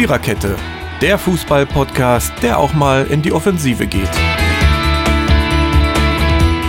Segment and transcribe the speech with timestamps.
[0.00, 0.56] Viererkette,
[1.02, 4.08] der Fußball-Podcast, der auch mal in die Offensive geht.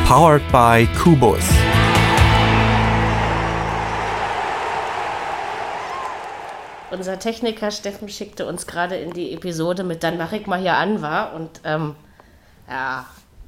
[0.06, 1.40] Powered by Kubus.
[6.92, 10.76] Unser Techniker Steffen schickte uns gerade in die Episode mit Dann mach ich mal hier
[10.76, 11.96] an war und ähm,
[12.70, 13.06] ja,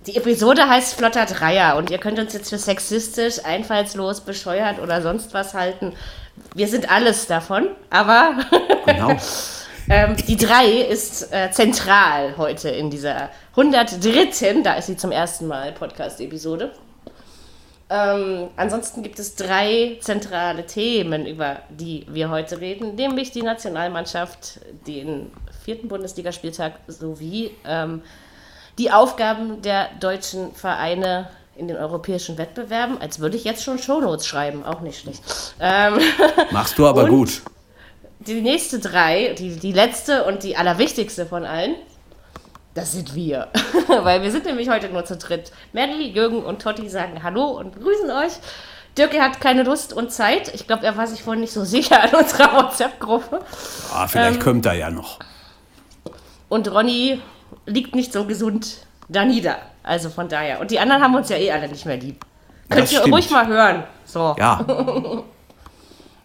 [0.08, 5.02] die Episode heißt Flotter Dreier und ihr könnt uns jetzt für sexistisch, einfallslos, bescheuert oder
[5.02, 5.92] sonst was halten.
[6.56, 8.36] Wir sind alles davon, aber
[8.86, 9.18] genau.
[9.90, 14.62] ähm, die drei ist äh, zentral heute in dieser 103.
[14.64, 16.72] Da ist sie zum ersten Mal Podcast-Episode.
[17.90, 24.62] Ähm, ansonsten gibt es drei zentrale Themen, über die wir heute reden, nämlich die Nationalmannschaft,
[24.88, 25.32] den
[25.64, 28.02] vierten Bundesligaspieltag sowie ähm,
[28.80, 34.26] die Aufgaben der deutschen Vereine in den europäischen Wettbewerben, als würde ich jetzt schon Shownotes
[34.26, 35.22] schreiben, auch nicht schlecht.
[35.60, 36.00] Ähm,
[36.52, 37.44] Machst du aber gut.
[38.26, 41.76] Die nächste drei, die, die letzte und die allerwichtigste von allen,
[42.74, 43.50] das sind wir.
[43.88, 45.52] Weil wir sind nämlich heute nur zu dritt.
[45.74, 48.34] Mary, Jürgen und Totti sagen Hallo und begrüßen euch.
[48.98, 50.54] Dirk hat keine Lust und Zeit.
[50.54, 53.42] Ich glaube, er war sich vorhin nicht so sicher in unserer WhatsApp-Gruppe.
[53.94, 55.20] Ah, vielleicht ähm, kommt er ja noch.
[56.50, 57.20] Und Ronny
[57.66, 59.58] liegt nicht so gesund da nieder.
[59.84, 60.60] Also von daher.
[60.60, 62.24] Und die anderen haben uns ja eh alle nicht mehr lieb.
[62.70, 63.84] Könnt ihr ruhig mal hören.
[64.06, 64.36] So.
[64.38, 64.66] Ja.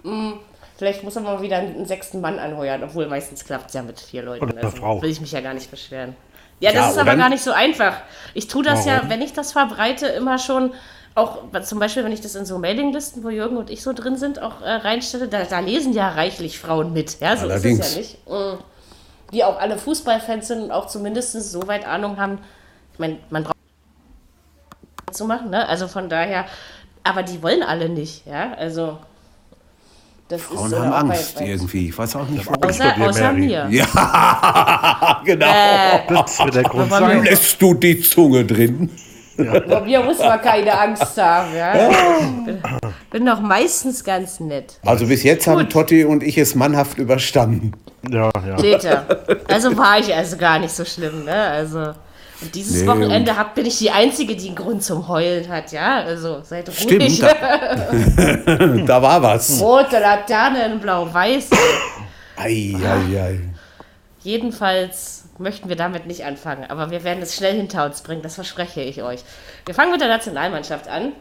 [0.05, 0.34] Mm,
[0.78, 4.00] vielleicht muss er mal wieder einen sechsten Mann anheuern, obwohl meistens klappt es ja mit
[4.00, 4.44] vier Leuten.
[4.44, 5.02] Oder also Frau.
[5.02, 6.16] Will ich mich ja gar nicht beschweren.
[6.60, 7.98] Ja, das ja, ist aber gar nicht so einfach.
[8.34, 9.02] Ich tue das Warum?
[9.04, 10.72] ja, wenn ich das verbreite, immer schon,
[11.14, 14.16] auch zum Beispiel, wenn ich das in so Mailinglisten, wo Jürgen und ich so drin
[14.16, 17.20] sind, auch äh, reinstelle, da, da, lesen ja reichlich Frauen mit.
[17.20, 17.78] Ja, so Allerdings.
[17.80, 18.28] ist es ja nicht.
[18.28, 18.58] Mhm
[19.32, 22.38] die auch alle Fußballfans sind und auch zumindest so weit Ahnung haben.
[22.92, 23.56] Ich meine, man braucht
[25.12, 25.68] zu machen, ne?
[25.68, 26.46] Also von daher,
[27.04, 28.54] aber die wollen alle nicht, ja?
[28.54, 28.98] Also
[30.28, 31.88] das Frauen ist, haben Angst bei, bei irgendwie.
[31.88, 32.62] Ich weiß auch nicht, warum.
[32.62, 33.66] Außer, außer mir.
[33.70, 35.46] Ja, genau.
[35.46, 37.24] Äh, das wird der Grund sein.
[37.24, 38.90] Lässt du die Zunge drin?
[39.38, 39.61] Ja.
[39.61, 41.55] Bei mir muss man keine Angst haben.
[41.56, 41.90] Ja?
[42.44, 42.62] Bin,
[43.11, 44.78] bin doch meistens ganz nett.
[44.84, 45.55] Also bis jetzt Gut.
[45.55, 47.72] haben Totti und ich es mannhaft überstanden.
[48.11, 48.58] Ja, ja.
[48.58, 49.06] Seht ihr.
[49.48, 51.33] Also war ich also gar nicht so schlimm, ne?
[51.33, 51.94] Also.
[52.40, 55.72] Und dieses nee, Wochenende hab, bin ich die Einzige, die einen Grund zum Heulen hat,
[55.72, 55.96] ja?
[55.96, 56.78] Also seid ruhig.
[56.78, 58.56] Stimmt, da,
[58.86, 59.60] da war was.
[59.60, 61.50] Rote Laterne in Blau-Weiß.
[62.36, 63.40] Ei, ei, ei.
[64.22, 68.34] Jedenfalls möchten wir damit nicht anfangen, aber wir werden es schnell hinter uns bringen, das
[68.34, 69.20] verspreche ich euch.
[69.64, 71.12] Wir fangen mit der Nationalmannschaft an.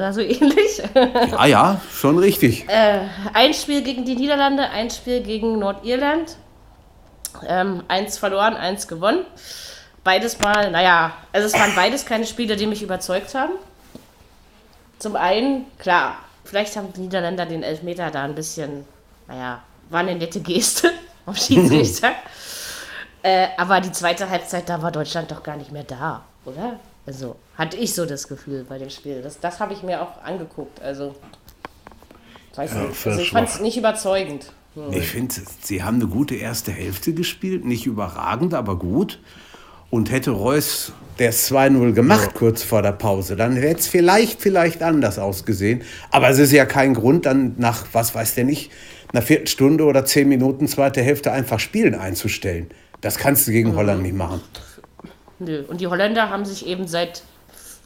[0.00, 0.82] Also ähnlich.
[0.94, 2.68] Ja, ja, schon richtig.
[2.68, 3.00] Äh,
[3.34, 6.36] ein Spiel gegen die Niederlande, ein Spiel gegen Nordirland.
[7.46, 9.24] Ähm, eins verloren, eins gewonnen.
[10.04, 13.52] Beides mal, naja, also es waren beides keine Spiele, die mich überzeugt haben.
[14.98, 18.84] Zum einen, klar, vielleicht haben die Niederländer den Elfmeter da ein bisschen,
[19.28, 20.90] naja, war eine nette Geste
[21.24, 22.12] vom Schiedsrichter.
[23.22, 26.78] äh, aber die zweite Halbzeit, da war Deutschland doch gar nicht mehr da, oder?
[27.06, 29.22] Also hatte ich so das Gefühl bei dem Spiel.
[29.22, 30.82] Das, das habe ich mir auch angeguckt.
[30.82, 31.14] Also,
[32.56, 33.06] weiß ja, nicht.
[33.06, 34.52] Also ich fand es nicht überzeugend.
[34.74, 34.92] Hm.
[34.92, 37.64] Ich finde, sie haben eine gute erste Hälfte gespielt.
[37.64, 39.20] Nicht überragend, aber gut.
[39.90, 42.38] Und hätte Reus das 2-0 gemacht ja.
[42.38, 45.82] kurz vor der Pause, dann hätte es vielleicht, vielleicht anders ausgesehen.
[46.10, 48.72] Aber es ist ja kein Grund, dann nach, was weiß der nicht,
[49.12, 52.70] einer Viertelstunde oder zehn Minuten zweite Hälfte einfach Spielen einzustellen.
[53.02, 53.76] Das kannst du gegen mhm.
[53.76, 54.40] Holland nicht machen.
[55.38, 55.62] Nö.
[55.68, 57.22] Und die Holländer haben sich eben seit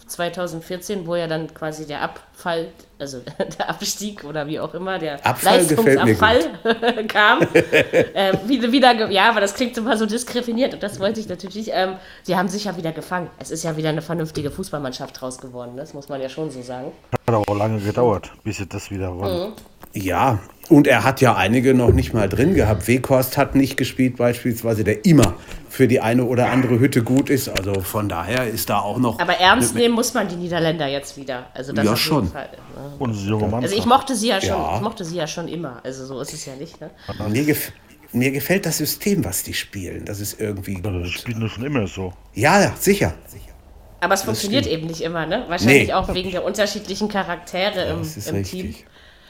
[0.07, 2.69] 2014, wo ja dann quasi der Abfall,
[2.99, 3.21] also
[3.59, 7.43] der Abstieg oder wie auch immer, der Abfall Leistungsabfall kam.
[7.43, 11.71] äh, wieder, wieder, ja, aber das klingt immer so diskriminiert und das wollte ich natürlich.
[11.73, 13.31] Ähm, sie haben sich ja wieder gefangen.
[13.39, 16.63] Es ist ja wieder eine vernünftige Fußballmannschaft draus geworden, das muss man ja schon so
[16.63, 16.93] sagen.
[17.13, 19.49] Hat aber auch lange gedauert, bis sie das wieder waren.
[19.49, 19.53] Mhm.
[19.97, 22.87] Ja, und er hat ja einige noch nicht mal drin gehabt.
[22.87, 25.35] Weghorst hat nicht gespielt, beispielsweise, der immer
[25.71, 27.49] für die eine oder andere Hütte gut ist.
[27.49, 29.19] Also von daher ist da auch noch.
[29.21, 31.47] Aber ernst nehmen muss man die Niederländer jetzt wieder.
[31.55, 32.29] Also das ja, schon.
[32.29, 32.97] Fall, ne?
[32.99, 33.55] Und.
[33.63, 34.77] Also ich mochte sie ja schon, ja.
[34.77, 35.81] ich mochte sie ja schon immer.
[35.85, 36.81] Also so ist es ja nicht.
[36.81, 36.91] Ne?
[37.29, 37.73] Mir, gef
[38.13, 40.05] mir gefällt das System, was die spielen.
[40.05, 40.83] Das ist irgendwie.
[40.85, 42.13] Ja, das spielen das schon immer so.
[42.35, 43.15] Ja, sicher.
[43.27, 43.53] sicher.
[44.01, 45.45] Aber es funktioniert eben nicht immer, ne?
[45.49, 45.95] Wahrscheinlich nee.
[45.95, 48.03] auch wegen der unterschiedlichen Charaktere im,
[48.35, 48.75] im Team.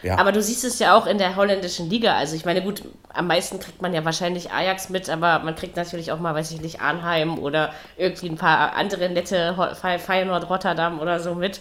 [0.02, 0.18] Ja.
[0.18, 2.16] Aber du siehst es ja auch in der holländischen Liga.
[2.16, 2.82] Also ich meine, gut,
[3.12, 6.50] am meisten kriegt man ja wahrscheinlich Ajax mit, aber man kriegt natürlich auch mal, weiß
[6.50, 9.56] ich nicht, Arnheim oder irgendwie ein paar andere nette
[9.98, 11.60] Feyenoord Rotterdam oder so mit.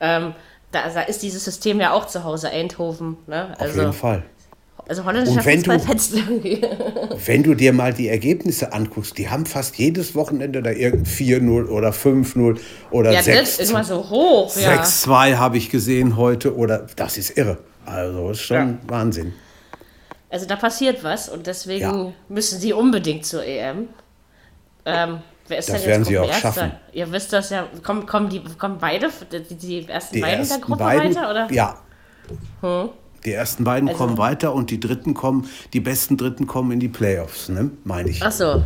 [0.00, 0.34] Ähm,
[0.72, 3.16] da, da, ist dieses System ja auch zu Hause, Eindhoven.
[3.26, 3.54] Ne?
[3.58, 4.22] Also, Auf jeden Fall.
[4.90, 6.60] Also holländischer wenn du- Fußball fetzt irgendwie.
[7.24, 11.68] Wenn du dir mal die Ergebnisse anguckst, die haben fast jedes Wochenende da irgendein 4-0
[11.68, 12.58] oder 5-0
[12.90, 14.56] oder Ja, das 6 ist immer so hoch.
[14.56, 14.82] Ja.
[14.82, 17.58] 6-2 habe ich gesehen heute oder das ist irre.
[17.86, 18.74] Also ist schon Ja.
[18.88, 19.32] Wahnsinn.
[20.28, 22.12] Also da passiert was und deswegen Ja.
[22.28, 23.88] müssen sie unbedingt zur EM.
[24.84, 26.52] Ähm, wer ist Das denn werden jetzt sie auch Gruppenerster?
[26.62, 26.72] schaffen.
[26.92, 27.68] Ihr wisst das ja.
[27.84, 29.08] Kommen, kommen, die, kommen beide,
[29.50, 31.30] die, die ersten Die beiden der ersten Gruppe beiden, weiter?
[31.30, 31.48] Oder?
[32.60, 32.88] Hm.
[33.24, 36.80] Die ersten beiden Also- kommen weiter und die dritten kommen, die besten Dritten kommen in
[36.80, 37.70] die Playoffs, ne?
[37.84, 38.22] Meine ich.
[38.22, 38.62] Ach so.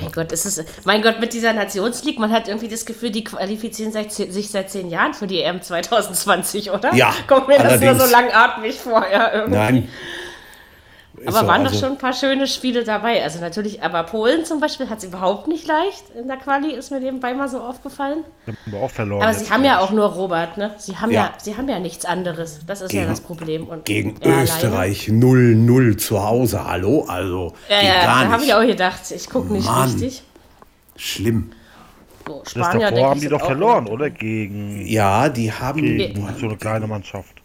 [0.00, 3.22] Mein Gott, ist es, mein Gott, mit dieser Nationsleague, man hat irgendwie das Gefühl, die
[3.24, 6.94] qualifizieren seit, sich seit zehn Jahren für die EM 2020, oder?
[6.94, 8.04] Ja, Kommt mir das nur allerdings.
[8.04, 9.56] so langatmig vor, ja, irgendwie.
[9.58, 9.88] Nein.
[11.26, 13.22] Aber so, waren doch also- schon ein paar schöne Spiele dabei.
[13.22, 16.04] Also natürlich, aber Polen zum Beispiel hat es überhaupt nicht leicht.
[16.18, 18.24] In der Quali ist mir nebenbei mal so aufgefallen.
[18.46, 19.22] Haben wir auch verloren.
[19.22, 20.74] Aber sie haben ja auch nur Robert, ne?
[20.78, 21.34] Sie haben ja, Ja.
[21.38, 22.60] sie haben ja nichts anderes.
[22.66, 23.66] Das ist ja Gegen- das Problem.
[23.68, 26.64] Und Gegen er Österreich 0-0 zu Hause.
[26.64, 27.04] Hallo?
[27.08, 29.90] Also, Ja, ja, gar da habe ich auch gedacht, ich gucke nicht Mann.
[29.90, 30.22] richtig.
[30.96, 31.52] Schlimm.
[32.26, 33.94] So, Das Spanier, davor denke haben ich, die doch verloren, gut.
[33.94, 34.10] oder?
[34.10, 35.82] Gegen, Ja, die haben.
[35.82, 37.41] gegen so eine kleine Mannschaft.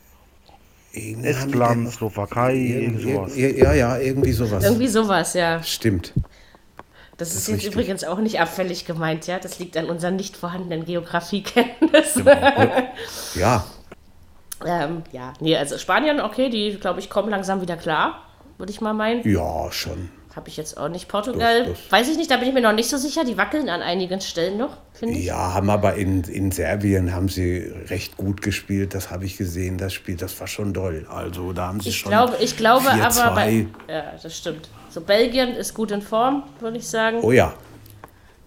[0.98, 3.36] Irgendwie Estland, Slowakei, irgend sowas.
[3.36, 4.64] Ja, ja, irgendwie sowas.
[4.64, 5.62] Irgendwie sowas, ja.
[5.64, 6.14] Stimmt.
[7.18, 7.74] Das ist ist jetzt richtig.
[7.74, 9.40] übrigens auch nicht abfällig gemeint, ja.
[9.40, 12.28] Das liegt an unseren nicht vorhandenen Geografiekenntnissen.
[13.36, 13.66] Ja,
[14.66, 18.24] ähm, ja, nee, also Spanien, okay, die, glaube ich, kommen langsam wieder klar,
[18.58, 19.28] würde ich mal meinen.
[19.28, 20.10] ja, schon.
[20.38, 21.08] Habe ich jetzt auch nicht.
[21.08, 23.26] Portugal, Doch, das- weiß ich nicht, da bin ich mir noch nicht so sicher.
[23.26, 25.26] Die wackeln an einigen Stellen noch, finde ich.
[25.26, 28.94] Ja, haben aber in, in Serbien haben sie recht gut gespielt.
[28.94, 30.16] Das habe ich gesehen, das Spiel.
[30.16, 31.08] Das war schon doll.
[31.10, 32.12] Also da haben sie Ich schon.
[32.12, 33.20] glaube, ich glaube 4-2.
[33.24, 34.70] aber bei, ja, das stimmt.
[34.92, 37.20] So Belgien ist gut in Form, würde ich sagen.
[37.24, 37.56] Oh ja,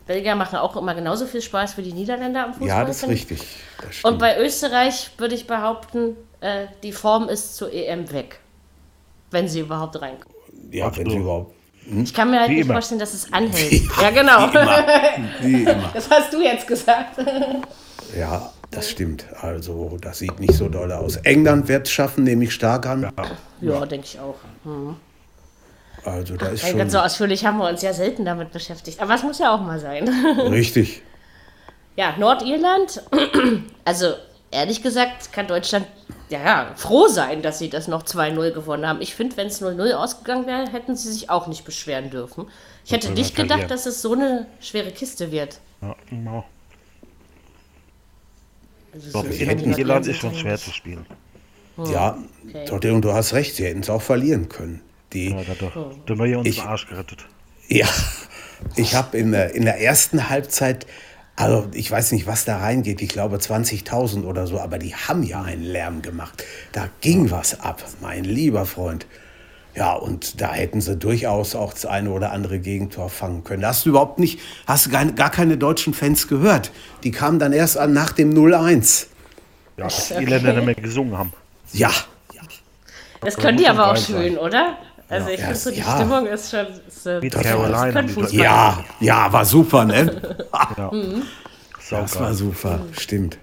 [0.06, 2.69] Belgier machen auch immer genauso viel Spaß wie die Niederländer am Fußball.
[2.69, 3.40] ja, das ist richtig.
[3.84, 8.38] Das Und bei Österreich würde ich behaupten, äh, die Form ist zur EM weg.
[9.32, 10.37] Wenn sie überhaupt reinkommen.
[10.70, 11.54] ja, wenn sie überhaupt.
[12.02, 12.74] Ich kann mir halt Wie nicht immer.
[12.74, 13.82] vorstellen, dass es anhält.
[14.00, 14.52] Ja, genau.
[14.52, 14.84] Wie immer.
[15.40, 15.90] Wie immer.
[15.94, 17.16] Das hast du jetzt gesagt.
[18.16, 19.24] Ja, das stimmt.
[19.40, 21.16] Also, das sieht nicht so doll aus.
[21.16, 23.10] England wird es schaffen, nehme ich stark an.
[23.60, 24.36] Ja, denke ich auch.
[26.04, 29.00] Also, da ist Weil schon ganz so ausführlich haben wir uns ja selten damit beschäftigt.
[29.02, 30.08] Aber es muss ja auch mal sein.
[30.50, 31.02] richtig.
[31.96, 33.02] Ja, Nordirland.
[33.84, 34.12] Also,
[34.52, 35.86] ehrlich gesagt, kann Deutschland
[36.30, 39.00] ja, ja froh sein, dass sie das noch 2-0 gewonnen haben.
[39.02, 42.46] Ich finde, wenn es 0-0 ausgegangen wäre, hätten sie sich auch nicht beschweren dürfen.
[42.84, 45.60] Ich hätte nicht gedacht, dass es so eine schwere Kiste wird.
[45.82, 46.44] Ja, genau.
[48.92, 51.06] Also, so- in die Irland ist schon ja schwer zu spielen.
[51.92, 52.18] Ja,
[52.66, 54.82] Torte, und du hast recht, sie hätten es auch verlieren können.
[55.12, 57.24] Die, Ja, da hat doch der Neue uns Ich- Arsch gerettet.
[57.68, 57.86] Ja,
[58.76, 60.86] ich habe in der, in der ersten Halbzeit,
[61.40, 65.22] also ich weiß nicht, was da reingeht, ich glaube 20.000 oder so, aber die haben
[65.22, 66.44] ja einen Lärm gemacht.
[66.72, 69.06] Da ging was ab, mein lieber Freund.
[69.75, 73.64] Ja, und da hätten sie durchaus auch das eine oder andere Gegentor fangen können.
[73.64, 76.72] Hast du überhaupt nicht, hast du gar, gar keine deutschen Fans gehört?
[77.04, 79.06] Die kamen dann erst an nach dem 0-1.
[79.76, 81.32] Ja, dass die Irländer nicht mehr gesungen haben.
[81.72, 81.90] Ja,
[83.22, 84.76] Das können die aber auch schön, oder?
[85.10, 85.96] Also ich Ja, finde so, die ja.
[85.96, 86.66] Stimmung ist schon...
[86.86, 88.04] Ist, Mit Carolina.
[88.30, 90.20] ja, ja, war super, ne?
[90.76, 90.90] Ja.
[91.90, 93.38] Das war super, stimmt.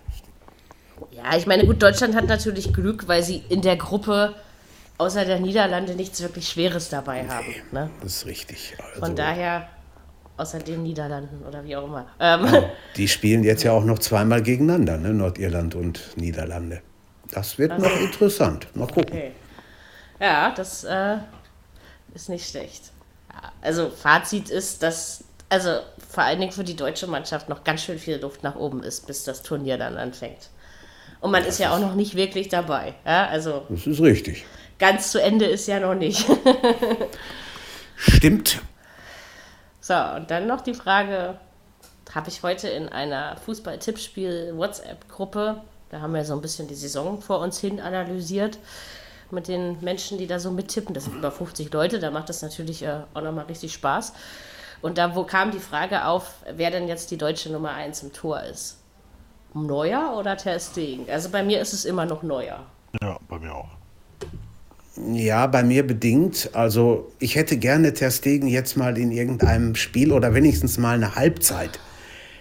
[1.11, 4.35] Ja, ich meine, gut, Deutschland hat natürlich Glück, weil sie in der Gruppe
[4.97, 7.45] außer der Niederlande nichts wirklich Schweres dabei haben.
[7.71, 7.89] Ne?
[8.01, 8.75] Das ist richtig.
[8.79, 9.67] Also, Von daher,
[10.37, 12.07] außer den Niederlanden oder wie auch immer.
[12.21, 12.47] Ähm,
[12.95, 15.13] Die spielen jetzt ja auch noch zweimal gegeneinander, ne?
[15.13, 16.81] Nordirland und Niederlande.
[17.31, 18.67] Das wird noch interessant.
[18.75, 19.03] Mal gucken.
[19.11, 19.31] okay.
[20.19, 21.17] Ja, das äh,
[22.13, 22.91] ist nicht schlecht.
[23.31, 27.83] Ja, also Fazit ist, dass also vor allen Dingen für die deutsche Mannschaft noch ganz
[27.83, 30.49] schön viel Luft nach oben ist, bis das Turnier dann anfängt.
[31.21, 32.93] Und man ist ja auch noch nicht wirklich dabei.
[33.05, 34.45] Ja, also Das ist richtig.
[34.77, 36.25] ganz zu Ende ist ja noch nicht.
[37.95, 38.61] Stimmt.
[39.79, 41.39] So, und dann noch die Frage,
[42.13, 47.39] habe ich heute in einer Fußball-Tippspiel-WhatsApp-Gruppe, da haben wir so ein bisschen die Saison vor
[47.39, 48.59] uns hin analysiert,
[49.31, 50.93] mit den Menschen, die da so mittippen.
[50.93, 54.13] Das sind über 50 Leute, da macht das natürlich äh, auch nochmal richtig Spaß.
[54.81, 58.13] Und da wo kam die Frage auf, wer denn jetzt die deutsche Nummer 1 im
[58.13, 58.77] Tor ist.
[59.53, 61.09] Neuer oder Ter Stegen?
[61.09, 62.65] Also bei mir ist es immer noch Neuer.
[63.01, 63.69] Ja, bei mir auch.
[65.11, 66.49] Ja, bei mir bedingt.
[66.53, 71.15] Also ich hätte gerne Ter Stegen jetzt mal in irgendeinem Spiel oder wenigstens mal eine
[71.15, 71.79] Halbzeit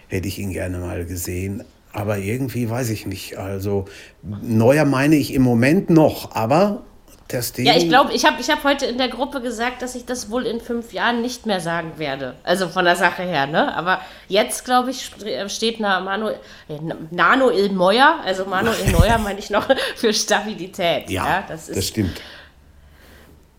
[0.08, 1.64] hätte ich ihn gerne mal gesehen.
[1.96, 3.38] Aber irgendwie weiß ich nicht.
[3.38, 3.86] Also
[4.22, 6.82] Neuer meine ich im Moment noch, aber
[7.28, 7.66] Ter Stegen.
[7.66, 10.30] Ja, ich glaube, ich habe ich hab heute in der Gruppe gesagt, dass ich das
[10.30, 12.34] wohl in fünf Jahren nicht mehr sagen werde.
[12.44, 13.74] Also von der Sache her, ne?
[13.74, 16.36] Aber jetzt, glaube ich, st- steht Na- Manuel,
[16.68, 16.78] äh,
[17.10, 21.10] Nanoel Neuer, also Manuel Neuer meine ich noch für Stabilität.
[21.10, 22.20] Ja, Ja, das das, ist, stimmt.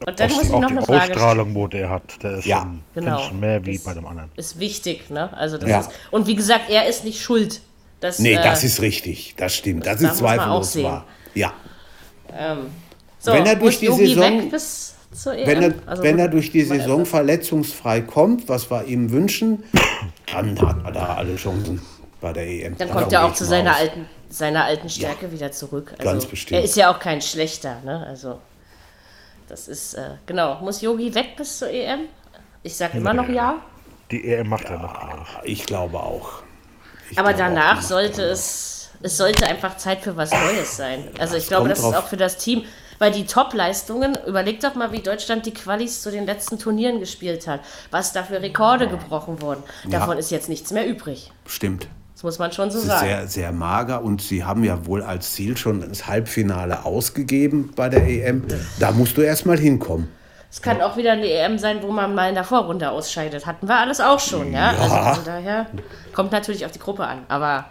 [0.06, 1.18] Und dann Auch muss ich auch noch die eine Frage stellen.
[1.18, 2.60] Ausstrahlung, wo der hat, der ist Ja.
[2.62, 3.16] schon, Genau.
[3.18, 3.28] genau.
[3.28, 4.30] schon mehr wie Das- bei dem anderen.
[4.36, 5.36] Ist wichtig, ne?
[5.36, 5.80] Also das Ja.
[5.80, 7.62] ist, und wie gesagt, er ist nicht schuld.
[8.00, 9.34] Das, Nee, äh, das ist richtig.
[9.38, 9.86] Das stimmt.
[9.86, 11.06] Das, das ist zweifellos wahr.
[11.34, 11.54] Ja.
[13.20, 15.48] so, wenn er durch die Yogi Saison- weg bis zur EM?
[15.48, 19.64] Wenn er, Also, wenn er durch die Saison verletzungsfrei kommt, was wir ihm wünschen,
[20.32, 21.82] dann hat er da alle Chancen
[22.22, 22.78] bei der EM.
[22.78, 23.80] Dann kommt er auch zu seiner aus.
[23.80, 25.94] alten, seiner alten Stärke wieder zurück.
[25.98, 26.60] Also, ganz bestimmt.
[26.60, 28.06] Er ist ja auch kein schlechter, ne?
[28.08, 28.40] Also,
[29.48, 30.60] das ist, äh, genau.
[30.62, 32.02] Muss Yogi weg bis zur EM?
[32.64, 33.56] Ich sag immer noch ja.
[34.12, 35.44] Die EM macht er noch.
[35.44, 36.44] Ich glaube auch.
[37.10, 41.04] Ich Aber danach sollte es, es sollte einfach Zeit für was Neues sein.
[41.20, 42.64] Also ich glaube, das ist drauf- auch für das Team,
[43.00, 47.48] weil die Top-Leistungen, überleg doch mal, wie Deutschland die Qualis zu den letzten Turnieren gespielt
[47.48, 47.62] hat,
[47.92, 49.64] was da für Rekorde gebrochen wurden.
[49.90, 51.32] Davon ist jetzt nichts mehr übrig.
[51.46, 51.88] Stimmt.
[52.16, 53.06] Das muss man schon so ist sagen.
[53.06, 57.90] sehr, sehr mager und sie haben ja wohl als Ziel schon das Halbfinale ausgegeben bei
[57.90, 58.44] der EM.
[58.80, 60.10] Da musst du erst mal hinkommen.
[60.50, 63.46] Es kann auch wieder eine EM sein, wo man mal in der Vorrunde ausscheidet.
[63.46, 64.74] Hatten wir alles auch schon, ja.
[64.74, 64.80] Ja.
[64.80, 65.66] Also von daher
[66.14, 67.26] kommt natürlich auf die Gruppe an.
[67.28, 67.66] Aber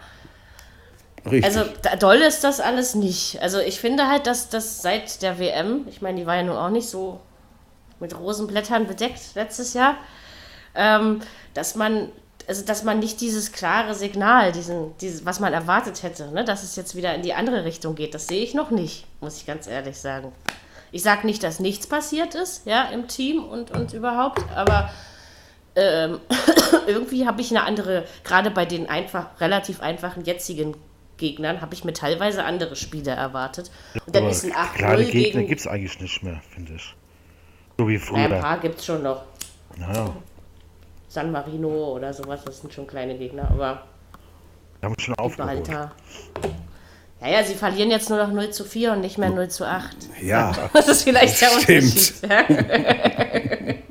[1.25, 1.43] Richtig.
[1.43, 1.69] Also
[1.99, 3.41] doll ist das alles nicht.
[3.41, 6.55] Also ich finde halt, dass das seit der WM, ich meine, die war ja nun
[6.55, 7.19] auch nicht so
[7.99, 9.95] mit Rosenblättern bedeckt letztes Jahr,
[10.75, 11.21] ähm,
[11.53, 12.09] dass man
[12.47, 16.63] also dass man nicht dieses klare Signal, diesen, dieses, was man erwartet hätte, ne, dass
[16.63, 19.45] es jetzt wieder in die andere Richtung geht, das sehe ich noch nicht, muss ich
[19.45, 20.31] ganz ehrlich sagen.
[20.91, 24.89] Ich sage nicht, dass nichts passiert ist, ja, im Team und, und überhaupt, aber
[25.75, 26.19] ähm,
[26.87, 30.75] irgendwie habe ich eine andere, gerade bei den einfach, relativ einfachen jetzigen
[31.17, 33.71] Gegnern, habe ich mir teilweise andere Spiele erwartet.
[34.05, 35.47] Und dann Aber ist ein 8-0 kleine Gegner gegen.
[35.47, 36.95] gibt es eigentlich nicht mehr, finde ich.
[37.77, 38.39] So wie Ja, ein früher.
[38.39, 39.23] paar gibt es schon noch.
[39.75, 40.15] Naja,
[41.09, 43.83] San Marino oder sowas, das sind schon kleine Gegner, aber
[44.79, 45.63] wir haben schon aufgeholt.
[45.65, 45.91] Gibraltar.
[47.21, 49.65] Ja, ja, sie verlieren jetzt nur noch 0 zu 4 und nicht mehr 0 zu
[49.65, 49.95] 8.
[50.21, 51.83] ja, Das ist vielleicht der Stimmt.
[51.83, 52.13] Unterschied.
[52.29, 53.75] Ja?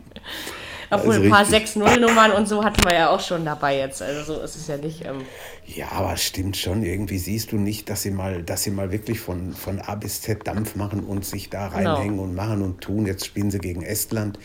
[0.90, 1.76] Obwohl ein paar richtig.
[1.83, 4.00] 6-0-Nummern und so hatten wir ja auch schon dabei jetzt.
[4.02, 5.04] Also so ist es ja nicht.
[5.04, 5.23] Ähm,
[5.66, 6.85] ja, aber stimmt schon.
[6.85, 10.23] Irgendwie siehst du nicht, dass sie mal, dass sie mal wirklich von, von A bis
[10.23, 11.95] Z Dampf machen und sich da Genau.
[11.95, 13.04] reinhängen und machen und tun.
[13.06, 14.38] Jetzt spielen sie gegen Estland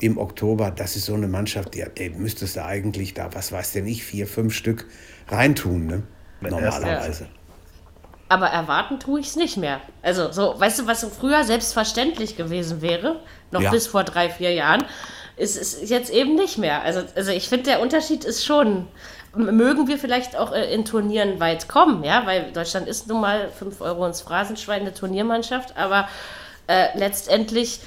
[0.00, 0.70] im Oktober.
[0.70, 4.04] Das ist so eine Mannschaft, die ey, müsstest du eigentlich da, was weiß denn ich,
[4.04, 4.86] vier, fünf Stück
[5.28, 6.02] reintun, ne?
[6.40, 7.28] Normalerweise.
[8.28, 9.80] Aber erwarten tue ich es nicht mehr.
[10.02, 13.70] Also, so, weißt du, was früher selbstverständlich gewesen wäre, noch Ja.
[13.70, 14.84] bis vor drei, vier Jahren,
[15.36, 16.82] ist es jetzt eben nicht mehr.
[16.82, 18.86] Also, also ich finde, der Unterschied ist schon.
[19.36, 23.48] Mögen wir vielleicht auch äh, in Turnieren weit kommen, ja, weil Deutschland ist nun mal
[23.50, 26.08] 5 Euro ins Phrasenschwein, eine Turniermannschaft, aber
[26.68, 27.80] äh, letztendlich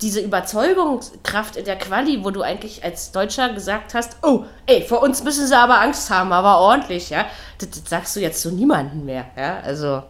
[0.00, 5.02] diese Überzeugungskraft in der Quali, wo du eigentlich als Deutscher gesagt hast, oh, ey, vor
[5.02, 7.26] uns müssen sie aber Angst haben, aber ordentlich, ja,
[7.58, 10.02] das, das sagst du jetzt zu niemandem mehr, ja, also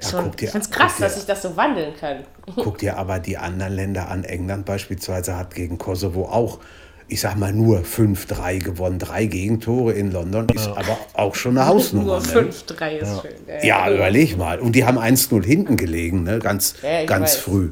[0.00, 2.18] schon, guck dir- ich find's krass, dir- dass sich das so wandeln kann.
[2.56, 4.22] Guck dir aber die anderen Länder an.
[4.24, 6.58] England beispielsweise hat gegen Kosovo auch,
[7.08, 8.98] ich sag mal, nur 5-3 gewonnen.
[8.98, 12.20] Drei Gegentore in London ist aber auch schon eine Hausnummer.
[12.20, 12.50] Nur ne?
[12.50, 13.32] 5-3 ist schön.
[13.62, 14.58] Ja, überleg mal.
[14.60, 16.38] Und die haben 1-0 hinten gelegen, ne?
[16.38, 17.36] ganz, Ja, ganz weiß.
[17.36, 17.70] früh.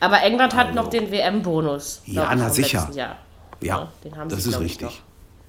[0.00, 2.02] Aber England hat noch den WM-Bonus.
[2.06, 2.80] Ja, na vom sicher.
[2.80, 3.16] letzten Jahr.
[3.62, 4.82] Ja, den haben das sie, ist richtig.
[4.82, 4.92] noch.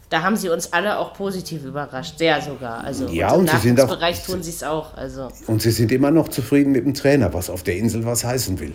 [0.09, 2.81] Da haben sie uns alle auch positiv überrascht, sehr sogar.
[2.81, 4.95] Also Ja, im und sie sind auch- Nachwuchsbereich tun sie es auch.
[4.95, 8.23] Also Und sie sind immer noch zufrieden mit dem Trainer, was auf der Insel was
[8.23, 8.73] heißen will.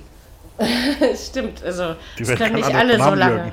[1.17, 3.35] stimmt, also Die das können nicht alle so lange.
[3.37, 3.52] mögen.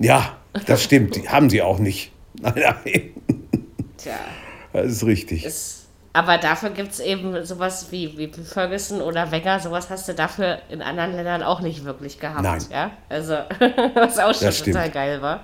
[0.00, 1.14] Ja, das stimmt.
[1.14, 2.10] Die haben sie auch nicht.
[2.42, 3.10] Nein, nein.
[3.96, 4.14] Tja,
[4.72, 5.44] Das ist richtig.
[5.44, 5.81] ist,
[6.12, 10.58] aber dafür gibt es eben sowas wie, wie Ferguson oder Wenger, sowas hast du dafür
[10.68, 12.42] in anderen Ländern auch nicht wirklich gehabt.
[12.42, 12.64] Nein.
[12.70, 12.90] Ja?
[13.08, 13.34] Also,
[13.94, 14.76] was auch schon Das stimmt.
[14.76, 15.40] total geil war.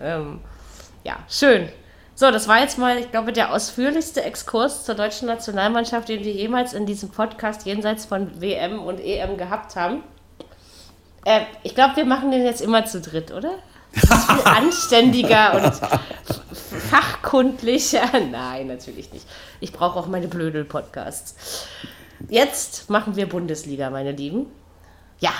[0.00, 0.40] Ähm,
[1.04, 1.68] ja, schön.
[2.14, 6.32] So, das war jetzt mal, ich glaube, der ausführlichste Exkurs zur deutschen Nationalmannschaft, den wir
[6.32, 10.02] jemals in diesem Podcast jenseits von WM und EM gehabt haben.
[11.24, 13.52] Äh, ich glaube, wir machen den jetzt immer zu dritt, oder?
[13.94, 18.08] Das viel anständiger und fachkundlicher.
[18.30, 19.26] Nein, natürlich nicht.
[19.60, 21.66] Ich brauche auch meine Blödel-Podcasts.
[22.28, 24.46] Jetzt machen wir Bundesliga, meine Lieben.
[25.18, 25.32] Ja,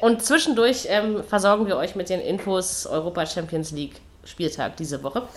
[0.00, 5.28] und zwischendurch ähm, versorgen wir euch mit den Infos Europa Champions League Spieltag diese Woche.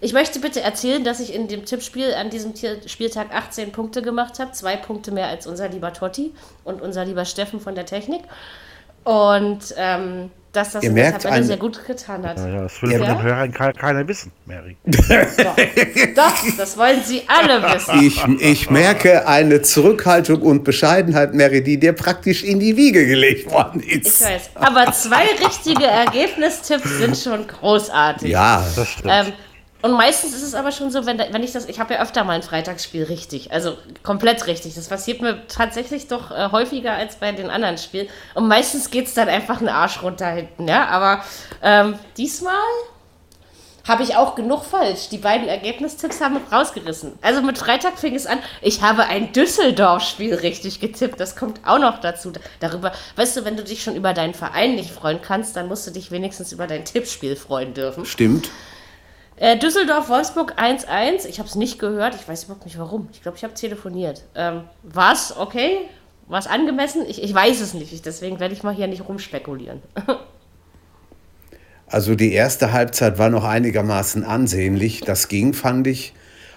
[0.00, 2.54] Ich möchte bitte erzählen, dass ich in dem Tippspiel an diesem
[2.86, 4.52] Spieltag 18 Punkte gemacht habe.
[4.52, 6.34] Zwei Punkte mehr als unser lieber Totti
[6.64, 8.22] und unser lieber Steffen von der Technik.
[9.04, 12.38] Und ähm, dass das Ihr in der merkt Tabelle ein- sehr gut getan hat.
[12.38, 12.98] Ja, das will Ja.
[12.98, 14.76] von den Hörern ke- keiner wissen, Mary.
[14.84, 18.02] Doch, das wollen sie alle wissen.
[18.02, 23.50] Ich, ich merke eine Zurückhaltung und Bescheidenheit, Mary, die dir praktisch in die Wiege gelegt
[23.50, 24.22] worden Ich ist.
[24.24, 24.50] weiß.
[24.54, 28.30] Aber zwei richtige Ergebnistipps sind schon großartig.
[28.30, 29.08] Ja, Das stimmt.
[29.12, 29.32] Ähm,
[29.84, 32.24] Und meistens ist es aber schon so, wenn, wenn ich das, ich habe ja öfter
[32.24, 34.74] mal ein Freitagsspiel richtig, also komplett richtig.
[34.76, 38.08] Das passiert mir tatsächlich doch äh, häufiger als bei den anderen Spielen.
[38.32, 40.86] Und meistens geht es dann einfach einen Arsch runter hinten, ja.
[40.86, 41.22] Aber
[41.62, 42.54] ähm, diesmal
[43.86, 45.10] habe ich auch genug falsch.
[45.10, 47.18] Die beiden Ergebnistipps haben rausgerissen.
[47.20, 48.38] Also mit Freitag fing es an.
[48.62, 51.20] Ich habe ein Düsseldorf-Spiel richtig getippt.
[51.20, 52.32] Das kommt auch noch dazu.
[52.58, 55.86] Darüber, weißt du, wenn du dich schon über deinen Verein nicht freuen kannst, dann musst
[55.86, 58.06] du dich wenigstens über dein Tippspiel freuen dürfen.
[58.06, 58.48] Stimmt.
[59.36, 61.26] Äh, Düsseldorf-Wolfsburg 1-1.
[61.28, 62.14] Ich habe es nicht gehört.
[62.14, 63.08] Ich weiß überhaupt nicht warum.
[63.12, 64.24] Ich glaube, ich habe telefoniert.
[64.34, 65.78] Ähm, War es okay?
[66.26, 67.04] War es angemessen?
[67.06, 67.92] Ich, ich weiß es nicht.
[67.92, 69.82] Ich, deswegen werde ich mal hier nicht rumspekulieren.
[71.86, 75.02] Also die erste Halbzeit war noch einigermaßen ansehnlich.
[75.02, 76.12] Das ging, fand ich.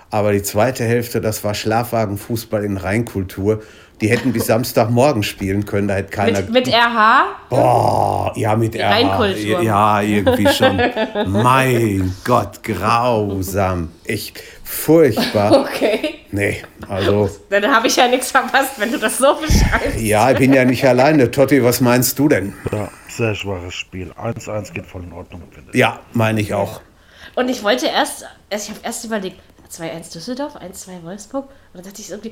[0.09, 3.61] Aber die zweite Hälfte, das war Schlafwagenfußball in Reinkultur.
[4.01, 5.87] Die hätten bis Samstagmorgen spielen können.
[5.87, 6.41] Da hätte keiner.
[6.41, 7.25] Mit, mit RH?
[7.49, 8.91] Boah, ja, mit R.
[8.91, 9.61] Reinkultur.
[9.61, 10.79] Ja, irgendwie schon.
[11.27, 13.89] mein Gott, grausam.
[14.05, 15.61] Echt furchtbar.
[15.61, 16.19] Okay.
[16.31, 19.99] Nee, also, Dann habe ich ja nichts verpasst, wenn du das so beschreibst.
[19.99, 21.31] ja, ich bin ja nicht alleine.
[21.31, 22.53] Totti, was meinst du denn?
[22.71, 24.11] Ja, sehr schwaches Spiel.
[24.11, 25.79] 1-1 geht voll in Ordnung, finde ich.
[25.79, 26.81] Ja, meine ich auch.
[27.35, 29.39] Und ich wollte erst, also ich habe erst überlegt,
[29.71, 31.45] 2-1 Düsseldorf, 1-2 Wolfsburg.
[31.45, 32.31] Und dann dachte ich irgendwie,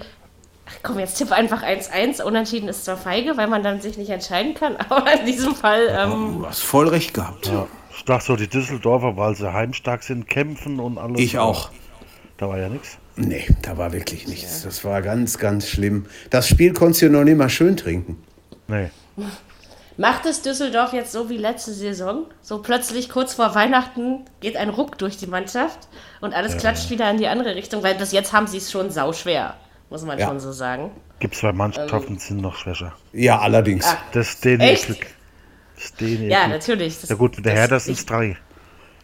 [0.65, 2.21] ach komm, jetzt tipp einfach 1-1.
[2.21, 5.87] Unentschieden ist zwar feige, weil man dann sich nicht entscheiden kann, aber in diesem Fall,
[5.89, 7.47] ähm, Du hast voll recht gehabt.
[7.47, 7.67] Ja.
[7.97, 11.21] Ich dachte so, die Düsseldorfer, weil sie heimstark sind, kämpfen und alles.
[11.21, 11.69] Ich auch.
[12.37, 12.97] Da war ja nichts.
[13.15, 14.63] Nee, da war wirklich nichts.
[14.63, 16.05] Das war ganz, ganz schlimm.
[16.29, 18.21] Das Spiel konntest du noch nicht mal schön trinken.
[18.67, 18.89] Nee.
[19.95, 22.25] macht es Düsseldorf jetzt so wie letzte Saison?
[22.41, 25.87] So plötzlich kurz vor Weihnachten geht ein Ruck durch die Mannschaft
[26.19, 28.91] und alles klatscht wieder in die andere Richtung, weil bis jetzt haben sie es schon
[28.91, 29.55] sauschwer,
[29.95, 30.27] muss man Ja.
[30.27, 30.91] schon so sagen.
[31.19, 32.91] Gibt zwei Mannschaften, die sind noch schwächer.
[33.13, 33.85] Ja, allerdings.
[33.85, 33.97] Ah.
[34.11, 34.89] Das ist denen Echt?
[34.89, 36.99] Das ist denen Ja, natürlich.
[36.99, 38.35] Das- Ja gut, mit der das- Hertha sind es drei.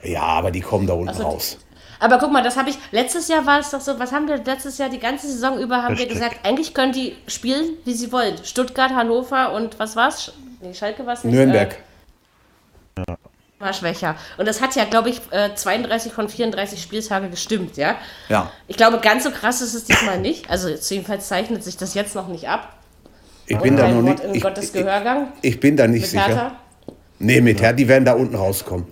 [0.03, 1.57] Ja, aber die kommen da unten so, raus.
[2.01, 4.37] Aber guck mal, das habe ich, letztes Jahr war es doch so, was haben wir
[4.43, 6.15] letztes Jahr, die ganze Saison über haben wir Richtig.
[6.15, 8.35] gesagt, eigentlich können die spielen, wie sie wollen.
[8.43, 10.33] Stuttgart, Hannover und was war's?
[10.61, 11.33] Nee, Schalke war es nicht.
[11.33, 11.77] Nürnberg.
[12.97, 13.03] Äh,
[13.61, 14.15] war schwächer.
[14.37, 17.95] Und das hat ja, glaube ich, äh, 32 von 34 Spieltage gestimmt, ja?
[18.29, 18.51] Ja.
[18.67, 20.49] Ich glaube, ganz so krass ist es diesmal nicht.
[20.49, 22.75] Also jedenfalls zeichnet sich das jetzt noch nicht ab.
[23.47, 24.19] Ich bin da noch nicht.
[24.21, 25.33] in Ich, Gottes ich, Gehörgang.
[25.41, 26.25] ich bin da nicht Mit sicher.
[26.25, 26.51] Hertha.
[27.19, 28.87] Nee, mit Hertha, die werden da unten rauskommen.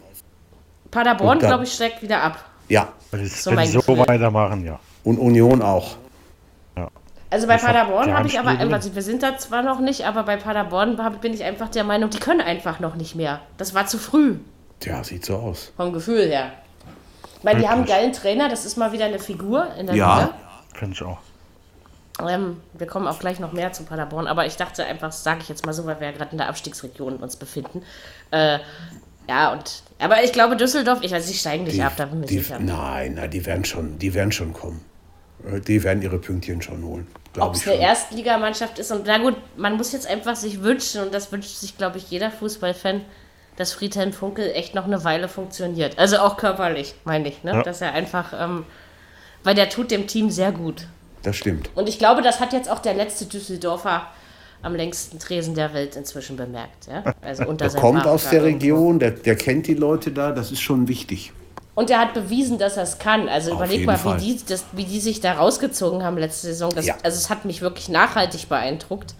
[0.91, 2.43] Paderborn, glaube ich, steigt wieder ab.
[2.67, 2.89] Ja.
[3.11, 4.07] So wenn so Gefühl.
[4.07, 4.79] weitermachen, ja.
[5.03, 5.97] Und Union auch.
[7.31, 10.05] Also bei Das Paderborn der habe ich aber, also wir sind da zwar noch nicht,
[10.05, 13.39] aber bei Paderborn bin ich einfach der Meinung, die können einfach noch nicht mehr.
[13.57, 14.37] Das war zu früh,
[14.79, 15.71] Tja, sieht so aus.
[15.75, 16.51] vom Gefühl her.
[17.43, 20.33] Meine, die haben einen geilen Trainer, das ist mal wieder eine Figur in der Ja.
[20.73, 21.17] Finde ich auch.
[22.19, 22.29] Liga.
[22.31, 25.49] Ähm, wir kommen auch gleich noch mehr zu Paderborn, aber ich dachte einfach, sage ich
[25.49, 27.81] jetzt mal so, weil wir ja gerade in der Abstiegsregion uns befinden.
[28.31, 28.59] Äh,
[29.29, 32.23] ja, und, aber ich glaube, Düsseldorf, ich weiß, sie steigen nicht Die, ab, da bin
[32.23, 32.59] ich sicher.
[32.59, 34.83] nein, nein, die werden schon, die werden schon kommen.
[35.49, 37.07] Äh, Die werden ihre Pünktchen schon holen.
[37.39, 37.77] Ob es eine.
[37.79, 41.77] Erstligamannschaft ist und na gut, man muss jetzt einfach sich wünschen und das wünscht sich,
[41.77, 43.01] glaube ich, jeder Fußballfan,
[43.59, 45.99] dass Friedhelm Funkel echt noch eine Weile funktioniert.
[45.99, 47.51] Also auch körperlich, meine ich, ne?
[47.51, 47.61] Ja.
[47.61, 48.63] Dass er einfach, ähm,
[49.43, 50.87] weil der tut dem Team sehr gut.
[51.23, 51.69] Das stimmt.
[51.75, 54.07] Und ich glaube, das hat jetzt auch der letzte Düsseldorfer
[54.61, 56.87] am längsten Tresen der Welt inzwischen bemerkt.
[56.87, 57.03] Ja?
[57.21, 58.45] Also unter Der kommt Arm aus der.
[58.45, 61.33] Region, der, der kennt die Leute da, das ist schon wichtig.
[61.75, 63.27] Und er hat bewiesen, dass er es kann.
[63.27, 64.21] Also Auf überleg mal, Fall.
[64.21, 66.71] wie die, das, wie die sich da rausgezogen haben letzte Saison.
[66.73, 66.95] Das, Ja.
[67.03, 69.15] Also es hat mich wirklich nachhaltig beeindruckt.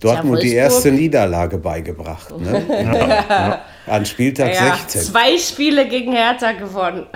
[0.00, 0.72] Dortmund die Wolfsburg.
[0.74, 2.36] erste Niederlage beigebracht.
[2.38, 3.60] Ne?
[3.86, 5.02] An Spieltag Ja, 16.
[5.02, 7.06] zwei Spiele gegen Hertha gewonnen.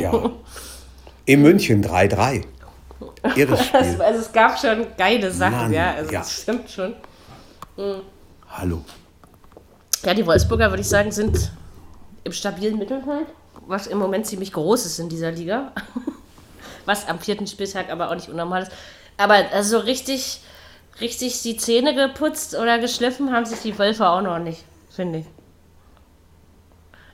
[0.00, 0.30] Ja.
[1.24, 2.44] In München 3-3.
[3.34, 3.80] Irres Spiel.
[4.00, 5.94] also es gab schon geile Sachen, Mann, ja.
[5.94, 6.18] Also ja.
[6.20, 6.94] das stimmt schon.
[8.50, 8.82] Hallo.
[10.04, 11.50] Ja, die Wolfsburger, würde ich sagen, sind
[12.24, 13.26] im stabilen Mittelfeld,
[13.66, 15.72] was im Moment ziemlich groß ist in dieser Liga.
[16.84, 18.70] Was am vierten Spieltag aber auch nicht unnormal ist.
[19.16, 20.40] Aber also richtig,
[21.00, 25.26] richtig die Zähne geputzt oder geschliffen haben sich die Wölfe auch noch nicht, finde ich.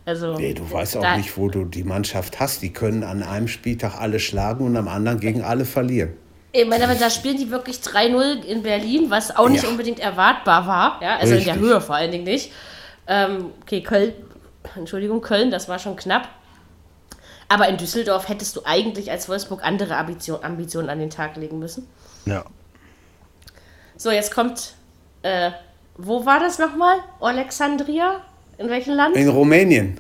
[0.05, 2.63] Also, Nee, du weißt auch nicht, wo du die Mannschaft hast.
[2.63, 6.15] Die können an einem Spieltag alle schlagen und am anderen gegen alle verlieren.
[6.51, 9.71] Ich meine, aber da spielen die wirklich 3-0 in Berlin, was auch nicht Ja.
[9.71, 10.99] unbedingt erwartbar war.
[11.03, 11.69] Ja, also in der Richtig.
[11.71, 12.53] Höhe vor allen Dingen nicht.
[13.07, 14.13] Ähm, okay, Köln,
[14.77, 16.29] Entschuldigung, Köln, das war schon knapp.
[17.49, 21.59] Aber in Düsseldorf hättest du eigentlich als Wolfsburg andere Ambition, Ambitionen an den Tag legen
[21.59, 21.87] müssen.
[22.27, 22.45] Ja.
[24.03, 24.75] So, jetzt kommt,
[25.23, 25.53] äh,
[25.97, 26.97] wo war das nochmal?
[27.21, 28.21] Alexandria?
[28.59, 29.15] In welchem Land?
[29.15, 29.97] In Rumänien.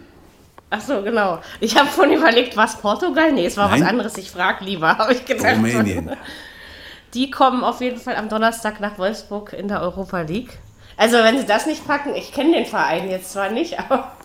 [0.71, 1.38] Ach so, genau.
[1.61, 3.31] Ich habe vorhin überlegt, was Portugal?
[3.31, 3.81] Nee, es war Nein.
[3.81, 4.19] was anderes.
[4.19, 5.55] Ich frage lieber, habe ich gedacht.
[5.57, 6.11] Rumänien.
[7.15, 10.59] Die kommen auf jeden Fall am Donnerstag nach Wolfsburg in der Europa League.
[10.97, 14.17] Also wenn sie das nicht packen, ich kenne den Verein jetzt zwar nicht, aber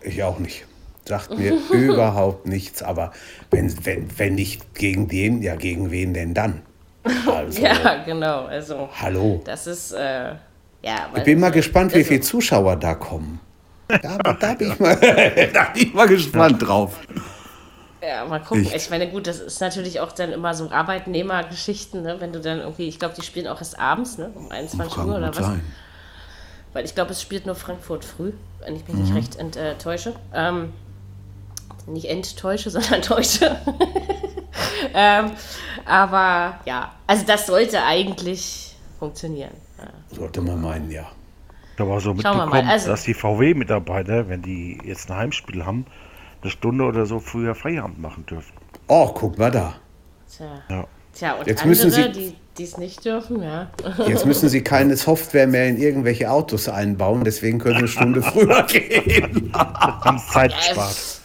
[0.00, 0.64] Ich auch nicht.
[1.06, 2.84] sagt mir überhaupt nichts.
[2.84, 3.10] Aber
[3.50, 6.62] wenn, wenn, wenn nicht gegen den, ja gegen wen denn dann?
[7.04, 8.44] Also, Ja, genau.
[8.46, 9.40] Also, hallo.
[9.44, 10.34] das ist, äh,
[10.82, 11.08] ja.
[11.16, 13.40] Ich bin mal gespannt, wie viele Zuschauer da kommen.
[13.88, 14.96] Da, da, bin ich mal,
[15.54, 16.98] da bin ich mal gespannt drauf.
[18.02, 18.64] Ja, mal gucken.
[18.64, 22.16] Ich- Ich, meine, gut, das ist natürlich auch dann immer so Arbeitnehmergeschichten, ne?
[22.20, 24.30] wenn du dann irgendwie, ich glaube, die spielen auch erst abends, ne?
[24.34, 25.36] um 21 Kann Uhr oder was.
[25.36, 25.64] sein.
[26.74, 29.02] Weil ich glaube, es spielt nur Frankfurt früh, wenn ich mich Mhm.
[29.02, 30.12] nicht recht enttäusche.
[30.34, 30.72] Ähm,
[31.92, 33.56] nicht enttäusche, sondern täusche.
[34.94, 35.32] ähm,
[35.84, 39.52] aber ja, also das sollte eigentlich funktionieren.
[39.78, 40.16] Ja.
[40.16, 41.06] Sollte man meinen, ja.
[41.78, 45.16] Habe auch so Schauen wir mal, mitbekommen, also- dass die VW-Mitarbeiter, wenn die jetzt ein
[45.16, 45.86] Heimspiel haben,
[46.42, 48.52] eine Stunde oder so früher Feierabend machen dürfen.
[48.88, 49.74] Oh, guck mal da.
[50.36, 50.46] Tja.
[50.68, 50.84] Ja.
[51.12, 53.70] Tja, und Jetzt andere, müssen Sie- die die es nicht dürfen, ja.
[54.08, 58.22] Jetzt müssen sie keine Software mehr in irgendwelche Autos einbauen, deswegen können sie eine Stunde
[58.32, 59.52] früher gehen.
[59.54, 61.17] Haben Zeit gespart.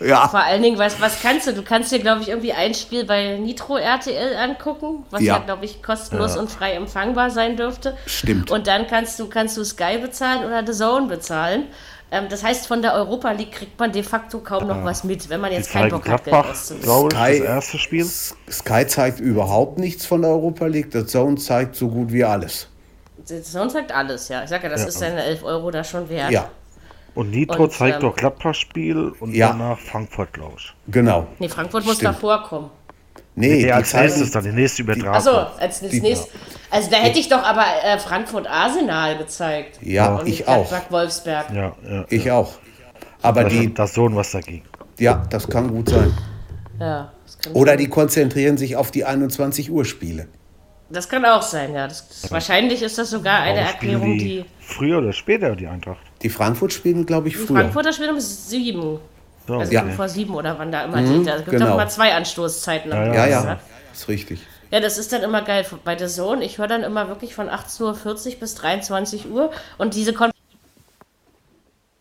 [0.00, 0.28] Ja.
[0.28, 1.52] Vor allen Dingen, was, was kannst du?
[1.54, 5.38] Du kannst dir, glaube ich, irgendwie ein Spiel bei Nitro RTL angucken, was ja, Ja.
[5.44, 7.96] glaube ich, kostenlos und frei empfangbar sein dürfte.
[8.06, 8.50] Stimmt.
[8.50, 11.64] Und dann kannst du, kannst du Sky bezahlen oder The Zone bezahlen.
[12.10, 15.28] Ähm, das heißt, von der Europa League kriegt man de facto kaum noch was mit,
[15.28, 17.10] wenn man jetzt keinen Bock hat, Geld auszugeben.
[17.10, 18.04] Sky- das erste Spiel.
[18.50, 20.90] Sky zeigt überhaupt nichts von der Europa League.
[20.92, 22.68] Der Zone zeigt so gut wie alles.
[23.24, 24.42] The Zone sagt alles, ja.
[24.44, 24.88] Ich sage ja, das Ja.
[24.88, 26.30] ist seine 11 Euro da schon wert.
[26.30, 26.48] Ja,
[27.18, 29.48] Und Nitro Und, zeigt ähm, doch Gladbach-Spiel und Ja.
[29.48, 30.72] danach Frankfurt, glaube ich.
[30.86, 31.26] genau.
[31.40, 32.14] Nee, Frankfurt muss Stimmt.
[32.14, 32.70] davor kommen.
[33.34, 35.14] Nee, Nee, die als zeigen, nächstes dann, die nächste Übertragung.
[35.16, 36.28] Achso, als das Die- nächste.
[36.70, 39.80] Also da hätte ich doch aber äh, Frankfurt Arsenal gezeigt.
[39.82, 40.68] Ja, Und ich auch.
[40.68, 41.50] Gladbach Wolfsberg.
[41.52, 42.04] Ja, ja.
[42.08, 42.52] Ich auch.
[43.22, 44.62] Aber Da die, das Sohn was dagegen.
[45.00, 46.16] ja, das kann gut sein.
[46.78, 50.28] Ja, das kann, Oder die konzentrieren sich auf die 21 Uhr Spiele.
[50.88, 51.88] das kann auch sein, ja.
[51.88, 54.44] Das, das, wahrscheinlich ist das sogar eine Erklärung, die.
[54.60, 55.98] Früher oder später, die Eintracht.
[56.22, 57.58] Die Frankfurt spielen, glaube ich, Die früher.
[57.60, 58.98] Frankfurter spielen um sieben.
[59.46, 59.88] So, Also Ja.
[59.90, 61.24] vor sieben oder wann da immer die.
[61.24, 61.66] Da gibt genau.
[61.66, 62.90] doch immer zwei Anstoßzeiten.
[62.90, 63.60] Ja, Ja, ja,
[63.92, 64.40] ist richtig.
[64.70, 65.64] Ja, das ist dann immer geil.
[65.84, 69.94] Bei der Zone, ich höre dann immer wirklich von 18.40 Uhr bis 23 Uhr und
[69.94, 70.37] diese Kon Sagen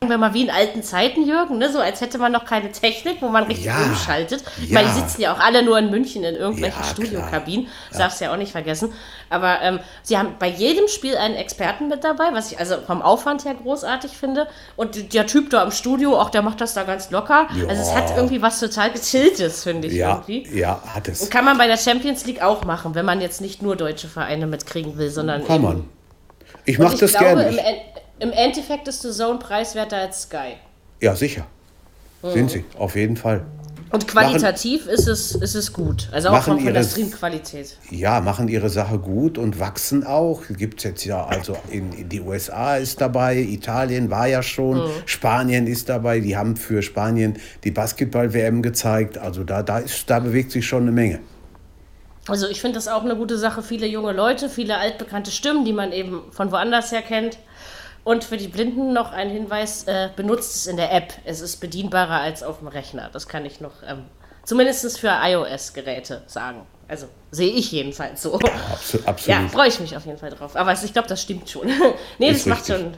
[0.06, 1.72] wir mal wie in alten Zeiten, Jürgen, ne?
[1.72, 4.44] so als hätte man noch keine Technik, wo man richtig Ja, umschaltet.
[4.62, 4.76] Ich ja.
[4.80, 8.22] meine, die sitzen ja auch alle nur in München in irgendwelchen Ja, Studiokabinen, das darfst
[8.22, 8.94] du ja auch nicht vergessen.
[9.32, 13.02] Aber ähm, sie haben bei jedem Spiel einen Experten mit dabei, was ich also vom
[13.02, 14.48] Aufwand her großartig finde.
[14.76, 17.48] Und der Typ da im Studio, auch der macht das da ganz locker.
[17.68, 20.48] Also es hat irgendwie was total gechilltes, finde ich Ja, irgendwie.
[20.56, 21.28] ja, hat es.
[21.32, 24.46] Kann man bei der Champions League auch machen, wenn man jetzt nicht nur deutsche Vereine
[24.46, 25.90] mitkriegen will, sondern Kann man.
[26.66, 27.62] Ich Und mache das glaube, gerne.
[28.20, 30.56] Im, En- Im Endeffekt ist The Zone preiswerter als Sky.
[31.02, 31.46] Ja, sicher.
[32.24, 32.32] Mhm.
[32.32, 33.46] Sind sie, auf jeden Fall.
[33.90, 36.10] Und qualitativ ist es, ist es gut.
[36.12, 37.78] Also auch Machen von, von der ihre- Streamqualität.
[37.90, 40.42] Ja, machen ihre Sache gut und wachsen auch.
[40.50, 44.78] Gibt es jetzt ja, also in, in die USA ist dabei, Italien war ja schon,
[44.80, 44.90] Mhm.
[45.06, 46.20] Spanien ist dabei.
[46.20, 49.18] Die haben für Spanien die Basketball-WM gezeigt.
[49.20, 51.20] Also da, da, ist, da bewegt sich schon eine Menge.
[52.28, 53.64] Also ich finde das auch eine gute Sache.
[53.64, 57.38] Viele junge Leute, viele altbekannte Stimmen, die man eben von woanders her kennt.
[58.08, 61.12] Und für die Blinden noch ein Hinweis, äh, benutzt es in der App.
[61.26, 63.10] Es ist bedienbarer als auf dem Rechner.
[63.12, 64.06] Das kann ich noch ähm,
[64.46, 66.62] zumindest für iOS-Geräte sagen.
[66.88, 68.40] Also sehe ich jedenfalls so.
[68.40, 68.50] Ja,
[69.06, 69.52] absolut.
[69.52, 70.56] freue ich mich auf jeden Fall drauf.
[70.56, 71.68] Aber ich glaube, das stimmt schon.
[72.18, 72.78] nee, das Ist macht richtig.
[72.78, 72.98] schon.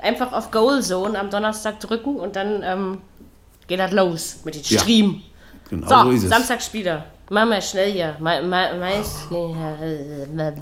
[0.00, 3.00] Einfach auf Goal Zone am Donnerstag drücken und dann ähm,
[3.66, 5.22] geht das los mit dem Ja, Stream.
[5.70, 6.28] Genau So, so ist es.
[6.28, 7.06] Samstag Spieler.
[7.30, 8.14] Mach mal schnell hier.
[8.18, 9.26] Ma, ma, mais,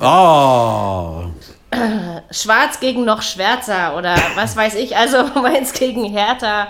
[0.00, 1.24] Oh,
[2.30, 4.96] Schwarz gegen noch schwärzer oder was weiß ich.
[4.96, 6.68] Also Mainz gegen Hertha.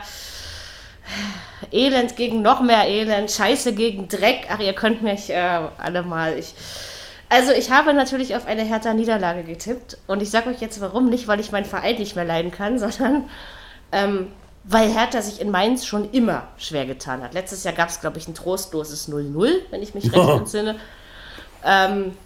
[1.70, 3.30] Elend gegen noch mehr Elend.
[3.30, 4.46] Scheiße gegen Dreck.
[4.50, 6.38] Ach, ihr könnt mich äh, alle mal.
[6.38, 6.54] Ich,
[7.28, 9.98] also ich habe natürlich auf eine Hertha-Niederlage getippt.
[10.06, 11.08] Und ich sage euch jetzt warum.
[11.08, 13.28] Nicht, weil ich meinen Verein nicht mehr leiden kann, sondern
[13.90, 14.28] ähm,
[14.64, 17.34] weil Hertha sich in Mainz schon immer schwer getan hat.
[17.34, 20.76] Letztes Jahr gab es, glaube ich, ein trostloses 0-0, wenn ich mich recht entsinne.
[21.64, 22.16] Ähm,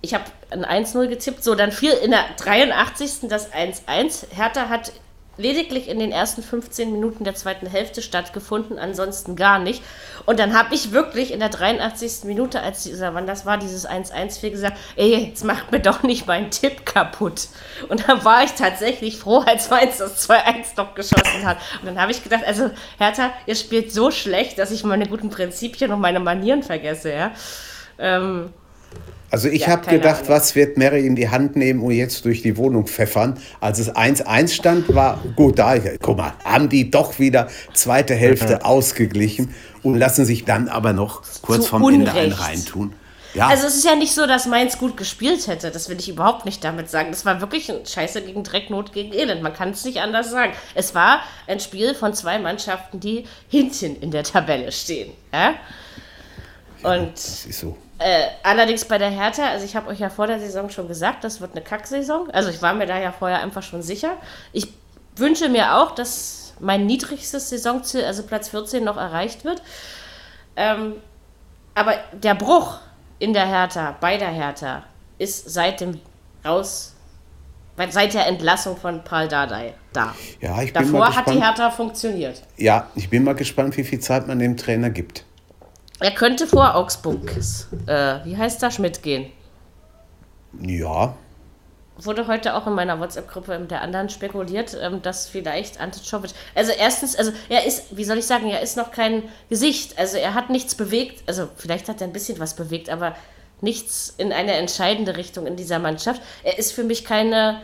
[0.00, 1.42] ich habe ein 1-0 getippt.
[1.42, 3.28] So, dann fiel in der 83.
[3.28, 4.26] das 1-1.
[4.34, 4.92] Hertha hat
[5.38, 9.82] lediglich in den ersten 15 Minuten der zweiten Hälfte stattgefunden, ansonsten gar nicht.
[10.26, 12.24] Und dann habe ich wirklich in der 83.
[12.24, 16.02] Minute, als dieser, wann das war, dieses 1-1 fiel, gesagt, ey, jetzt macht mir doch
[16.02, 17.48] nicht meinen Tipp kaputt.
[17.88, 21.58] Und dann war ich tatsächlich froh, als Mainz das 2-1 doch geschossen hat.
[21.80, 25.30] Und dann habe ich gedacht, also Hertha, ihr spielt so schlecht, dass ich meine guten
[25.30, 27.30] Prinzipien und meine Manieren vergesse, ja.
[28.00, 28.52] Ähm,
[29.30, 30.28] Also ich Ja, habe gedacht, Ahnung.
[30.30, 33.38] was wird Mary in die Hand nehmen und jetzt durch die Wohnung pfeffern.
[33.60, 35.76] Als es 1-1 stand, war gut da.
[36.00, 41.22] Guck mal, haben die doch wieder zweite Hälfte ausgeglichen und lassen sich dann aber noch
[41.42, 42.40] kurz Zu vorm Ende ein Unrecht.
[42.40, 42.94] reintun.
[43.34, 43.48] Ja.
[43.48, 45.70] Also es ist ja nicht so, dass Mainz gut gespielt hätte.
[45.70, 47.10] Das will ich überhaupt nicht damit sagen.
[47.10, 49.42] Das war wirklich ein Scheiße gegen Dreck, Not gegen Elend.
[49.42, 50.54] Man kann es nicht anders sagen.
[50.74, 55.12] Es war ein Spiel von zwei Mannschaften, die hinten in der Tabelle stehen.
[55.34, 55.52] Ja?
[56.82, 57.76] Und Das ist so.
[57.98, 61.24] Äh, allerdings bei der Hertha, also ich habe euch ja vor der Saison schon gesagt,
[61.24, 62.30] das wird eine Kacksaison.
[62.30, 64.12] Also ich war mir da ja vorher einfach schon sicher.
[64.52, 64.72] Ich
[65.16, 69.62] wünsche mir auch, dass mein niedrigstes Saisonziel, also Platz 14, noch erreicht wird.
[70.56, 70.94] Ähm,
[71.74, 72.78] aber der Bruch
[73.18, 74.84] in der Hertha, bei der Hertha,
[75.18, 76.00] ist seit dem
[76.44, 76.94] Raus,
[77.90, 80.14] seit der Entlassung von Paul Dardai da.
[80.40, 81.40] Ja, ich bin mal Davor hat die.
[81.40, 82.42] Hertha funktioniert.
[82.56, 85.24] Ja, ich bin mal gespannt, wie viel Zeit man dem Trainer gibt.
[86.00, 87.36] Er könnte vor Augsburg,
[87.86, 89.32] äh, wie heißt da, Schmidt gehen.
[90.60, 91.14] Ja,
[92.04, 96.72] wurde heute auch in meiner WhatsApp-Gruppe der anderen spekuliert, ähm, dass vielleicht Ante Czovic, also
[96.72, 100.34] erstens, also er ist, wie soll ich sagen, er ist noch kein Gesicht, also er
[100.34, 103.16] hat nichts bewegt, also vielleicht hat er ein bisschen was bewegt, aber
[103.60, 106.22] nichts in eine entscheidende Richtung in dieser Mannschaft.
[106.44, 107.60] Er ist für mich keine,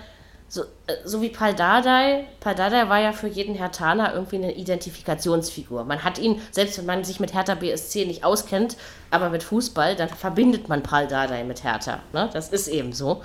[0.48, 5.84] so, äh, so wie Paldadei, Paldadei war ja für jeden Hertaner irgendwie eine Identifikationsfigur.
[5.84, 8.76] Man hat ihn, selbst wenn man sich mit Hertha BSC nicht auskennt,
[9.10, 12.00] aber mit Fußball, dann verbindet man Paldadei mit Hertha.
[12.12, 12.30] Ne?
[12.32, 13.22] Das ist eben so.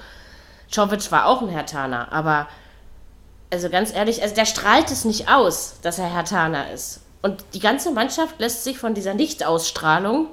[0.72, 2.48] Czovic war auch ein Hertaner, aber
[3.52, 7.02] also ganz ehrlich, also der strahlt es nicht aus, dass er Hertaner ist.
[7.22, 10.28] Und die ganze Mannschaft lässt sich von dieser Nichtausstrahlung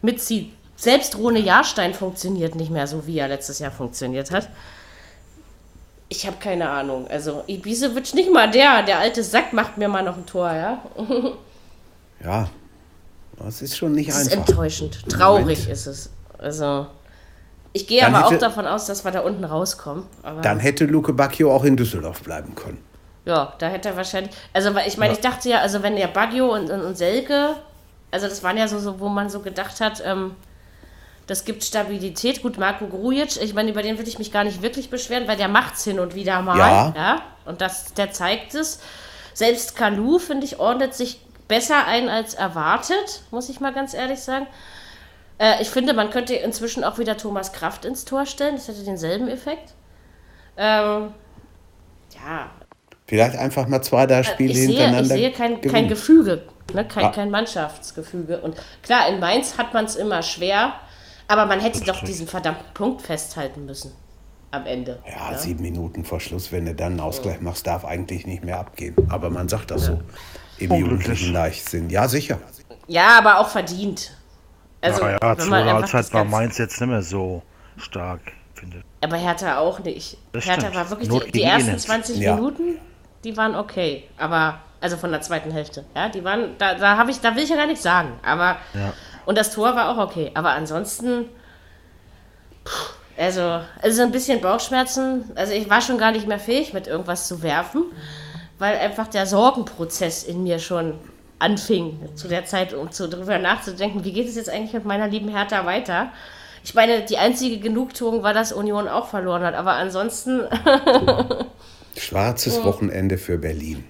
[0.00, 0.56] mitziehen.
[0.76, 4.48] Selbst Rune Jahrstein funktioniert nicht mehr so, wie er letztes Jahr funktioniert hat.
[6.12, 7.06] Ich habe keine Ahnung.
[7.08, 10.82] Also Ibisevic nicht mal der, der alte Sack macht mir mal noch ein Tor, ja.
[12.22, 12.48] ja.
[13.38, 14.46] Das ist schon nicht Das ist einfach.
[14.46, 15.08] enttäuschend.
[15.08, 15.68] Traurig Moment.
[15.72, 16.10] ist es.
[16.38, 16.86] Also
[17.72, 20.04] ich gehe Dann aber auch hätte- davon aus, dass wir da unten rauskommen.
[20.22, 22.78] Aber Dann hätte Luke Bacchio auch in Düsseldorf bleiben können.
[23.24, 24.34] Ja, da hätte er wahrscheinlich.
[24.52, 27.54] Also, ich meine, ich dachte ja, also wenn der Baggio und, und, und Selke,
[28.10, 30.32] also das waren ja so, so, wo man so gedacht hat, ähm,
[31.26, 32.42] das gibt Stabilität.
[32.42, 35.36] Gut, Marco Grujic, ich meine, über den will ich mich gar nicht wirklich beschweren, weil
[35.36, 36.58] der macht's hin und wieder mal.
[36.96, 37.22] Ja.
[37.44, 38.80] Und das, der zeigt es.
[39.34, 44.20] Selbst Kalu, finde ich, ordnet sich besser ein als erwartet, muss ich mal ganz ehrlich
[44.20, 44.46] sagen.
[45.38, 48.56] Äh, ich finde, man könnte inzwischen auch wieder Thomas Kraft ins Tor stellen.
[48.56, 49.72] Das hätte denselben Effekt.
[50.56, 51.14] Ähm,
[52.14, 52.50] ja,
[53.06, 55.14] Vielleicht einfach mal zwei, drei Spiele Äh, ich sehe, ich hintereinander.
[55.14, 55.88] sehe kein, kein.
[55.88, 56.86] Gefüge, ne?
[56.86, 57.10] kein, Ja.
[57.10, 58.38] kein Mannschaftsgefüge.
[58.38, 60.74] Und klar, in Mainz hat man es immer schwer,
[61.28, 63.92] aber man hätte doch diesen verdammten Punkt festhalten müssen.
[64.50, 64.98] Am Ende.
[65.08, 68.58] Ja, sieben Minuten vor Schluss, wenn du dann einen Ausgleich machst, darf eigentlich nicht mehr
[68.58, 68.94] abgehen.
[69.08, 70.00] Aber man sagt das so.
[70.58, 71.88] Im jugendlichen Leichtsinn.
[71.88, 72.38] Ja, sicher.
[72.86, 74.12] Ja, aber auch verdient.
[74.82, 77.42] Also, naja, wenn zur Halbzeit war Mainz jetzt nicht mehr so
[77.78, 78.20] stark,
[78.54, 78.84] finde ich.
[79.08, 80.18] Aber Hertha auch nicht.
[80.32, 80.74] Das Hertha stimmt.
[80.74, 81.80] war wirklich, Not die, die ersten Elend.
[81.80, 82.34] 20 Ja.
[82.34, 82.78] Minuten,
[83.24, 84.04] die waren okay.
[84.18, 85.84] Aber, also von der zweiten Hälfte.
[85.96, 88.12] Ja, die waren, da, da habe ich, da will ich ja gar nichts sagen.
[88.24, 88.92] Aber, Ja.
[89.26, 90.30] Und das Tor war auch okay.
[90.34, 91.28] Aber ansonsten,
[92.66, 95.24] pff, also, also ein bisschen Bauchschmerzen.
[95.34, 97.84] Also ich war schon gar nicht mehr fähig, mit irgendwas zu werfen,
[98.58, 100.94] weil einfach der Sorgenprozess in mir schon
[101.38, 105.08] anfing zu der Zeit, um zu, darüber nachzudenken, wie geht es jetzt eigentlich mit meiner
[105.08, 106.12] lieben Hertha weiter?
[106.64, 110.42] Ich meine, die einzige Genugtuung war, dass Union auch verloren hat, aber ansonsten,
[111.96, 113.84] Schwarzes Wochenende für Berlin.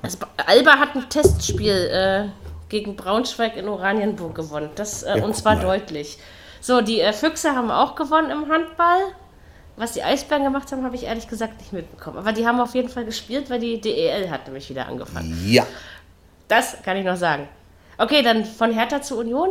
[0.00, 4.70] also Alba hat ein Testspiel äh, gegen Braunschweig in Oranienburg gewonnen.
[4.76, 5.62] Das, äh, Ja, und zwar mal.
[5.62, 6.16] deutlich.
[6.62, 9.00] So, die äh, Füchse haben auch gewonnen im Handball.
[9.76, 12.18] Was die Eisbären gemacht haben, habe ich ehrlich gesagt nicht mitbekommen.
[12.18, 15.38] Aber die haben auf jeden Fall gespielt, weil die DEL hat nämlich wieder angefangen.
[15.46, 15.66] Ja.
[16.48, 17.48] Das kann ich noch sagen.
[17.96, 19.50] Okay, dann von Hertha zu Union.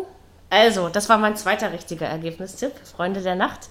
[0.52, 3.70] Also, das war mein zweiter richtiger Ergebnistipp, Freunde der Nacht.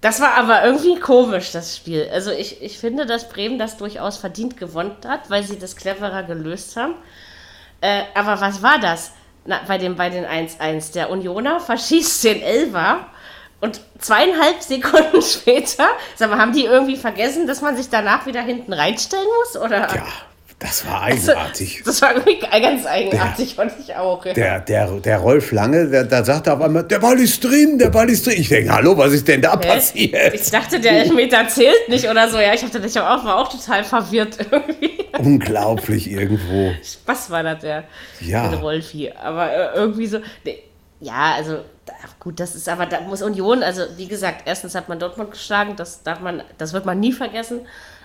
[0.00, 2.10] Das war aber irgendwie komisch, das Spiel.
[2.12, 6.24] Also ich, ich finde, dass Bremen das durchaus verdient gewonnen hat, weil sie das cleverer
[6.24, 6.94] gelöst haben.
[7.84, 9.12] Äh, aber was war das?
[9.44, 10.94] Na, bei, dem, bei den 1-1.
[10.94, 13.06] Der Unioner verschießt den Elfer
[13.60, 18.40] und zweieinhalb Sekunden später, sag mal, haben die irgendwie vergessen, dass man sich danach wieder
[18.40, 19.60] hinten reinstellen muss?
[19.60, 19.94] Oder?
[19.94, 20.02] Ja,
[20.58, 21.82] das war eigenartig.
[21.84, 24.24] Das war ganz eigenartig, fand ich auch.
[24.24, 24.32] Ja.
[24.32, 27.78] Der, der, der Rolf Lange, der, da sagt er auf einmal, der Ball ist drin,
[27.78, 28.36] der Ball ist drin.
[28.38, 29.66] Ich denke, hallo, was ist denn da Hä?
[29.68, 30.34] passiert?
[30.34, 32.38] Ich dachte, der Elfmeter zählt nicht oder so.
[32.38, 35.04] Ja, ich hatte ich auch, war auch total verwirrt irgendwie.
[35.18, 36.72] Unglaublich irgendwo.
[37.06, 37.84] Was war das, der,
[38.20, 38.48] Ja.
[38.48, 39.12] der Rolfi?
[39.12, 40.20] Aber äh, irgendwie so.
[40.44, 40.62] Nee.
[41.00, 41.58] Ja, also
[42.20, 45.74] gut, das ist aber, da muss Union, also wie gesagt, erstens hat man Dortmund geschlagen,
[45.76, 47.60] das darf man, das wird man nie vergessen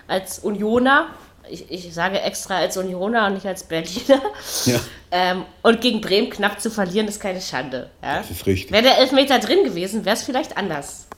[0.06, 1.06] als Unioner.
[1.48, 4.20] Ich, ich sage extra als Unioner und nicht als Berliner.
[4.66, 4.80] Ja.
[5.10, 7.90] Ähm, und gegen Bremen knapp zu verlieren, ist keine Schande.
[8.02, 8.18] Ja?
[8.18, 8.70] Das ist richtig.
[8.70, 11.08] Wäre der Elfmeter drin gewesen, wäre es vielleicht anders.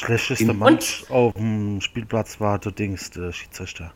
[0.00, 3.92] Schlechteste Mensch auf dem Spielplatz war der Dings, der Schiedsrichter.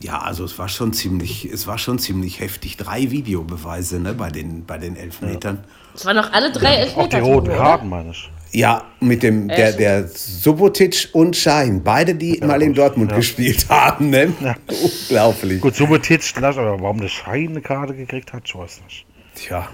[0.00, 2.76] Ja, also es war schon ziemlich, es war schon ziemlich heftig.
[2.76, 5.64] Drei Videobeweise ne, bei, den, bei den Elfmetern.
[5.94, 7.20] Es waren noch alle drei Auch die Elfmeter.
[7.20, 7.50] roten?
[7.50, 8.30] Karten, meine ich.
[8.54, 9.78] Ja, mit dem, der, Echt?
[9.78, 13.16] der Subotic und Schein, beide, die mal in Dortmund ja.
[13.16, 14.10] gespielt haben.
[14.10, 14.34] Ne?
[14.82, 15.60] Unglaublich.
[15.62, 19.06] Gut, Subotic aber warum der Schein eine Karte gekriegt hat, ich weiß nicht.
[19.34, 19.68] Tja,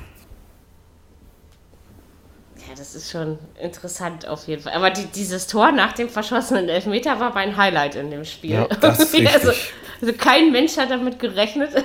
[2.69, 4.75] Ja, das ist schon interessant auf jeden Fall.
[4.75, 8.53] Aber die, dieses Tor nach dem verschossenen Elfmeter war mein Highlight in dem Spiel.
[8.53, 9.73] Ja, das ist also, richtig.
[10.01, 11.71] also kein Mensch hat damit gerechnet.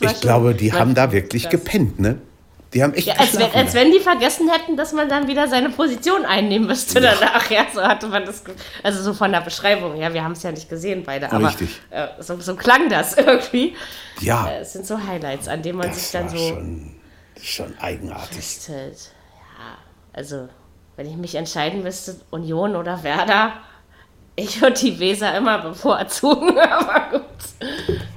[0.00, 1.52] Ich glaube, die haben da wirklich krass.
[1.52, 2.18] gepennt, ne?
[2.74, 5.46] Die haben echt Ja, als, wenn, als wenn die vergessen hätten, dass man dann wieder
[5.48, 7.50] seine Position einnehmen müste danach.
[7.50, 8.42] Ja, so hatte man das.
[8.82, 9.96] Also so von der Beschreibung.
[9.96, 11.30] Ja, wir haben es ja nicht gesehen beide.
[11.30, 11.80] Aber Richtig.
[11.90, 13.76] Äh, so, so klang das irgendwie.
[14.20, 16.94] ja, Äh, Es sind so Highlights, an denen man sich das dann war so schon,
[17.42, 18.36] schon eigenartig.
[18.36, 19.10] festhält.
[19.58, 19.76] Ja,
[20.14, 20.48] also
[20.96, 23.54] wenn ich mich entscheiden müsste, Union oder Werder,
[24.36, 26.58] ich würde die Weser immer bevorzugen.
[26.58, 27.22] Aber gut.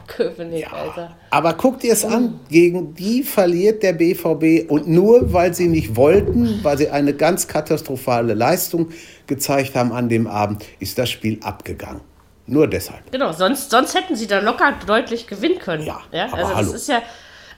[0.07, 1.15] Köpenick, Alter.
[1.29, 5.95] Aber guck dir es an, gegen die verliert der BVB und nur weil sie nicht
[5.95, 8.89] wollten, weil sie eine ganz katastrophale Leistung
[9.27, 12.01] gezeigt haben an dem Abend, ist das Spiel abgegangen.
[12.47, 13.11] Nur deshalb.
[13.11, 15.83] Genau, sonst, sonst hätten sie da locker deutlich gewinnen können.
[15.83, 16.25] Ja, ja?
[16.25, 16.71] also das hallo.
[16.73, 17.01] ist ja.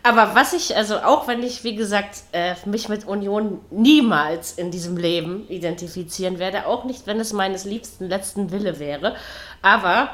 [0.07, 4.71] Aber was ich, also auch wenn ich, wie gesagt, äh, mich mit Union niemals in
[4.71, 9.17] diesem Leben identifizieren werde, auch nicht, wenn es meines liebsten letzten Wille wäre,
[9.61, 10.11] aber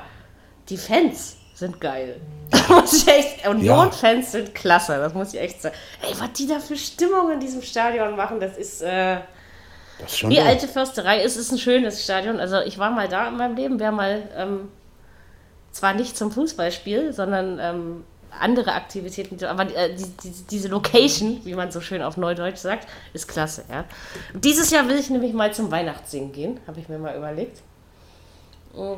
[0.69, 2.19] die Fans sind geil.
[3.47, 5.75] Union-Fans sind klasse, das muss ich echt sagen.
[6.01, 9.17] Ey, was die da für Stimmung in diesem Stadion machen, das ist, äh,
[9.99, 10.39] Das die toll.
[10.39, 12.39] alte Försterei ist, ist ein schönes Stadion.
[12.39, 14.71] Also ich war mal da in meinem Leben, wäre mal ähm,
[15.71, 18.03] zwar nicht zum Fußballspiel, sondern ähm,
[18.39, 22.87] andere Aktivitäten, aber äh, die, die, diese Location, wie man so schön auf Neudeutsch sagt,
[23.13, 23.63] ist klasse.
[23.69, 23.85] Ja.
[24.33, 27.61] Dieses Jahr will ich nämlich mal zum Weihnachtssingen gehen, habe ich mir mal überlegt.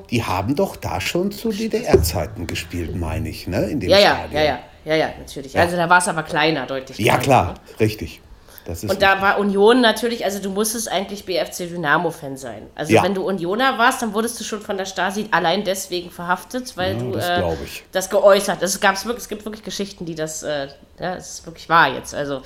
[0.10, 3.66] Die haben doch da schon zu DDR-Zeiten gespielt, meine ich, ne?
[3.66, 4.34] In dem Ja, ja, Stadion.
[4.34, 5.60] ja, ja, ja, ja, natürlich.
[5.60, 7.80] Also da war es aber kleiner, deutlich Ja, kleiner, klar, ne?
[7.82, 8.22] richtig.
[8.68, 12.68] Und da war Union natürlich, also du musstest eigentlich BFC Dynamo-Fan sein.
[12.76, 13.04] Also Ja.
[13.04, 16.94] wenn du Unioner warst, dann wurdest du schon von der Stasi allein deswegen verhaftet, weil
[16.94, 17.44] Ja, du das äh,
[17.92, 18.62] das geäußert.
[18.64, 20.68] Es, gab's wirklich, es gibt wirklich Geschichten, die das, äh,
[21.00, 22.16] ja, es ist wirklich wahr jetzt.
[22.16, 22.42] Also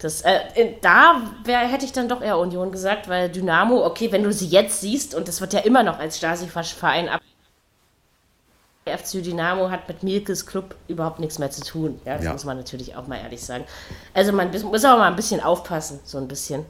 [0.00, 4.10] das, äh, in- da wär, hätte ich dann doch eher Union gesagt, weil Dynamo, okay,
[4.12, 7.20] wenn du sie jetzt siehst, und das wird ja immer noch als Stasi-Verein ab.
[8.86, 12.00] Der FC Dynamo hat mit Milkes Club überhaupt nichts mehr zu tun.
[12.04, 12.32] Ja, das Ja.
[12.32, 13.64] muss man natürlich auch mal ehrlich sagen.
[14.12, 16.64] Also man muss auch mal ein bisschen aufpassen, so ein bisschen.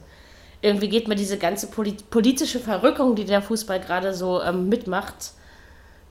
[0.61, 5.31] Irgendwie geht mir diese ganze polit politische Verrückung, die der Fußball gerade so ähm, mitmacht,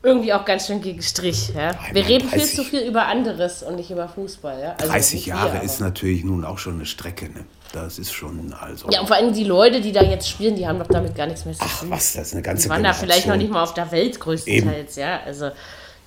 [0.03, 1.51] irgendwie auch ganz schön gegen Strich.
[1.55, 1.71] Ja?
[1.93, 4.61] Wir reden viel 30 zu viel über anderes und nicht über Fußball.
[4.61, 4.73] Ja?
[4.73, 7.45] Also 30 nicht wir, Jahre aber- ist natürlich nun auch schon eine Strecke, ne?
[7.73, 8.91] Das ist schon, also.
[8.91, 11.27] Ja, und vor allem die Leute, die da jetzt spielen, die haben doch damit gar
[11.29, 11.91] nichts mehr zu Ach, tun.
[11.91, 13.39] was, das ist eine ganze Die waren da vielleicht noch Generation.
[13.39, 15.21] nicht mal auf der Welt größtenteils, ja.
[15.25, 15.51] Also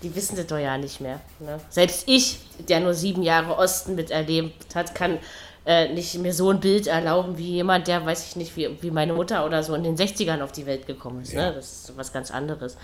[0.04, 1.20] die wissen das doch ja nicht mehr.
[1.40, 1.60] Ne?
[1.70, 5.20] Selbst ich, der nur sieben Jahre Osten miterlebt hat, kann
[5.66, 8.92] äh, nicht mir so ein Bild erlauben wie jemand, der, weiß ich nicht, wie, wie
[8.92, 11.34] meine Mutter oder so in den 60ern auf die Welt gekommen ist.
[11.34, 11.50] Ja.
[11.50, 11.56] Ne?
[11.56, 12.78] Das ist was ganz anderes.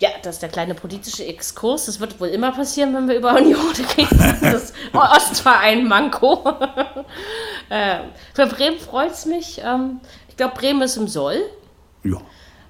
[0.00, 1.86] Ja, das ist der kleine politische Exkurs.
[1.86, 4.38] Das wird wohl immer passieren, wenn wir über Union reden.
[4.42, 6.44] Das Ostverein Manko.
[7.70, 8.00] äh,
[8.34, 9.62] für Bremen freut es mich.
[9.64, 11.40] Ähm, ich glaube, Bremen ist im Soll.
[12.02, 12.20] Ja.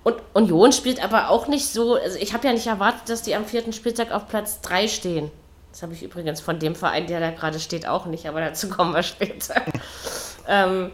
[0.05, 1.95] Und Union spielt aber auch nicht so.
[1.95, 5.31] Also ich habe ja nicht erwartet, dass die am vierten Spieltag auf Platz 3 stehen.
[5.73, 8.69] Das habe ich übrigens von dem Verein, der da gerade steht, auch nicht, aber dazu
[8.71, 9.61] kommen wir später.
[10.47, 10.93] ähm,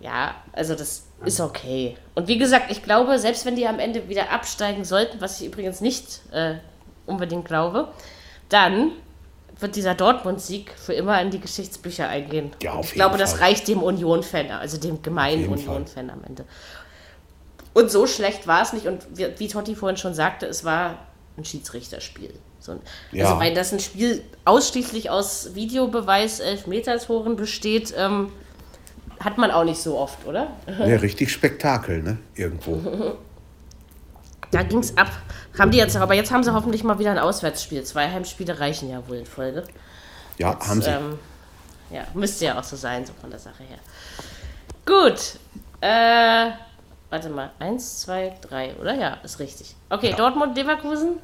[0.00, 1.96] ja, also das ist okay.
[2.14, 5.46] Und wie gesagt, ich glaube, selbst wenn die am Ende wieder absteigen sollten, was ich
[5.46, 6.56] übrigens nicht äh,
[7.06, 7.88] unbedingt glaube,
[8.48, 8.90] dann
[9.60, 12.50] wird dieser Dortmund-Sieg für immer in die Geschichtsbücher eingehen.
[12.60, 13.48] Ja, auf ich glaube, jeden das Fall.
[13.48, 15.48] reicht dem Union-Fan, also dem gemeinen.
[15.48, 16.44] Union-Fan am Ende.
[17.74, 18.86] Und so schlecht war es nicht.
[18.86, 20.98] Und wie, wie Totti vorhin schon sagte, es war
[21.36, 22.34] ein Schiedsrichterspiel.
[22.60, 22.80] So ein,
[23.10, 23.26] Ja.
[23.26, 28.32] Also, weil das ein Spiel ausschließlich aus Videobeweis Elfmetertoren besteht, ähm,
[29.20, 30.48] hat man auch nicht so oft, oder?
[30.66, 32.18] ja, richtig Spektakel, ne?
[32.34, 33.16] Irgendwo.
[34.50, 35.10] Da ging es ab.
[35.58, 37.84] Haben die jetzt, aber jetzt haben sie hoffentlich mal wieder ein Auswärtsspiel.
[37.84, 39.64] Zwei Heimspiele reichen ja wohl in Folge.
[40.38, 40.90] Ja, haben sie.
[40.90, 41.18] Ähm,
[41.90, 43.78] ja, müsste ja auch so sein, so von der Sache her.
[44.84, 45.38] Gut.
[45.80, 46.50] Äh,
[47.12, 47.50] warte mal.
[47.58, 48.94] Eins, zwei, drei, oder?
[48.94, 49.76] Ja, ist richtig.
[49.90, 51.18] Okay, Dortmund, Leverkusen.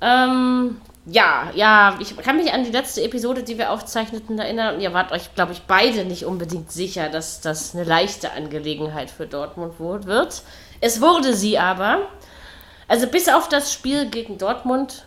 [0.00, 4.74] Ähm, ja, ja, ich kann mich an die letzte Episode, die wir aufzeichneten, erinnern.
[4.74, 9.10] Und ihr wart euch, glaube ich, beide nicht unbedingt sicher, dass das eine leichte Angelegenheit
[9.10, 10.42] für Dortmund wird.
[10.80, 12.08] Es wurde sie aber.
[12.88, 15.06] Also bis auf das Spiel gegen Dortmund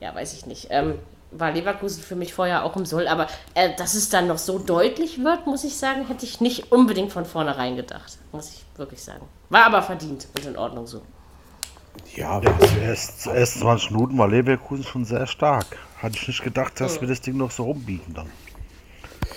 [0.00, 0.68] ja, weiß ich nicht.
[0.70, 0.98] Ähm,
[1.32, 4.58] war Leverkusen für mich vorher auch im Soll, aber äh, dass es dann noch so
[4.58, 8.18] deutlich wird, muss ich sagen, hätte ich nicht unbedingt von vornherein gedacht.
[8.32, 9.22] Muss ich wirklich sagen.
[9.48, 11.02] War aber verdient und in Ordnung so.
[12.14, 12.48] Ja, die
[12.82, 15.66] erst, erst 20 Minuten war Leverkusen schon sehr stark.
[16.00, 18.30] Hatte ich nicht gedacht, dass wir das Ding noch so rumbiegen dann.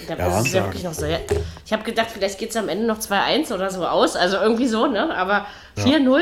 [0.07, 0.39] Da Ja.
[0.39, 1.05] ist ja wirklich noch so.
[1.05, 1.19] Ja.
[1.65, 4.15] Ich habe gedacht, vielleicht geht es am Ende noch 2-1 oder so aus.
[4.15, 5.15] Also irgendwie so, ne?
[5.15, 5.45] Aber
[5.77, 6.21] 4-0,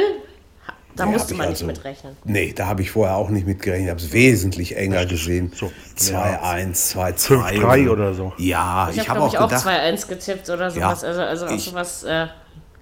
[0.96, 2.18] da Nee, musste hab man also- nicht mitrechnen.
[2.26, 3.86] Nee, da habe ich vorher auch nicht mit gerechnet.
[3.86, 5.52] Ich habe es wesentlich enger gesehen.
[5.56, 7.60] So, 2-1, 2-2.
[7.60, 8.34] 5-3 oder so.
[8.38, 11.02] Ja, Ich ich, habe, glaube auch ich, auch gedacht, 2-1 getippt oder sowas.
[11.02, 12.28] Ja, also also auch ich- sowas äh,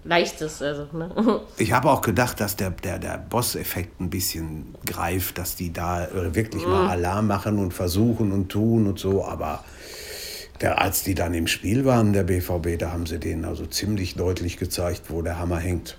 [0.05, 0.62] Leichtes.
[0.62, 1.41] Also, ne?
[1.57, 6.05] ich habe auch gedacht, dass der, der, der Boss-Effekt ein bisschen greift, dass die da
[6.05, 6.72] äh, wirklich Mhm.
[6.72, 9.26] mal Alarm machen und versuchen und tun und so.
[9.26, 9.64] Aber
[10.62, 14.16] der, als die dann im Spiel waren, der BVB, da haben sie denen also ziemlich
[14.16, 15.97] deutlich gezeigt, wo der Hammer hängt.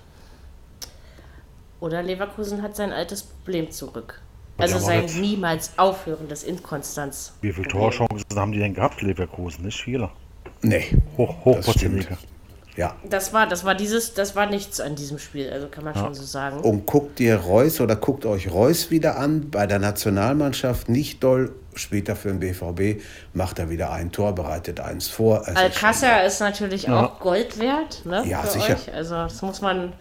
[1.81, 4.21] Oder Leverkusen hat sein altes Problem zurück.
[4.57, 7.33] Also sein jetzt- niemals aufhörendes Inkonstanz.
[7.41, 9.65] Wie viele Torchancen haben die denn gehabt, Leverkusen?
[9.65, 10.09] Nicht viele.
[10.61, 10.85] Nee,
[11.17, 12.03] Hoch, das hochprozentige.
[12.03, 12.19] stimmt.
[12.77, 12.95] Ja.
[13.09, 16.13] Das war, das war dieses, das war nichts an diesem Spiel, also kann man schon
[16.13, 16.59] so sagen.
[16.61, 21.53] Und guckt ihr Reus oder guckt euch Reus wieder an bei der Nationalmannschaft, nicht doll,
[21.73, 23.01] später für den BVB,
[23.33, 25.45] macht er wieder ein Tor, bereitet eins vor.
[25.47, 28.23] Also Alcázar ist natürlich auch Gold wert, ne?
[28.25, 28.75] Ja, für sicher.
[28.75, 28.93] Euch.
[28.93, 29.91] Also das muss man,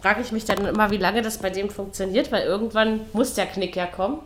[0.00, 3.46] frage ich mich dann immer, wie lange das bei dem funktioniert, weil irgendwann muss der
[3.46, 4.20] Knick ja kommen.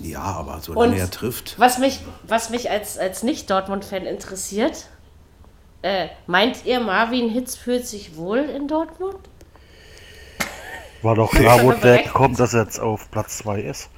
[0.00, 1.54] Ja, aber solange Und er trifft.
[1.58, 4.86] was mich, was mich als, als Nicht-Dortmund-Fan interessiert,
[5.82, 9.16] äh, meint ihr, Marvin Hitz fühlt sich wohl in Dortmund?
[11.02, 13.90] War doch klar, wo der kommt, dass er jetzt auf Platz 2 ist.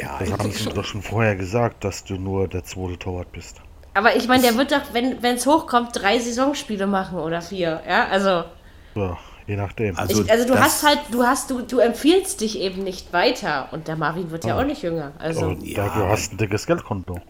[0.00, 3.56] Ja, Das haben sie doch schon vorher gesagt, dass du nur der zweite Torwart bist.
[3.94, 7.82] Aber ich meine, der wird doch, wenn es hochkommt, drei Saisonspiele machen oder vier.
[7.88, 8.44] Ja, also,
[8.94, 9.18] Ja,
[9.48, 9.96] je nachdem.
[9.96, 13.68] Also, ich, also du hast halt, du hast, du, du empfiehlst dich eben nicht weiter.
[13.72, 15.12] Und der Marvin wird ja auch nicht jünger.
[15.18, 15.84] Also, Und ja.
[15.84, 17.20] dafür hast du ein dickes Geldkonto.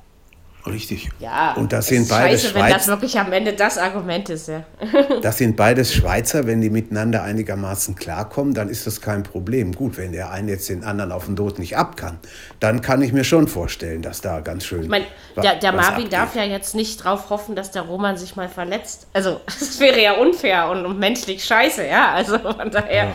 [0.72, 1.08] Richtig.
[1.18, 1.54] ja.
[1.54, 4.48] Und das sind ist beides scheiße, wenn das Schweiz, wirklich am Ende das Argument ist,
[4.48, 4.64] ja.
[5.22, 9.72] das sind beides Schweizer, wenn die miteinander einigermaßen klarkommen, dann ist das kein Problem.
[9.72, 12.18] Gut, wenn der eine jetzt den anderen auf den Tod nicht ab kann,
[12.60, 14.82] dann kann ich mir schon vorstellen, dass da ganz schön.
[14.82, 15.06] Ich meine,
[15.36, 16.12] der, der Marvin abgeht.
[16.12, 19.06] darf ja jetzt nicht drauf hoffen, dass der Roman sich mal verletzt.
[19.12, 22.12] Also, das wäre ja unfair und, und menschlich scheiße, ja.
[22.12, 23.14] Also von daher.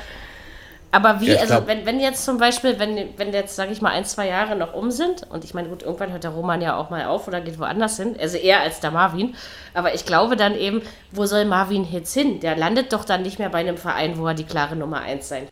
[0.93, 3.81] Aber wie, Ja, also glaub- wenn, wenn jetzt zum Beispiel, wenn, wenn jetzt, sage ich
[3.81, 6.61] mal, ein, zwei Jahre noch um sind, und ich meine, gut, irgendwann hört der Roman
[6.61, 9.35] ja auch mal auf oder geht woanders hin, also eher als der Marvin,
[9.73, 12.39] aber ich glaube dann eben, wo soll Marvin jetzt hin?
[12.41, 15.29] Der landet doch dann nicht mehr bei einem Verein, wo er die klare Nummer eins
[15.29, 15.47] sein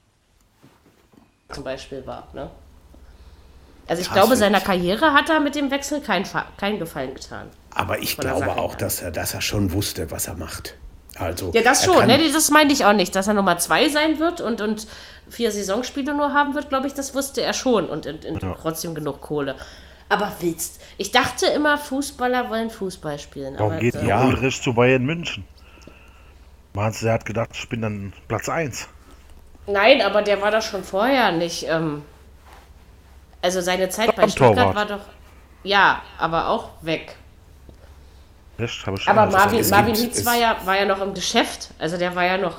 [1.50, 2.50] zum Beispiel war, ne?
[3.88, 6.26] Also ich Das glaube, seiner Karriere hat er mit dem Wechsel keinen
[6.58, 7.50] kein Gefallen getan.
[7.72, 10.76] Aber ich glaube auch, dass er, dass er schon wusste, was er macht.
[11.18, 12.20] Also, Ja, das schon, ne?
[12.32, 13.16] Das meinte ich auch nicht.
[13.16, 14.88] Dass er Nummer zwei sein wird und, und
[15.30, 18.96] vier Saisonspiele nur haben wird, glaube ich, das wusste er schon und, und, und trotzdem
[18.96, 19.56] genug Kohle.
[20.10, 23.56] Aber willst, ich dachte immer, Fußballer wollen Fußball spielen.
[23.58, 24.26] Warum aber, geht äh, Ja.
[24.26, 25.46] Ulrich zu Bayern München?
[26.74, 28.88] Meinst du, er hat gedacht, ich bin dann Platz 1?
[29.68, 31.66] Nein, aber der war doch schon vorher nicht.
[31.68, 32.04] Ähm,
[33.42, 34.56] also seine Zeit bei Stammtorwart.
[34.56, 35.06] Stuttgart war doch.
[35.64, 37.16] Ja, aber auch weg.
[38.62, 38.86] Echt?
[38.86, 41.70] Hab ich Aber Marvin, Marvin Hitz war ja, war ja noch im Geschäft.
[41.80, 42.56] Also der war ja noch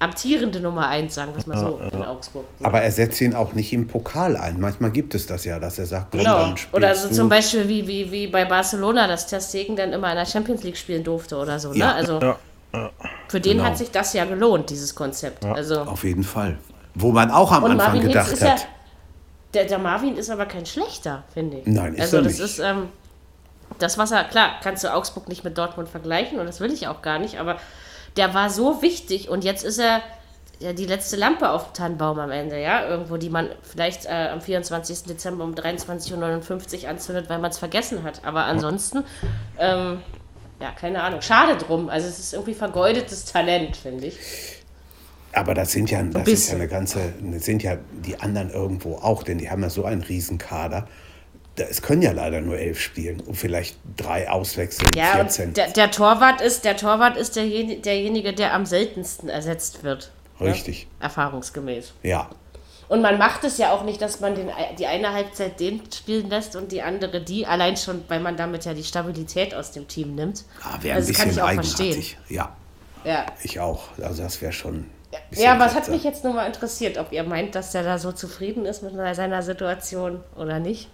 [0.00, 2.44] amtierende Nummer eins, sagen wir es mal so, in Augsburg.
[2.62, 4.60] Aber er setzt ihn auch nicht im Pokal ein.
[4.60, 6.54] Manchmal gibt es das ja, dass er sagt, komm, Genau.
[6.72, 7.14] Oder so du.
[7.14, 10.62] zum Beispiel wie, wie, wie bei Barcelona, dass Ter Stegen dann immer in der Champions
[10.62, 11.72] League spielen durfte oder so.
[11.72, 11.78] Ne?
[11.78, 11.92] Ja.
[11.92, 12.36] Also Ja,
[13.28, 13.64] für den genau.
[13.68, 15.44] hat sich das ja gelohnt, dieses Konzept.
[15.44, 16.58] Also Auf jeden Fall.
[16.94, 18.50] Wo man auch am und Anfang Marvin Hitz gedacht ist ja.
[18.52, 18.68] hat.
[19.54, 21.66] Der, der Marvin ist aber kein schlechter, finde ich.
[21.66, 22.42] Nein, ist also er das nicht.
[22.44, 22.88] ist ähm,
[23.78, 26.88] das, was er, klar, kannst du Augsburg nicht mit Dortmund vergleichen und das will ich
[26.88, 27.58] auch gar nicht, aber
[28.16, 30.00] der war so wichtig und jetzt ist er
[30.60, 34.28] ja die letzte Lampe auf dem Tannenbaum am Ende, ja, irgendwo, die man vielleicht äh,
[34.32, 35.04] am 24.
[35.04, 38.24] Dezember um 23.59 Uhr anzündet, weil man es vergessen hat.
[38.24, 39.04] Aber ansonsten,
[39.58, 40.02] ähm,
[40.60, 41.88] ja, keine Ahnung, schade drum.
[41.88, 44.16] Also es ist irgendwie vergeudetes Talent, finde ich.
[45.32, 48.96] Aber das sind ja, das ist ja eine ganze, das sind ja die anderen irgendwo
[48.96, 50.80] auch, denn die haben ja so einen Riesenkader.
[50.80, 50.88] Da-
[51.66, 55.48] Es können ja leider nur elf spielen und vielleicht drei auswechseln, Ja, 14.
[55.48, 60.10] und der, der Torwart ist, der Torwart ist derjenige, derjenige, der am seltensten ersetzt wird.
[60.40, 60.86] Richtig.
[61.00, 61.06] Ja?
[61.06, 61.92] Erfahrungsgemäß.
[62.02, 62.28] Ja.
[62.88, 66.30] Und man macht es ja auch nicht, dass man den, die eine Halbzeit den spielen
[66.30, 69.86] lässt und die andere die, allein schon, weil man damit ja die Stabilität aus dem
[69.88, 70.44] Team nimmt.
[70.62, 72.18] Ah, wäre ein Also das kann bisschen ich auch eigenartig.
[72.30, 72.56] Ja,
[73.04, 73.26] Ja.
[73.42, 73.82] ich auch.
[74.02, 74.86] Also das wäre schon.
[75.32, 77.98] Ja, aber es hat mich jetzt nur mal interessiert, ob ihr meint, dass der da
[77.98, 80.88] so zufrieden ist mit seiner Situation oder nicht.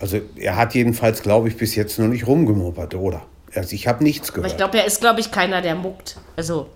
[0.00, 3.22] Also er hat jedenfalls, glaube ich, bis jetzt noch nicht rumgemoppert, oder?
[3.54, 4.52] Also ich habe nichts Aber gehört.
[4.52, 6.16] ich glaube, er ist, glaube ich, keiner, der muckt.
[6.36, 6.68] Also,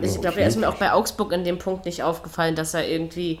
[0.00, 2.86] ich glaube, er ist mir auch bei Augsburg in dem Punkt nicht aufgefallen, dass er
[2.86, 3.40] irgendwie.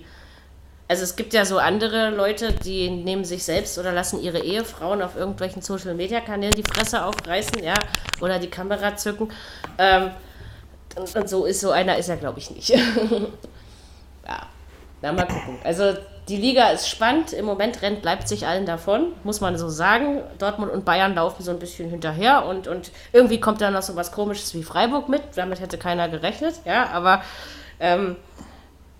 [0.88, 5.00] Also es gibt ja so andere Leute, die nehmen sich selbst oder lassen ihre Ehefrauen
[5.00, 7.74] auf irgendwelchen Social Media Kanälen die Fresse aufreißen, ja,
[8.20, 9.28] oder die Kamera zücken.
[9.78, 10.10] Ähm,
[10.96, 12.68] Und, und so ist so einer ist er, glaube ich, nicht.
[14.26, 14.46] ja.
[15.00, 15.58] Na, mal gucken.
[15.64, 15.94] Also
[16.28, 17.32] die Liga ist spannend.
[17.32, 20.22] Im Moment rennt Leipzig allen davon, muss man so sagen.
[20.38, 23.96] Dortmund und Bayern laufen so ein bisschen hinterher und, und irgendwie kommt da noch so
[23.96, 25.22] was Komisches wie Freiburg mit.
[25.34, 27.22] Damit hätte keiner gerechnet, ja, aber
[27.80, 28.16] ähm,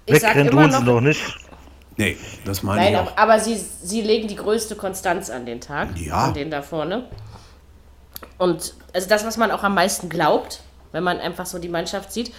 [0.06, 1.22] ich sag Wegrennen immer tun sie noch, noch nicht.
[1.96, 3.16] Nee, das meine Nein, ich aber, auch.
[3.16, 5.96] aber sie, sie legen die größte Konstanz an den Tag.
[5.96, 6.24] Ja.
[6.24, 7.04] Von denen da vorne.
[8.38, 10.60] Und also das, was man auch am meisten glaubt,
[10.92, 12.32] wenn man einfach so die Mannschaft sieht.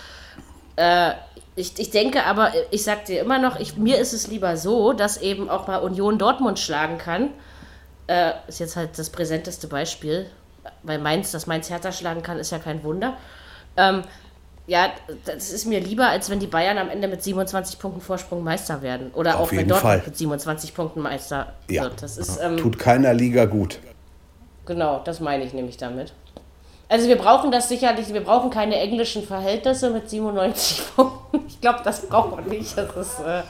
[0.75, 1.11] Äh,
[1.55, 4.93] ich, ich denke aber, ich sag dir immer noch, ich, mir ist es lieber so,
[4.93, 7.29] dass eben auch mal Union Dortmund schlagen kann.
[8.07, 10.25] Äh, ist jetzt halt das präsenteste Beispiel.
[10.83, 13.17] Weil Mainz, dass Mainz Hertha schlagen kann, ist ja kein Wunder.
[13.77, 14.01] Ähm,
[14.65, 14.89] ja,
[15.25, 18.81] das ist mir lieber, als wenn die Bayern am Ende mit 27 Punkten Vorsprung Meister
[18.81, 19.11] werden.
[19.13, 20.03] Oder Auf auch wenn Dortmund Fall.
[20.05, 21.83] mit 27 Punkten Meister Ja.
[21.83, 22.01] wird.
[22.01, 23.79] Das ist, ähm, Tut keiner Liga gut.
[24.65, 26.13] genau, das meine ich nämlich damit.
[26.93, 31.43] Also wir brauchen das sicherlich, wir brauchen keine englischen Verhältnisse mit 97 Punkten.
[31.47, 32.77] Ich glaube, das braucht man nicht.
[32.77, 33.41] Das, ist, äh,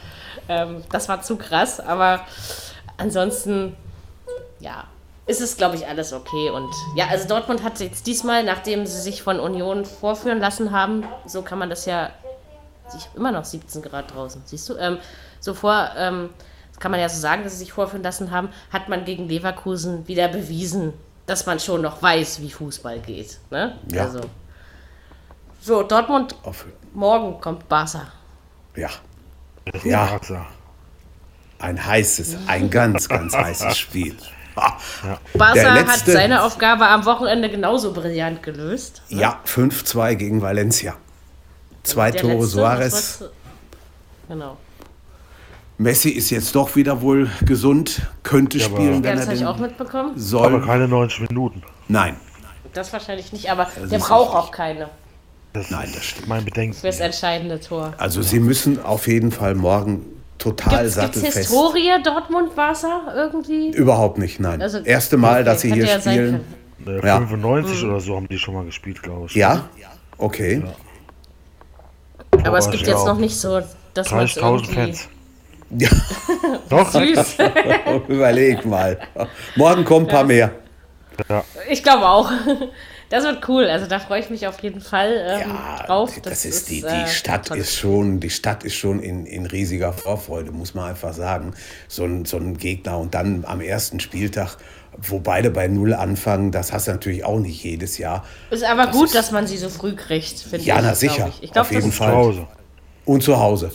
[0.47, 2.21] ähm, das war zu krass, aber
[2.95, 3.75] ansonsten,
[4.61, 4.85] ja,
[5.25, 6.51] ist es, glaube ich, alles okay.
[6.51, 11.03] Und ja, also Dortmund hat jetzt diesmal, nachdem sie sich von Union vorführen lassen haben,
[11.25, 12.11] so kann man das ja,
[12.97, 14.99] ich habe immer noch 17 Grad draußen, siehst du, ähm,
[15.41, 16.29] so vor, ähm,
[16.79, 20.07] kann man ja so sagen, dass sie sich vorführen lassen haben, hat man gegen Leverkusen
[20.07, 20.93] wieder bewiesen,
[21.25, 23.39] dass man schon noch weiß, wie Fußball geht.
[23.49, 23.77] Ne?
[23.91, 24.03] Ja.
[24.05, 24.21] Also.
[25.61, 28.07] So, Dortmund, Auf, morgen kommt Barca.
[28.75, 28.89] ja,
[29.83, 30.05] Ja.
[30.07, 30.45] Barca.
[31.59, 34.17] ein heißes, ein ganz, ganz heißes Spiel.
[35.33, 39.01] Barca hat seine Aufgabe am Wochenende genauso brillant gelöst.
[39.07, 40.95] Ja, 5-2 gegen Valencia.
[41.83, 43.23] Zwei Tore letzte, Suarez.
[44.27, 44.57] Genau.
[45.77, 49.25] Messi ist jetzt doch wieder wohl gesund, könnte Ja, aber- spielen, Ja, wenn das er
[49.27, 50.11] habe ich auch mitbekommen.
[50.11, 50.61] Aber soll.
[50.65, 51.63] keine 90 Minuten.
[51.87, 52.15] Nein,
[52.73, 54.49] Das wahrscheinlich nicht, aber der ist braucht richtig.
[54.49, 54.89] auch keine
[55.53, 56.27] Das Nein, ist das stimmt.
[56.27, 56.75] mein Bedenken.
[56.75, 57.93] fürs entscheidende Tor.
[57.97, 60.05] also sie müssen auf jeden Fall morgen
[60.39, 61.37] total Gibt es sattelfest.
[61.37, 63.69] Historie Dortmund-Barca irgendwie?
[63.71, 64.61] Überhaupt nicht, nein.
[64.61, 66.41] Also- Erste Mal, dass sie Hätte hier ja spielen.
[66.85, 67.17] Äh, Ja.
[67.17, 69.35] 95 oder so haben die schon mal gespielt, glaube ich.
[69.35, 69.69] Ja?
[70.17, 70.63] Okay.
[72.45, 73.61] Aber es Aber gibt ja, jetzt noch nicht so,
[73.93, 74.73] dass man es 30.000 irgendwie...
[74.73, 75.09] Fans.
[75.77, 75.89] Ja,
[76.69, 76.91] Doch?
[76.93, 77.37] Süß.
[78.07, 78.99] überleg mal.
[79.55, 80.51] Morgen kommen ein paar mehr.
[81.69, 82.31] Ich glaube auch.
[83.09, 83.65] Das wird cool.
[83.65, 85.13] Also da freue ich mich auf jeden Fall
[85.43, 86.11] ähm, Ja, drauf.
[86.23, 87.57] das, ist die, die äh, Stadt toll.
[87.59, 91.53] ist schon, die Stadt ist schon in, in riesiger Vorfreude, muss man einfach sagen.
[91.87, 94.57] So ein, so ein Gegner und dann am ersten Spieltag,
[94.97, 98.25] wo beide bei Null anfangen, das hast du natürlich auch nicht jedes Jahr.
[98.49, 100.81] Ist aber gut, ist- dass man sie so früh kriegt, finde Ja, ich.
[100.81, 101.27] na glaub sicher.
[101.37, 102.15] Ich, ich glaube, Auf jeden das ist Zu Fall.
[102.15, 102.47] Hause.
[103.05, 103.71] Und zu Hause.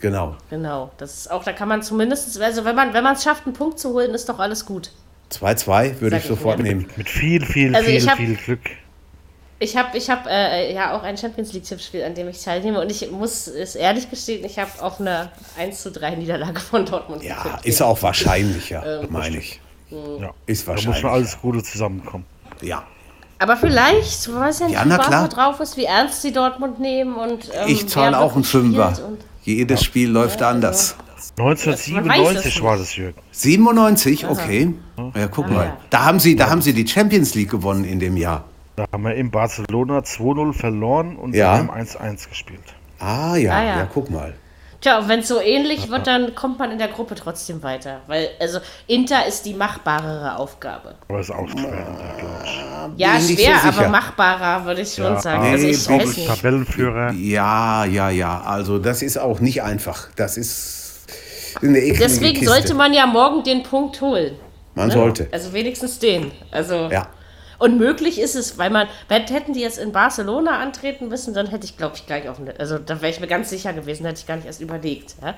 [0.00, 0.36] Genau.
[0.50, 3.46] Genau, das ist auch, da kann man zumindest, also wenn man wenn man es schafft,
[3.46, 4.90] einen Punkt zu holen, ist doch alles gut.
[5.32, 6.64] 2-2 würde ich ich sofort mir.
[6.64, 6.86] nehmen.
[6.96, 8.60] Mit viel, viel, Also viel, hab- viel Glück.
[9.60, 12.90] Ich habe ich hab, äh, ja auch ein Champions League-Tippspiel, an dem ich teilnehme und
[12.92, 17.24] ich muss es ehrlich gestehen, ich habe auf eine 1 zu 3 Niederlage von Dortmund
[17.24, 17.66] Ja, getippt.
[17.66, 19.60] ist auch wahrscheinlicher, Ähm, meine ich.
[19.88, 19.98] hm.
[20.46, 21.00] Ist Da muss wahrscheinlich.
[21.00, 22.24] schon alles Gute zusammenkommen.
[22.62, 22.84] Ja.
[23.40, 25.28] Aber vielleicht, du weißt ja nicht, Ja, wie na klar.
[25.28, 28.94] drauf ist, wie ernst sie Dortmund nehmen und ähm, Ich zahle auch einen Fünfer.
[29.06, 29.18] und-
[29.56, 30.94] Jedes Spiel läuft anders.
[31.36, 33.18] Weiß es 1997 war das, Jürgen.
[33.32, 34.74] 97, okay.
[35.16, 35.64] Ja, guck mal.
[35.66, 35.76] ja.
[35.88, 38.44] Da haben, sie, da haben sie die Champions League gewonnen in dem Jahr.
[38.76, 41.56] Da haben wir in Barcelona 2-0 verloren und Ja.
[41.56, 42.60] haben 1-1 gespielt.
[42.98, 43.78] Ah ja, Ah, ja.
[43.78, 43.88] ja.
[43.92, 44.34] guck mal.
[44.80, 48.00] Tja, und wenn es so ähnlich wird, dann kommt man in der Gruppe trotzdem weiter.
[48.06, 50.94] Weil, also, Inter ist die machbarere Aufgabe.
[51.08, 51.62] Aber ist auch schwer,
[52.18, 53.00] glaube ich.
[53.00, 55.42] Ja, nicht schwer, so aber machbarer, würde ich schon Ja, sagen.
[55.42, 56.28] nee, also, ich weiß ich nicht.
[56.28, 57.12] Tabellenführer.
[57.12, 58.40] Ja, ja, ja.
[58.42, 60.08] Also das ist auch nicht einfach.
[60.14, 61.00] Das ist
[61.60, 62.46] eine eklige Deswegen Kiste.
[62.54, 64.36] sollte man ja morgen den Punkt holen.
[64.76, 64.94] Man ne?
[64.94, 65.28] sollte.
[65.32, 66.30] Also wenigstens den.
[66.52, 67.08] Also Ja.
[67.58, 71.64] Und möglich ist es, weil man, hätten die jetzt in Barcelona antreten müssen, dann hätte
[71.64, 74.20] ich, glaube ich, gleich auf den, also da wäre ich mir ganz sicher gewesen, hätte
[74.20, 75.16] ich gar nicht erst überlegt.
[75.20, 75.34] Ja?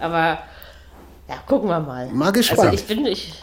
[0.00, 0.38] Aber
[1.28, 2.08] ja, gucken wir mal.
[2.08, 2.70] Mal gespannt.
[2.70, 3.34] Also ich bin, ich,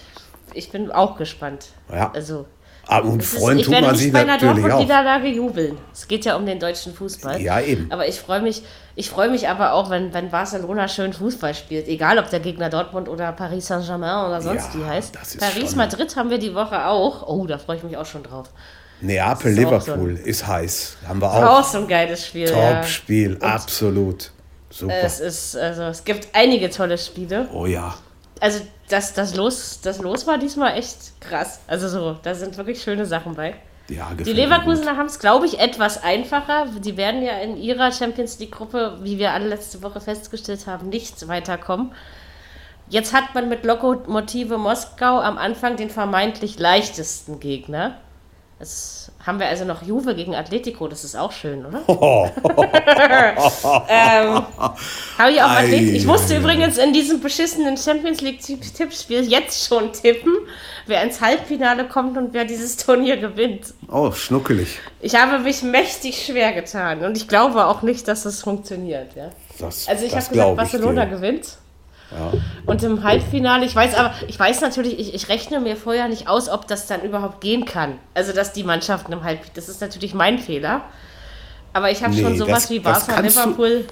[0.54, 1.68] ich bin auch gespannt.
[1.92, 2.12] Ja.
[2.14, 2.48] Also
[2.88, 4.60] Aber und es ist, freuen ich tut werde man nicht sich bei einer natürlich auch.
[4.62, 5.78] Dortmund-Niederlage jubeln.
[5.94, 7.42] Es geht ja um den deutschen Fußball.
[7.42, 7.92] Ja, eben.
[7.92, 8.62] Aber ich freue mich,
[8.96, 11.88] ich freue mich aber auch, wenn, wenn Barcelona schön Fußball spielt.
[11.88, 15.16] Egal, ob der Gegner Dortmund oder Paris Saint-Germain oder sonst Ja, wie heißt.
[15.16, 17.28] das ist Paris, schon- Madrid haben wir die Woche auch.
[17.28, 18.50] Oh, da freue ich mich auch schon drauf.
[19.02, 20.98] Neapel, ist auch so Liverpool ist heiß.
[21.08, 21.64] Haben wir Auch auch.
[21.64, 22.50] so ein geiles Spiel.
[22.50, 22.76] ja.
[22.82, 24.32] Top-Spiel, absolut.
[24.70, 24.94] Super.
[25.04, 27.48] Es ist, also es gibt einige tolle Spiele.
[27.54, 27.96] oh ja.
[28.46, 31.62] Also das, das, Los, das Los war diesmal echt krass.
[31.66, 33.56] Also so, da sind wirklich schöne Sachen bei.
[33.90, 34.34] Ja, Die.
[34.34, 36.68] Leverkusener haben es, glaube ich, etwas einfacher.
[36.78, 41.28] Die werden ja in ihrer Champions League-Gruppe, wie wir alle letzte Woche festgestellt haben, nicht
[41.28, 41.92] weiterkommen.
[42.88, 47.98] Jetzt hat man mit Lokomotive Moskau am Anfang den vermeintlich leichtesten Gegner.
[48.60, 51.82] Das haben wir also noch Juve gegen Atletico, das ist auch schön, oder?
[51.88, 52.26] Oh,
[53.90, 54.44] ähm,
[55.18, 55.96] Habe ich auch Atletico.
[55.98, 60.34] Ich musste übrigens in diesem beschissenen Champions League Tippspiel jetzt schon tippen,
[60.86, 63.74] wer ins Halbfinale kommt und wer dieses Turnier gewinnt.
[63.92, 64.80] oh, schnuckelig.
[65.02, 69.16] Ich habe mich mächtig schwer getan und ich glaube auch nicht, dass das funktioniert.
[69.18, 69.32] Ja?
[69.60, 71.58] Das, Also ich habe gesagt, Barcelona gewinnt.
[72.12, 72.32] Ja.
[72.66, 76.28] Und im Halbfinale, ich weiß aber, ich weiß natürlich, ich, ich rechne mir vorher nicht
[76.30, 77.94] aus, ob das dann überhaupt gehen kann.
[78.14, 80.82] Also dass die Mannschaften im Halbfinale, das ist natürlich mein Fehler.
[81.74, 83.86] Aber ich habe Nee, schon sowas das- wie Barca, Liverpool.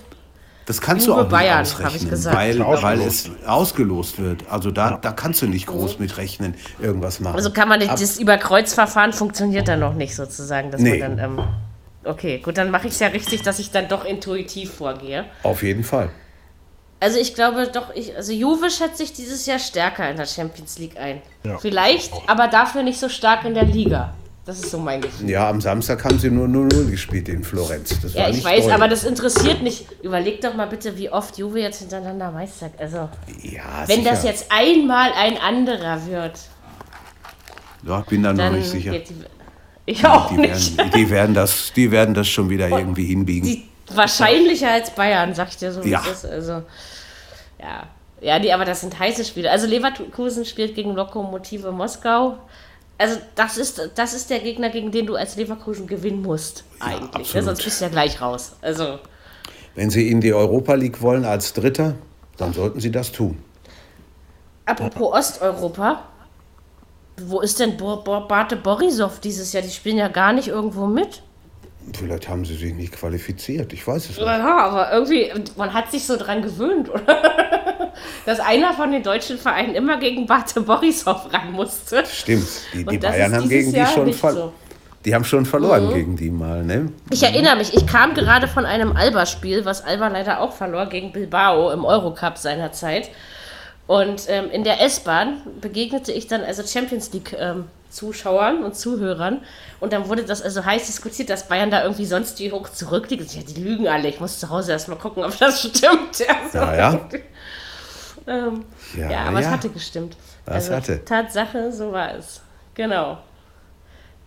[0.66, 2.38] Das kannst Juve du auch nicht Bayern, hab ausrechnen, ich gesagt.
[2.38, 4.44] weil, weil es ausgelost wird.
[4.50, 7.36] Also da, da kannst du nicht groß mit rechnen, irgendwas machen.
[7.36, 11.00] Also kann man nicht, das Überkreuzverfahren funktioniert dann noch nicht sozusagen, dass Nee.
[11.00, 11.44] man dann, ähm,
[12.06, 15.26] okay, gut, dann mache ich es ja richtig, dass ich dann doch intuitiv vorgehe.
[15.44, 16.10] Auf jeden Fall.
[17.04, 20.80] Also ich glaube doch, ich, also Juve schätze ich dieses Jahr stärker in der Champions
[20.80, 21.22] League ein.
[21.44, 21.58] Ja.
[21.58, 24.14] Vielleicht, aber dafür nicht so stark in der Liga.
[24.46, 25.30] Das ist so mein Gefühl.
[25.30, 28.00] Ja, am Samstag haben sie nur 0-0 gespielt in Florenz.
[28.02, 28.72] Das Ja, ich weiß, doll.
[28.74, 29.86] aber das interessiert nicht.
[30.02, 32.70] Überleg doch mal bitte, wie oft Juve jetzt hintereinander Meister.
[32.78, 33.10] Also,
[33.42, 34.10] ja, wenn sicher.
[34.12, 36.40] das jetzt einmal ein anderer wird,
[37.86, 38.92] Ja, ich bin da noch nicht sicher.
[38.92, 39.14] die.
[39.86, 40.78] Ich auch Die nicht.
[40.78, 43.48] werden, die, werden das, die werden das schon wieder irgendwie hinbiegen.
[43.48, 45.82] Die, wahrscheinlicher als Bayern, sag ich dir so.
[45.84, 46.02] Ja.
[46.10, 46.26] es ist.
[46.26, 46.64] Also,
[47.64, 47.88] ja.
[48.22, 49.52] Ja, die, aber das sind heiße Spiele.
[49.52, 52.38] Also Leverkusen spielt gegen Lokomotive Moskau.
[52.98, 57.02] Also das ist, das ist der Gegner, gegen den du als Leverkusen gewinnen musst, eigentlich.
[57.02, 57.16] Ne?
[57.16, 57.46] absolut.
[57.46, 58.54] Sonst bist du ja gleich raus.
[58.62, 59.00] Also,
[59.76, 61.96] Wenn sie in die Europa League wollen als Dritter,
[62.38, 63.38] dann sollten sie das tun.
[64.66, 66.04] apropos Osteuropa,
[67.18, 69.64] wo ist denn Bate Borisov dieses Jahr?
[69.64, 71.24] Die spielen ja gar nicht irgendwo mit.
[71.98, 73.74] Vielleicht haben sie sich nicht qualifiziert.
[73.74, 74.20] Ich weiß es nicht.
[74.20, 77.04] Ja, aber irgendwie, man hat sich so dran gewöhnt, oder?
[78.26, 82.04] Dass einer von den deutschen Vereinen immer gegen Bate Borisov ran musste.
[82.06, 82.48] Stimmt.
[82.74, 84.46] Die, die Bayern haben gegen die schon nicht ver so.
[84.48, 84.52] Mhm.
[85.06, 86.90] Die haben schon verloren gegen die mal, ne?
[87.12, 91.12] Ich erinnere mich, ich kam gerade von einem Alba-Spiel, was Alba leider auch verlor gegen
[91.12, 93.10] Bilbao im Eurocup seinerzeit.
[93.86, 99.42] Und ähm, in der S-Bahn begegnete ich dann also Champions League ähm, Zuschauern und Zuhörern.
[99.80, 103.34] Und dann wurde das also heiß diskutiert, dass Bayern da irgendwie sonst wie hoch zurückliegt.
[103.34, 104.08] Ja, die lügen alle.
[104.10, 106.20] Ich muss zu Hause erstmal gucken, ob das stimmt.
[106.20, 106.58] Ja, so.
[106.58, 107.10] Ja, ja.
[108.28, 108.66] ähm,
[108.98, 109.52] Ja, ja, aber es ja.
[109.52, 110.18] hatte gestimmt.
[110.46, 111.06] Das also, hatte.
[111.06, 112.42] Tatsache, so war es.
[112.74, 113.20] Genau.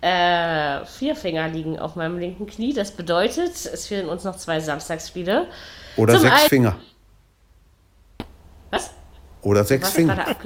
[0.01, 2.73] Äh, vier Finger liegen auf meinem linken Knie.
[2.73, 5.47] Das bedeutet, es fehlen uns noch zwei Samstagsspiele.
[5.97, 6.77] Oder Zum sechs Finger.
[8.71, 8.91] Was?
[9.43, 10.25] Oder sechs Finger.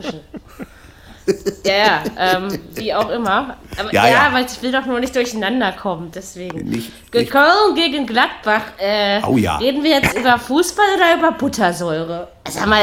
[1.64, 3.57] ja, ja, ähm, wie auch immer.
[3.78, 4.28] Aber, Ja, ja, ja.
[4.33, 6.68] weil ich will doch nur nicht durcheinander kommen, deswegen.
[6.68, 8.62] Nicht- nicht- Köln gegen Gladbach.
[8.78, 9.57] Äh, Oh ja.
[9.59, 12.28] Reden wir jetzt über Fußball oder über Buttersäure?
[12.49, 12.83] Sag mal,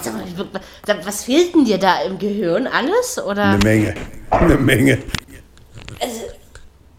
[0.00, 2.66] sag mal, was fehlt denn dir da im Gehirn?
[2.66, 3.22] Alles?
[3.24, 3.44] Oder?
[3.44, 3.94] Eine Menge.
[4.30, 4.98] Eine Menge.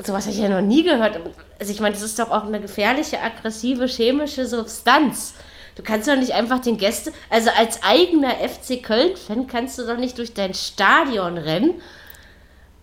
[0.05, 1.19] Sowas habe ich ja noch nie gehört.
[1.59, 5.34] Also ich meine, das ist doch auch eine gefährliche, aggressive, chemische Substanz.
[5.76, 9.97] Du kannst doch nicht einfach den Gäste, also als eigener FC Köln-Fan kannst du doch
[9.97, 11.76] nicht durch dein Stadion rennen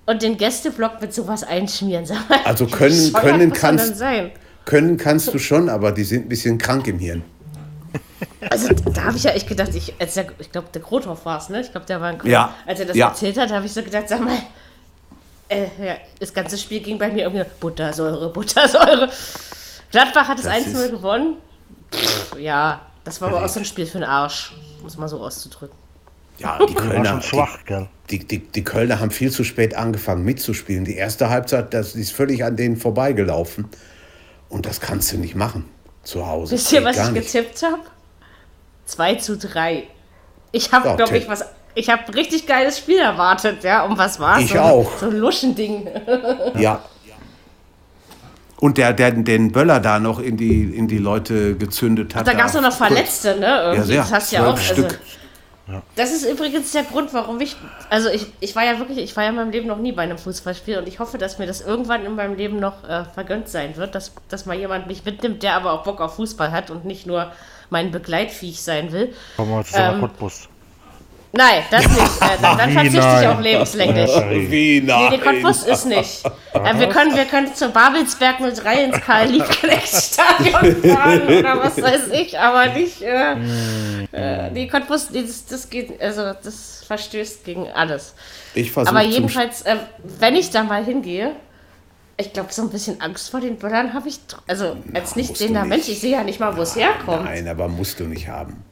[0.06, 2.04] und den Gästeblock mit sowas einschmieren.
[2.06, 4.32] Sag mal, Also können- können kannst- sein?
[4.64, 7.22] Können kannst du schon, aber die sind ein bisschen krank im Hirn.
[8.50, 11.38] Also da habe ich ja echt gedacht, ich, als der, ich glaube, der Grothoff war
[11.38, 11.60] es, ne?
[11.60, 13.08] Ich glaube, der war ein Ja, Als er das ja.
[13.08, 14.36] erzählt hat, habe ich so gedacht, sag mal,
[15.48, 19.08] äh, ja, das ganze Spiel ging bei mir irgendwie Buttersäure, Buttersäure.
[19.90, 21.36] Gladbach hat es Das 1-0 ist- gewonnen.
[21.92, 25.20] Pff, ja, das war aber auch so ein Spiel für den Arsch, muss man so
[25.20, 25.76] auszudrücken.
[26.38, 27.88] Ja, die Die Kölner, schon schwach, gell?
[28.08, 30.84] die, die, die Kölner haben viel zu spät angefangen mitzuspielen.
[30.84, 33.68] Die erste Halbzeit, das ist völlig an denen vorbeigelaufen.
[34.48, 35.66] Und das kannst du nicht machen
[36.02, 36.54] zu Hause.
[36.54, 37.32] Wisst ihr, was gar ich nicht.
[37.32, 37.80] getippt habe?
[38.86, 39.84] 2 zu 3.
[40.52, 41.44] Ich habe, Ja, glaube ich, was.
[41.76, 43.84] Ich habe ein richtig geiles Spiel erwartet, ja.
[43.84, 44.98] Und was war Ich so, auch.
[44.98, 45.88] So ein Luschending.
[46.58, 46.82] Ja.
[48.60, 52.28] Und der, der den Böller da noch in die, in die Leute gezündet hat.
[52.28, 53.62] Da gab es noch Verletzte, ne?
[53.62, 53.86] Irgendwie.
[53.86, 54.02] sehr.
[54.02, 54.54] das hast du ja auch.
[54.54, 55.00] Zwölf Also, Stück.
[55.96, 57.56] das ist übrigens der Grund, warum ich.
[57.88, 60.02] Also ich, ich war ja wirklich, ich war ja in meinem Leben noch nie bei
[60.02, 63.48] einem Fußballspiel und ich hoffe, dass mir das irgendwann in meinem Leben noch äh, vergönnt
[63.48, 66.70] sein wird, dass, dass mal jemand mich mitnimmt, der aber auch Bock auf Fußball hat
[66.70, 67.32] und nicht nur
[67.70, 69.14] mein Begleitviech sein will.
[69.36, 70.49] Kommen wir zusammen Ähm, Cottbus.
[71.32, 72.00] Nein, das nicht.
[72.00, 74.10] Äh, dann dann verzichte ich auf lebenslänglich.
[74.50, 75.10] Wie Nee, nein.
[75.12, 76.24] den Cottbus ist nicht.
[76.52, 82.38] Äh, wir, können, wir können zur Babelsberg 03 ins Karl-Liebknecht-Stadion fahren oder was weiß ich,
[82.38, 83.02] aber nicht.
[83.02, 83.34] Äh,
[84.12, 88.14] äh, die Cottbus, nee, das, das geht, also das verstößt gegen alles.
[88.54, 91.32] Ich versuche Aber jedenfalls, äh, wenn ich da mal hingehe,
[92.16, 95.40] ich glaube, so ein bisschen Angst vor den Böllern habe ich, also als nicht musst
[95.40, 95.70] du sehender nicht.
[95.70, 97.24] Mensch, ich sehe ja nicht mal, wo es herkommt.
[97.24, 98.62] Nein, aber musst du nicht haben.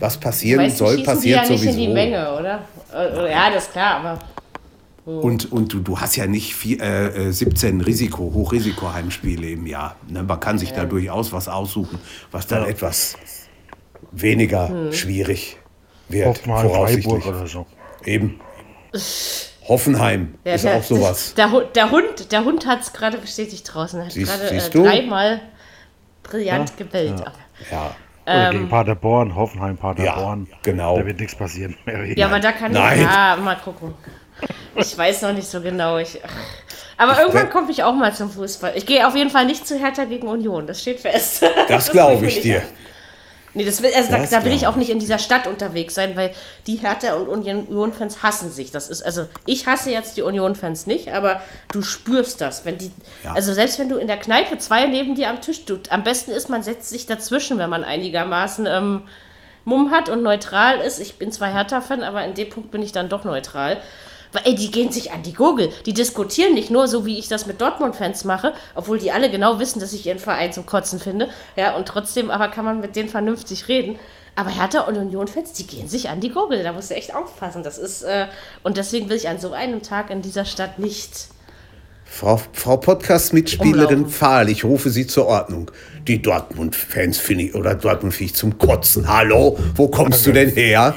[0.00, 1.78] Was passieren weiß, die soll, schießen die passiert ja nicht sowieso.
[1.78, 2.60] in die Menge, oder?
[2.94, 4.18] Äh, Ja, das ist klar, aber
[5.06, 9.96] Und, und du, du hast ja nicht vier, äh, 17 Risiko, Hochrisiko-Heimspiele im Jahr.
[10.08, 10.22] Ne?
[10.22, 11.98] Man kann sich da durchaus was aussuchen,
[12.30, 13.14] was dann etwas
[14.12, 15.56] weniger schwierig
[16.08, 16.26] wird.
[16.28, 17.22] Hoffenheim, voraussichtlich.
[17.22, 17.66] Freiburg oder so.
[18.04, 18.40] Eben.
[19.68, 21.34] Hoffenheim Ja, ist der, auch sowas.
[21.36, 24.04] Der, Hund- der Hund, der Hund hat es gerade bestätigt draußen.
[24.04, 25.40] Hat Siehst- gerade äh, dreimal
[26.22, 27.22] brillant gebellt.
[27.70, 27.94] Ja.
[28.30, 30.40] Oder gegen Paderborn, Hoffenheim, Paderborn.
[30.40, 30.98] Ähm, Ja, genau.
[30.98, 31.76] Da wird nichts passieren.
[32.16, 32.98] Ja, aber da kann Nein.
[32.98, 33.94] ich ja mal gucken.
[34.74, 35.98] Ich weiß noch nicht so genau.
[35.98, 36.18] Ich,
[36.96, 38.72] aber irgendwann werd- komme ich auch mal zum Fußball.
[38.76, 40.66] Ich gehe auf jeden Fall nicht zu Hertha gegen Union.
[40.66, 41.44] Das steht fest.
[41.68, 42.62] Das glaube will ich dir.
[43.52, 45.94] Nee, das will, also da, Das da will ich auch nicht in dieser Stadt unterwegs
[45.94, 46.30] sein, weil
[46.66, 48.70] die Hertha und Union-Fans hassen sich.
[48.70, 51.40] Das ist, also ich hasse jetzt die Union-Fans nicht, aber
[51.72, 52.64] du spürst das.
[52.64, 52.92] Wenn die,
[53.24, 53.32] Ja.
[53.32, 56.30] Also selbst wenn du in der Kneipe zwei neben dir am Tisch, du, am besten
[56.30, 59.02] ist, man setzt sich dazwischen, wenn man einigermaßen ähm,
[59.64, 61.00] Mumm hat und neutral ist.
[61.00, 63.78] Ich bin zwar Hertha-Fan, aber in dem Punkt bin ich dann doch neutral.
[64.32, 65.70] Weil, ey, die gehen sich an die Gurgel.
[65.86, 69.58] Die diskutieren nicht nur so, wie ich das mit Dortmund-Fans mache, obwohl die alle genau
[69.58, 71.28] wissen, dass ich ihren Verein zum Kotzen finde.
[71.56, 73.98] Ja, und trotzdem aber kann man mit denen vernünftig reden.
[74.36, 76.62] Aber Hertha und Union-Fans, die gehen sich an die Gurgel.
[76.62, 77.62] Da musst du echt aufpassen.
[77.62, 78.26] Das ist, äh,
[78.62, 81.28] und deswegen will ich an so einem Tag in dieser Stadt nicht.
[82.04, 84.06] Frau, Frau Podcast-Mitspielerin.
[84.06, 85.70] Pfahl, ich rufe Sie zur Ordnung.
[86.08, 89.08] Die Dortmund-Fans finde ich, oder Dortmund finde ich zum Kotzen.
[89.08, 90.94] Hallo, wo kommst du denn her?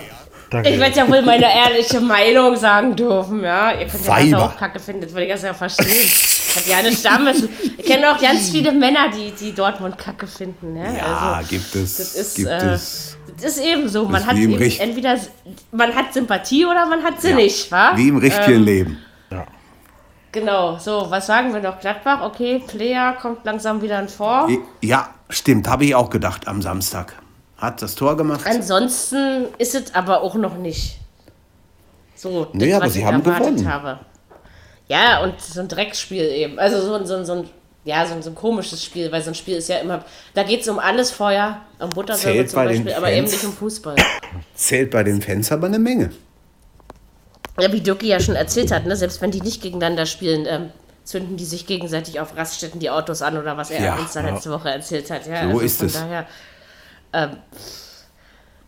[0.54, 0.70] Danke.
[0.70, 3.72] Ich werde ja wohl meine ehrliche Meinung sagen dürfen, ja.
[3.72, 5.88] Ihr könnt ja das auch Kacke finden, das würde ich das ja verstehen.
[5.88, 7.34] Ich habe ja eine Stamme.
[7.78, 10.78] Ich kenne auch ganz viele Männer, die, die Dortmund Kacke finden.
[10.78, 11.98] Ja, Ja, also, gibt es.
[11.98, 13.18] das ist, gibt äh, es.
[13.42, 14.06] das ist eben so.
[14.08, 15.18] Man hat eben Richt- entweder
[15.72, 17.94] man hat Sympathie oder man hat sie Ja, nicht, wa?
[17.96, 18.98] Wie im richtigen Ähm, Leben.
[19.32, 19.46] Ja.
[20.32, 21.80] Genau, so, was sagen wir noch?
[21.80, 24.56] Gladbach, okay, Player kommt langsam wieder in Form.
[24.82, 27.16] Ja, stimmt, habe ich auch gedacht am Samstag.
[27.64, 28.42] Hat das Tor gemacht.
[28.46, 30.98] Ansonsten ist es aber auch noch nicht
[32.16, 33.72] so, Nee, das, aber was sie ich haben erwartet gewonnen.
[33.72, 34.00] habe.
[34.90, 36.60] Ja, und so ein Drecksspiel eben.
[36.60, 37.50] Also so, ein- so, ein- so ein,
[37.86, 40.04] ja, so, ein- so ein komisches Spiel, weil so ein Spiel ist ja immer,
[40.34, 43.32] da geht es um alles Feuer, um Buttersäure zum Beispiel, aber eben Fans.
[43.42, 43.96] nicht um Fußball.
[44.56, 46.12] Zählt bei den Fans aber eine Menge.
[47.60, 50.70] Ja, wie Ducky ja schon erzählt hat, ne, selbst wenn die nicht gegeneinander spielen, ähm,
[51.06, 54.22] zünden die sich gegenseitig auf Raststätten die Autos an oder was er Ja, uns da
[54.22, 54.32] ja.
[54.34, 55.28] letzte Woche erzählt hat.
[55.28, 55.94] Ja, So also ist es.
[55.94, 56.26] Daher,
[57.14, 57.38] ähm,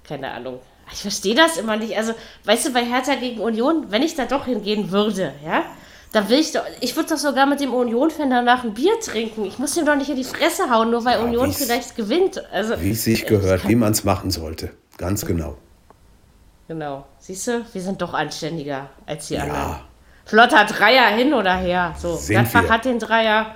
[0.08, 0.60] keine Ahnung.
[0.94, 1.98] Ich verstehe das immer nicht.
[1.98, 5.64] Also, weißt du, bei Hertha gegen Union, wenn ich da doch hingehen würde, ja,
[6.12, 9.46] dann will ich doch, ich würde doch sogar mit dem Union-Fan danach ein Bier trinken.
[9.46, 12.42] Ich muss ihm doch nicht in die Fresse hauen, nur weil Union wie's- vielleicht gewinnt.
[12.54, 14.72] Also, Wie es sich gehört, wie man es machen sollte.
[14.98, 15.58] Ganz genau.
[16.68, 17.06] genau.
[17.20, 19.60] Siehst du, wir sind doch anständiger als die anderen.
[19.62, 19.82] Ja,
[20.26, 21.96] Flotter Dreier hin oder her.
[22.00, 23.56] So, Gladbach hat den Dreier.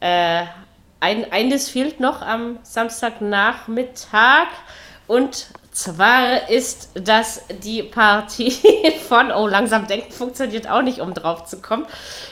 [0.00, 0.44] Äh,
[1.00, 4.46] ein, eines fehlt noch am Samstagnachmittag.
[5.06, 8.50] Und zwar ist das die Partie
[9.08, 11.86] von, oh, langsam denken funktioniert auch nicht, um drauf zu kommen.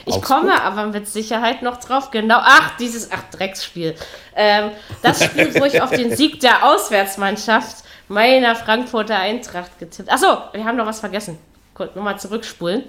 [0.06, 0.24] Ich Augsburg?
[0.40, 2.10] komme aber mit Sicherheit noch drauf.
[2.10, 3.94] Genau, ach, dieses, ach, Drecksspiel.
[4.34, 4.70] Ähm,
[5.02, 10.10] das Spiel, wo ich auf den Sieg der Auswärtsmannschaft meiner Frankfurter Eintracht getippt.
[10.10, 11.38] Achso, wir haben noch was vergessen.
[11.74, 12.84] Kurz nochmal zurückspulen.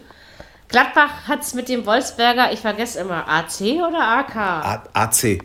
[0.67, 4.35] Gladbach hat es mit dem Wolfsberger, ich vergesse immer, AC oder AK?
[4.35, 5.39] A- AC.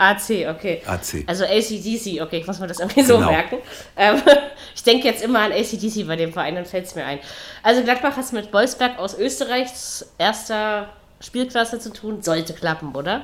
[0.00, 0.82] AC, okay.
[0.86, 1.24] AC.
[1.26, 3.30] Also ACDC, okay, ich muss mir das irgendwie so Genau.
[3.30, 3.58] merken.
[3.96, 4.16] Ähm,
[4.74, 7.18] ich denke jetzt immer an ACDC bei dem Verein, dann fällt es mir ein.
[7.62, 10.88] Also Gladbach hat es mit Wolfsberg aus Österreichs erster
[11.20, 12.22] Spielklasse zu tun.
[12.22, 13.22] Sollte klappen, oder?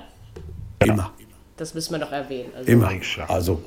[0.85, 1.13] Immer.
[1.57, 2.53] Das müssen wir noch erwähnen.
[2.55, 2.91] Also, Immer.
[3.29, 3.63] Also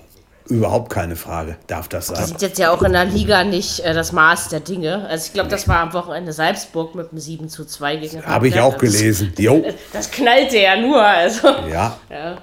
[0.45, 1.57] überhaupt keine Frage.
[1.65, 2.25] Darf das sein?
[2.25, 5.07] sind jetzt ja auch in der Liga nicht äh, das Maß der Dinge.
[5.07, 8.47] Also ich glaube, das war am Wochenende Salzburg mit einem 7 zu 2 gegen Habe
[8.47, 9.33] ich auch gelesen.
[9.37, 9.63] Jo.
[9.63, 11.03] Das, das knallte ja nur.
[11.03, 12.37] Also, Ja, ja,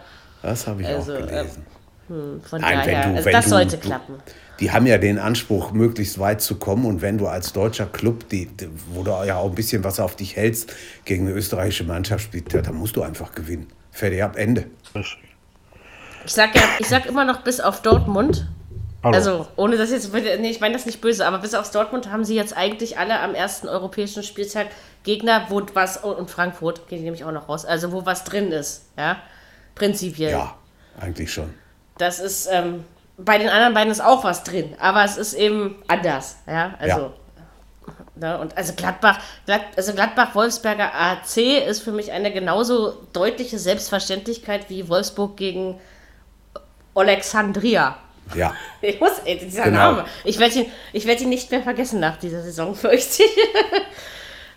[0.46, 1.66] das habe ich Also, auch gelesen.
[2.08, 4.14] von Nein, daher, wenn du, also wenn das du, sollte du, klappen.
[4.60, 6.86] Die haben ja den Anspruch, möglichst weit zu kommen.
[6.86, 10.00] Und wenn du als deutscher Club, die, die, wo du ja auch ein bisschen was
[10.00, 10.72] auf dich hältst,
[11.04, 13.66] gegen eine österreichische Mannschaft spielt, ja, dann musst du einfach gewinnen.
[13.90, 14.64] Fertig ab, Ende.
[16.24, 18.48] Ich sag ja, ich sag immer noch bis auf Dortmund.
[19.02, 19.14] Hallo.
[19.14, 22.24] Also, ohne das jetzt, nee, ich meine das nicht böse, aber bis auf Dortmund haben
[22.24, 24.68] sie jetzt eigentlich alle am ersten europäischen Spieltag
[25.04, 28.86] Gegner, wo was, und Frankfurt, geht nämlich auch noch raus, also wo was drin ist,
[28.98, 29.18] ja,
[29.76, 30.32] prinzipiell.
[30.32, 30.56] Ja,
[31.00, 31.54] eigentlich schon.
[31.98, 32.84] Das ist, ähm,
[33.16, 37.12] bei den anderen beiden ist auch was drin, aber es ist eben anders, ja, also.
[38.18, 41.36] Ne, und also Gladbach, Glad, also Gladbach-Wolfsberger AC
[41.68, 45.78] ist für mich eine genauso deutliche Selbstverständlichkeit wie Wolfsburg gegen
[46.94, 47.96] Alexandria.
[48.34, 48.54] Ja.
[48.80, 49.92] Ich muss, ey, dieser Genau.
[49.92, 50.04] Name.
[50.24, 53.30] Ich werde ihn, ich werd ihn nicht mehr vergessen nach dieser Saison, fürchte ich.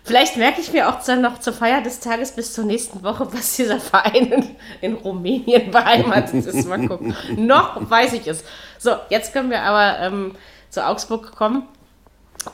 [0.02, 3.32] Vielleicht merke ich mir auch dann noch zur Feier des Tages bis zur nächsten Woche,
[3.32, 6.66] was dieser Verein in, in Rumänien beheimatet ist.
[6.66, 7.14] Mal gucken.
[7.36, 8.44] noch weiß ich es.
[8.78, 10.36] So, jetzt können wir aber ähm,
[10.70, 11.68] zu Augsburg kommen.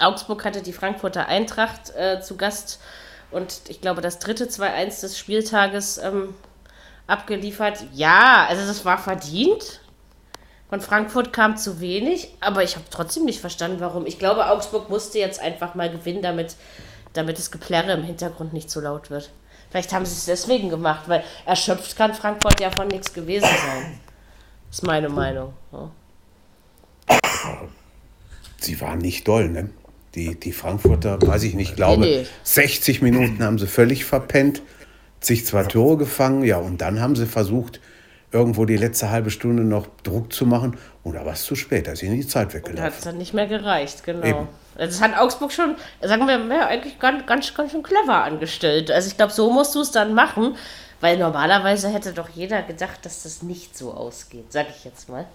[0.01, 2.80] Augsburg hatte die Frankfurter Eintracht äh, zu Gast
[3.30, 6.34] und ich glaube, das dritte 2-1 des Spieltages ähm,
[7.07, 7.84] abgeliefert.
[7.92, 9.80] Ja, also das war verdient.
[10.68, 14.05] Von Frankfurt kam zu wenig, aber ich habe trotzdem nicht verstanden, warum.
[14.05, 16.57] Ich glaube, Augsburg musste jetzt einfach mal gewinnen, damit,
[17.17, 19.31] damit das Geplärre im Hintergrund nicht zu laut wird.
[19.71, 24.01] Vielleicht haben sie es deswegen gemacht, weil erschöpft kann Frankfurt ja von nichts gewesen sein.
[24.71, 25.53] Ist meine Meinung.
[25.73, 25.91] Ja.
[28.59, 29.71] Sie waren nicht doll, ne?
[30.14, 32.27] Die, die Frankfurter, weiß ich nicht, glaube, Nee, nee.
[32.43, 34.62] 60 Minuten haben sie völlig verpennt,
[35.21, 37.81] sich zwei Tore gefangen, ja, und dann haben sie versucht,
[38.33, 40.77] irgendwo die letzte halbe Stunde noch Druck zu machen.
[41.12, 43.04] Da war es zu spät, da ist ihnen die Zeit Da hat es weggelaufen.
[43.04, 44.26] dann nicht mehr gereicht, genau.
[44.26, 44.48] Eben.
[44.76, 48.90] Also Das hat Augsburg schon, sagen wir mal, eigentlich ganz, ganz, ganz schön clever angestellt.
[48.90, 50.57] Also ich glaube, so musst du es dann machen,
[51.00, 55.26] weil normalerweise hätte doch jeder gedacht, dass das nicht so ausgeht, sag ich jetzt mal.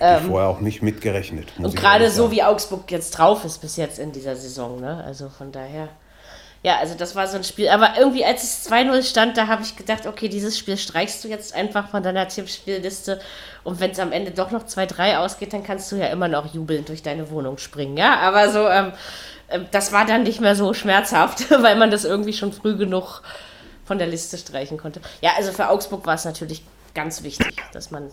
[0.00, 1.52] Hab ich vorher auch nicht mitgerechnet.
[1.58, 5.04] Und gerade so wie Augsburg jetzt drauf ist bis jetzt in dieser Saison, ne?
[5.04, 5.88] Also von daher.
[6.66, 7.68] Ja, also das war so ein Spiel.
[7.68, 11.28] Aber irgendwie, als es 2-0 stand, da habe ich gedacht, okay, dieses Spiel streichst du
[11.28, 13.20] jetzt einfach von deiner Tippspielliste.
[13.62, 16.52] Und wenn es am Ende doch noch 2-3 ausgeht, dann kannst du ja immer noch
[16.52, 18.16] jubelnd durch deine Wohnung springen, ja?
[18.18, 18.90] Aber so, ähm,
[19.48, 23.22] ähm, das war dann nicht mehr so schmerzhaft, weil man das irgendwie schon früh genug
[23.84, 25.00] von der Liste streichen konnte.
[25.20, 26.64] Ja, also für Augsburg war es natürlich
[26.94, 28.10] ganz wichtig, dass man,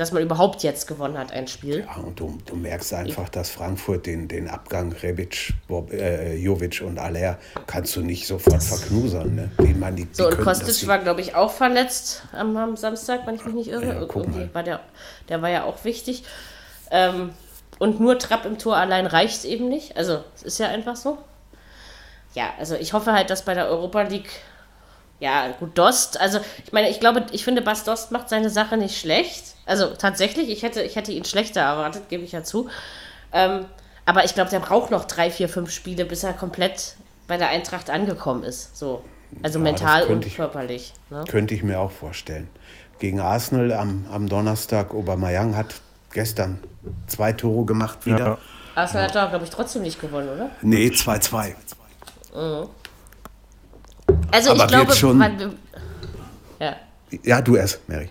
[0.00, 1.80] dass man überhaupt jetzt gewonnen hat, ein Spiel.
[1.80, 6.80] Ja, und du, du merkst einfach, dass Frankfurt den, den Abgang Rebic, Bob, äh, Jovic
[6.80, 7.36] und Aller
[7.66, 9.34] kannst du nicht sofort verknusern.
[9.34, 9.50] Ne?
[9.58, 13.26] Die, man, die, die So, und Kostic war, glaube ich, auch verletzt am, am Samstag,
[13.26, 13.88] wenn ich mich nicht irre.
[13.88, 14.80] Ja, Irgendwie war der,
[15.28, 16.24] der war ja auch wichtig.
[16.90, 17.32] Ähm,
[17.78, 19.98] und nur Trapp im Tor allein reicht eben nicht.
[19.98, 21.18] Also, es ist ja einfach so.
[22.34, 24.30] Ja, also ich hoffe halt, dass bei der Europa League,
[25.18, 28.78] ja, gut, Dost, also ich meine, ich glaube, ich finde, Bas Dost macht seine Sache
[28.78, 29.56] nicht schlecht.
[29.70, 32.68] Also tatsächlich, ich hätte, ich hätte ihn schlechter erwartet, gebe ich ja zu.
[33.32, 33.66] Ähm,
[34.04, 36.96] aber ich glaube, der braucht noch drei, vier, fünf Spiele, bis er komplett
[37.28, 38.76] bei der Eintracht angekommen ist.
[38.76, 39.04] So.
[39.44, 40.92] Also Ja, mental und ich- körperlich.
[41.08, 41.22] Ne?
[41.28, 42.48] Könnte ich mir auch vorstellen.
[42.98, 45.72] Gegen Arsenal am, am Donnerstag, Aubameyang hat
[46.12, 46.58] gestern
[47.06, 48.18] zwei Tore gemacht wieder.
[48.26, 48.38] Ja.
[48.74, 50.50] Arsenal hat doch, glaube ich, trotzdem nicht gewonnen, oder?
[50.62, 51.54] Nee, 2-2.
[54.32, 55.54] Also Aber ich glaube, schon- man,
[56.58, 56.74] ja.
[57.22, 58.10] Ja, du erst, Mary.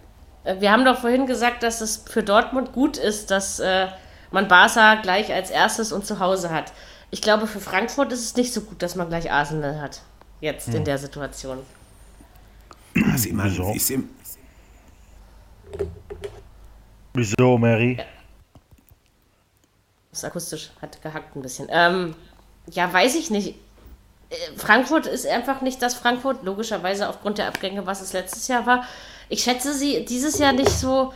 [0.50, 3.88] Äh, Wir haben doch vorhin gesagt, dass es für Dortmund gut ist, dass äh,
[4.32, 6.74] man Barca gleich als erstes und zu Hause hat.
[7.12, 10.02] Ich glaube, für Frankfurt ist es nicht so gut, dass man gleich Arsenal hat.
[10.42, 10.76] Jetzt Hm.
[10.76, 11.60] in der Situation.
[12.94, 13.74] Das ist immer, Wieso?
[13.74, 14.10] ist im,
[17.14, 18.00] Wieso, Mary?
[20.12, 21.68] Das akustisch hat gehackt ein bisschen.
[21.70, 22.16] Ähm,
[22.72, 23.56] ja, weiß ich nicht.
[24.30, 28.66] Äh, Frankfurt ist einfach nicht das Frankfurt, logischerweise aufgrund der Abgänge, was es letztes Jahr
[28.66, 28.86] war.
[29.30, 31.14] Ich schätze sie dieses Jahr nicht so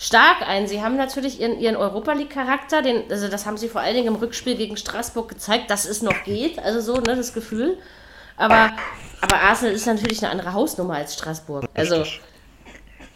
[0.00, 0.66] stark ein.
[0.66, 4.14] Sie haben natürlich ihren, ihren Europa League-Charakter, also das haben sie vor allen Dingen im
[4.16, 7.76] Rückspiel gegen Straßburg gezeigt, dass es noch geht, also so, ne, das Gefühl.
[8.36, 8.70] Aber,
[9.20, 11.68] aber Arsenal ist natürlich eine andere Hausnummer als Straßburg.
[11.74, 12.04] Also.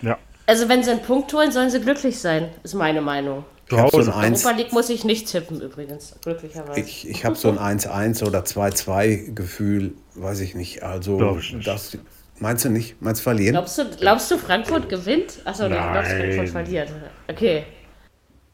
[0.02, 0.18] Ja.
[0.46, 3.46] also wenn sie einen Punkt holen, sollen sie glücklich sein, ist meine Meinung.
[3.70, 4.14] ich habe so ein Hause.
[4.14, 6.78] 1, Europa League muss ich nicht tippen übrigens, glücklicherweise.
[6.80, 10.82] ich, ich hab so ein 1-1 oder 2-2 Gefühl, weiß ich nicht.
[10.82, 11.66] Also, ich nicht.
[11.66, 11.96] Das,
[12.38, 13.00] meinst du nicht?
[13.00, 13.52] Meinst du verlieren?
[13.54, 15.40] Glaubst du, glaubst du, Frankfurt gewinnt?
[15.44, 16.20] Achso, du glaubst, Nein.
[16.20, 16.88] Frankfurt verliert.
[17.28, 17.64] Okay.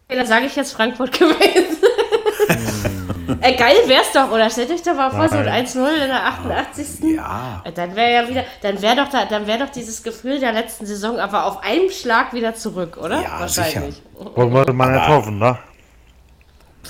[0.08, 1.78] okay dann sage ich jetzt, Frankfurt gewinnt.
[3.40, 4.50] Ey, geil wär's doch, oder?
[4.50, 5.66] Stellt euch doch mal vor, so ein Nein.
[5.66, 7.14] 1-0 in der 88.
[7.14, 7.62] Ja.
[7.74, 10.84] Dann wäre ja wieder, dann wäre doch, da, dann wär doch dieses Gefühl der letzten
[10.84, 13.22] Saison aber auf einem Schlag wieder zurück, oder?
[13.22, 14.02] Ja, Wahrscheinlich.
[14.14, 15.58] Wollen wir mal nicht hoffen, ne?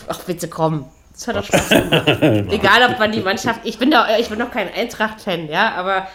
[0.09, 0.87] Ach, bitte komm.
[1.13, 2.09] Das hat doch Spaß gemacht.
[2.51, 3.61] Egal, ob man die Mannschaft.
[3.65, 6.09] Ich bin doch, ich bin doch kein Eintracht-Fan, ja, aber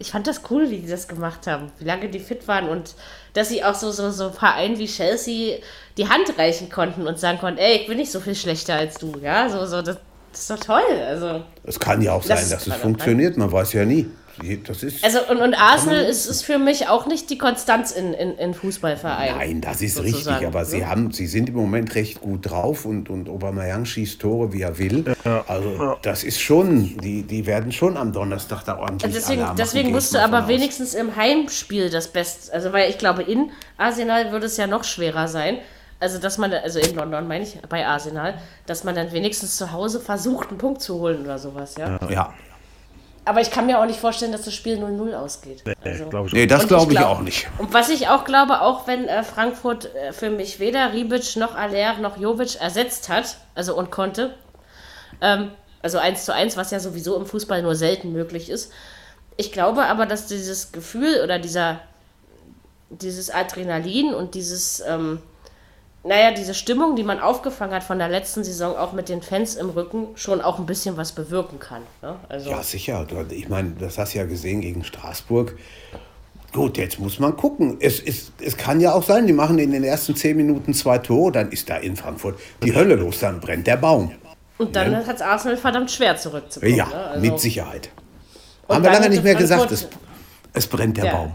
[0.00, 1.70] ich fand das cool, wie die das gemacht haben.
[1.78, 2.94] Wie lange die fit waren und
[3.34, 5.58] dass sie auch so, so, so Vereinen wie Chelsea
[5.98, 8.96] die Hand reichen konnten und sagen konnten, ey, ich bin nicht so viel schlechter als
[8.96, 9.50] du, ja.
[9.50, 9.98] So, so, das,
[10.32, 11.02] das ist doch toll.
[11.06, 11.44] Also.
[11.64, 14.08] Es kann ja auch sein, Das dass es funktioniert, man weiß ja nie.
[14.64, 18.14] Das ist, Also und, und Arsenal ist, ist für mich auch nicht die Konstanz in,
[18.14, 19.36] in, in Fußballvereinen.
[19.36, 20.66] Nein, das ist sozusagen, richtig, aber ne?
[20.66, 24.62] sie, haben, sie sind im Moment recht gut drauf und, und Aubameyang schießt Tore, wie
[24.62, 25.04] er will.
[25.46, 29.56] Also das ist schon, die, die werden schon am Donnerstag da ordentlich Deswegen, Alarm machen,
[29.58, 30.48] deswegen ich musst du aber aus.
[30.48, 34.84] wenigstens im Heimspiel das Beste, also weil ich glaube, in Arsenal würde es ja noch
[34.84, 35.58] schwerer sein.
[36.02, 38.32] Also, dass man, also in London meine ich, bei Arsenal,
[38.64, 41.98] dass man dann wenigstens zu Hause versucht, einen Punkt zu holen oder sowas, ja.
[42.08, 42.32] Ja,
[43.24, 45.62] Aber ich kann mir auch nicht vorstellen, dass das Spiel 0-0 ausgeht.
[45.84, 46.04] Also.
[46.32, 46.48] Nee, auch.
[46.48, 47.48] das glaube ich glaub- auch nicht.
[47.58, 51.54] Und was ich auch glaube, auch wenn äh, Frankfurt äh, für mich weder Ribic noch
[51.54, 54.34] Aller noch Jovic ersetzt hat, also und konnte,
[55.20, 55.50] ähm,
[55.82, 58.72] also 1 zu 1, was ja sowieso im Fußball nur selten möglich ist.
[59.36, 61.80] Ich glaube aber, dass dieses Gefühl oder dieser,
[62.90, 65.22] dieses Adrenalin und dieses, ähm,
[66.02, 69.54] naja, diese Stimmung, die man aufgefangen hat von der letzten Saison, auch mit den Fans
[69.54, 71.82] im Rücken, schon auch ein bisschen was bewirken kann.
[72.02, 72.16] Ne?
[72.28, 73.06] Also, Ja, sicher.
[73.30, 75.56] Ich meine, das hast du ja gesehen gegen Straßburg.
[76.52, 77.76] Gut, jetzt muss man gucken.
[77.80, 80.98] Es, es, es kann ja auch sein, die machen in den ersten zehn Minuten zwei
[80.98, 84.12] Tore, dann ist da in Frankfurt die Hölle los, dann brennt der Baum.
[84.58, 86.74] und dann hat es Arsenal verdammt schwer zurückzukommen.
[86.74, 86.94] Ja, ne?
[86.94, 87.90] Also- mit Sicherheit.
[88.68, 90.00] Haben wir lange nicht mehr gesagt, es, Frankfurt-
[90.54, 91.12] es brennt der Ja.
[91.12, 91.32] Baum.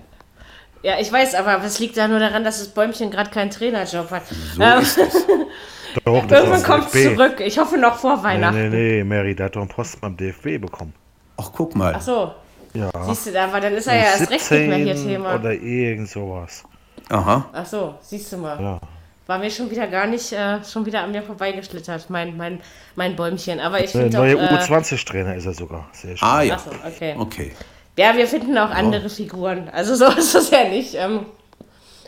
[0.85, 4.11] Ja, ich weiß, aber es liegt da nur daran, dass das Bäumchen gerade keinen Trainerjob
[4.11, 4.21] hat.
[4.55, 5.13] So Ähm, ist es.
[6.05, 7.39] Doch, das Irgendwann kommt es zurück.
[7.39, 8.69] Ich hoffe noch vor Nee, Weihnachten.
[8.69, 10.93] nee, nee, Mary, der hat doch einen Posten beim DFB bekommen.
[11.37, 11.93] Ach, guck mal.
[11.95, 12.33] Ach so,
[12.73, 12.91] Ja.
[13.07, 15.35] siehst du da, aber dann ist er ja erst recht nicht mehr hier 17 Thema.
[15.35, 16.63] Oder irgend sowas.
[17.09, 17.49] Aha.
[17.51, 18.61] Ach so, siehst du mal.
[18.61, 18.79] Ja.
[19.25, 22.59] War mir schon wieder gar nicht, äh, schon wieder an mir vorbeigeschlittert, mein, mein,
[22.95, 23.59] mein Bäumchen.
[23.59, 25.89] Aber ich Der finde neue doch, äh, U20-Trainer ist er sogar.
[25.93, 26.27] Sehr schön.
[26.27, 26.57] Ah ja.
[26.57, 27.15] Ach so, okay.
[27.17, 27.51] Okay.
[27.97, 29.69] Ja, wir finden auch andere Figuren.
[29.69, 30.95] Also so ist es ja nicht.
[30.95, 31.25] Ähm,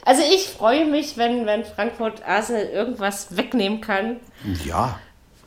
[0.05, 4.21] also ich freue mich, wenn, wenn Frankfurt Arsenal irgendwas wegnehmen kann.
[4.65, 4.99] Ja.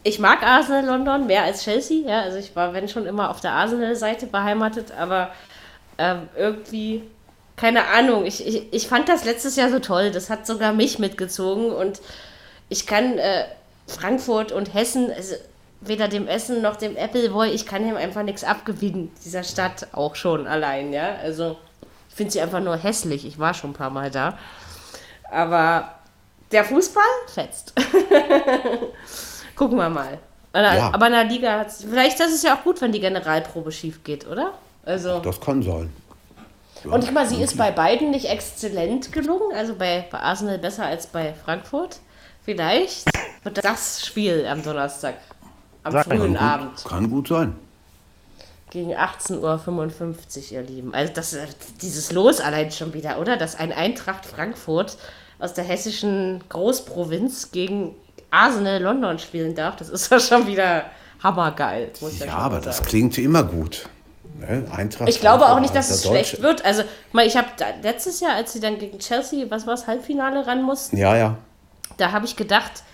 [0.02, 2.06] Ich mag Arsenal London mehr als Chelsea.
[2.06, 5.30] Ja, also ich war, wenn schon immer auf der Arsenal-Seite beheimatet, aber
[5.98, 7.02] ähm, irgendwie,
[7.56, 10.10] keine Ahnung, ich, ich, ich fand das letztes Jahr so toll.
[10.10, 12.00] Das hat sogar mich mitgezogen und
[12.70, 13.44] ich kann äh,
[13.86, 15.34] Frankfurt und Hessen, also
[15.80, 20.14] weder dem Essen noch dem Appleboy, ich kann ihm einfach nichts abgewinnen, dieser Stadt auch
[20.14, 21.14] schon allein, ja.
[21.22, 21.56] Also
[22.08, 23.24] ich finde sie einfach nur hässlich.
[23.26, 24.36] Ich war schon ein paar Mal da.
[25.30, 25.94] Aber
[26.52, 27.02] der Fußball
[27.32, 27.72] fetzt.
[29.56, 30.18] Gucken wir mal.
[30.52, 30.90] Aber Ja.
[30.92, 34.02] aber in der Liga hat's, vielleicht das ist ja auch gut, wenn die Generalprobe schief
[34.02, 34.54] geht, oder?
[34.84, 35.92] Also Das kann sein.
[36.84, 40.86] und ich mal, sie ist bei beiden nicht exzellent gelungen, also bei, bei Arsenal besser
[40.86, 41.98] als bei Frankfurt.
[42.44, 43.04] Vielleicht
[43.44, 45.14] wird das Spiel am Donnerstag,
[45.82, 46.40] am Sag frühen gut.
[46.42, 47.54] Abend Kann gut sein.
[48.70, 50.94] gegen 18.55 Uhr, ihr Lieben.
[50.94, 51.36] Also das,
[51.82, 53.36] dieses Los allein schon wieder, oder?
[53.36, 54.96] Dass ein Eintracht Frankfurt
[55.38, 57.94] aus der hessischen Großprovinz gegen
[58.30, 60.84] Arsenal London spielen darf, das ist ja schon wieder
[61.22, 61.90] hammergeil.
[62.00, 62.88] Muss ich Ja, aber mal das sagen.
[62.88, 63.88] klingt immer gut.
[64.38, 64.64] Ne?
[64.74, 65.08] Eintracht.
[65.08, 66.64] Ich glaube auch nicht, dass es Deutsche- schlecht wird.
[66.64, 66.82] Also,
[67.24, 67.48] ich habe
[67.82, 71.36] letztes Jahr, als sie dann gegen Chelsea, was war es, Halbfinale ran mussten, Ja, ja.
[71.98, 72.84] da habe ich gedacht,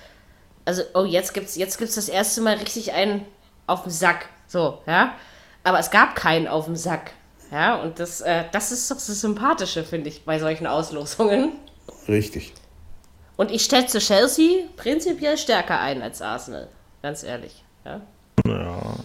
[0.66, 3.24] also, oh, jetzt gibt's, jetzt gibt's das erste Mal richtig einen
[3.66, 4.26] auf dem Sack.
[4.48, 5.14] So, ja.
[5.64, 7.12] Aber es gab keinen auf dem Sack.
[7.50, 11.52] Ja, und das, äh, das ist doch das Sympathische, finde ich, bei solchen Auslosungen.
[12.08, 12.52] Richtig.
[13.36, 16.68] Und ich schätze Chelsea prinzipiell stärker ein als Arsenal.
[17.02, 17.64] Ganz ehrlich.
[17.84, 18.00] Ja.
[18.46, 18.96] Ja,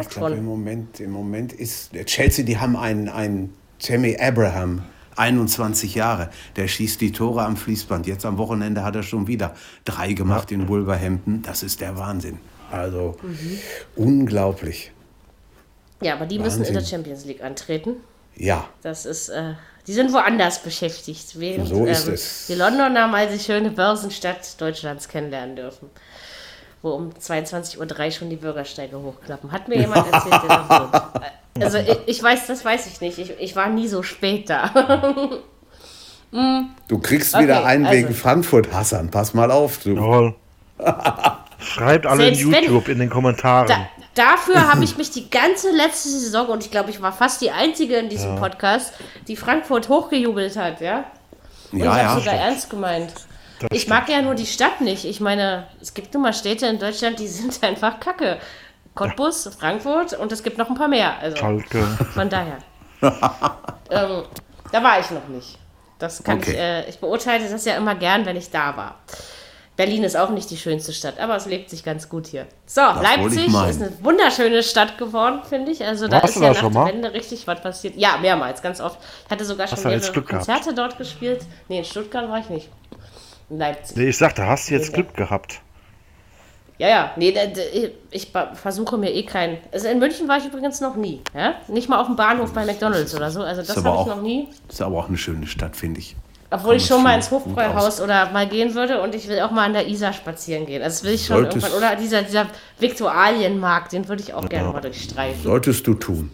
[0.00, 0.20] ich schon.
[0.20, 4.82] glaube, im Moment, im Moment ist Chelsea, die haben einen, einen Tammy Abraham,
[5.16, 6.30] 21 Jahre.
[6.56, 8.06] Der schießt die Tore am Fließband.
[8.06, 9.54] Jetzt am Wochenende hat er schon wieder
[9.84, 11.42] drei gemacht in Wolverhampton.
[11.42, 12.38] Das ist der Wahnsinn.
[12.70, 13.58] Also Mhm.
[13.96, 14.90] unglaublich.
[16.00, 16.90] ja, aber die müssen in der Wahnsinn.
[16.90, 17.96] Champions League antreten.
[18.36, 19.54] Ja, Das ist, äh,
[19.86, 22.46] die sind woanders beschäftigt, während So ist ähm, es.
[22.48, 25.88] die Londoner mal die schöne Börsenstadt Deutschlands kennenlernen dürfen.
[26.82, 29.52] Wo um 22.03 Uhr schon die Bürgersteige hochklappen.
[29.52, 30.68] Hat mir jemand erzählt, der da
[31.14, 31.22] wohnt.
[31.60, 33.18] Also ich, ich weiß, das weiß ich nicht.
[33.18, 34.70] Ich, ich war nie so spät da.
[36.88, 39.10] du kriegst Okay, wieder einen also- wegen Frankfurt, Hassan.
[39.10, 39.78] Pass mal auf.
[39.78, 39.94] Du.
[39.94, 40.34] Jawohl.
[41.60, 43.68] Schreibt alle in Selbst wenn- YouTube in den Kommentaren.
[43.68, 47.40] Da, dafür habe ich mich die ganze letzte Saison, und ich glaube, ich war fast
[47.40, 48.92] die Einzige in diesem Podcast,
[49.28, 51.04] die Frankfurt hochgejubelt hat, ja?
[51.72, 52.08] Und Ja, ich ja.
[52.08, 53.12] habe sogar ernst gemeint.
[53.72, 55.04] ich mag ja nur die Stadt nicht.
[55.04, 58.38] Ich meine, es gibt nun mal Städte in Deutschland, die sind einfach kacke.
[58.94, 61.18] Cottbus, Frankfurt und es gibt noch ein paar mehr.
[61.18, 61.82] Also Schalke.
[62.14, 62.58] von daher.
[63.02, 64.22] ähm,
[64.72, 65.58] da war ich noch nicht.
[65.98, 66.50] Das kann Okay.
[66.52, 68.96] ich, äh, ich beurteile das ja immer gern, wenn ich da war.
[69.76, 72.46] Berlin ist auch nicht die schönste Stadt, aber es lebt sich ganz gut hier.
[72.64, 75.84] So, wollte Leipzig ist eine wunderschöne Stadt geworden, finde ich.
[75.84, 76.92] Also da Warst ist ja da nach schon der mal?
[76.92, 77.96] Wende richtig was passiert.
[77.96, 79.00] Ja, mehrmals, ganz oft.
[79.24, 80.46] Ich hatte sogar schon Hast du jetzt mehrere Glück gehabt?
[80.46, 81.44] Konzerte dort gespielt.
[81.68, 82.68] Nee, in Stuttgart war ich nicht.
[83.50, 83.96] In Leipzig.
[83.96, 85.60] Nee, ich sagte, hast du jetzt Glück gehabt?
[86.78, 87.60] Ja, ja, nee, da- da-
[88.10, 89.58] ich versuche mir eh keinen.
[89.72, 91.20] Also in München war ich übrigens noch nie.
[91.32, 91.54] Ja?
[91.68, 93.42] Nicht mal auf dem Bahnhof bei McDonalds oder so.
[93.42, 94.48] Also das habe ich auch- noch nie.
[94.68, 96.16] Ist aber auch eine schöne Stadt, finde ich.
[96.50, 99.64] Obwohl ich schon mal ins Hofbräuhaus oder mal gehen würde und ich will auch mal
[99.66, 100.82] an der Isar spazieren gehen.
[100.82, 101.90] Also das will ich schon Solltest- irgendwann.
[101.90, 102.46] Oder dieser, dieser
[102.78, 105.42] Viktualienmarkt, den würde ich auch gerne mal durchstreifen.
[105.42, 106.30] Solltest du tun.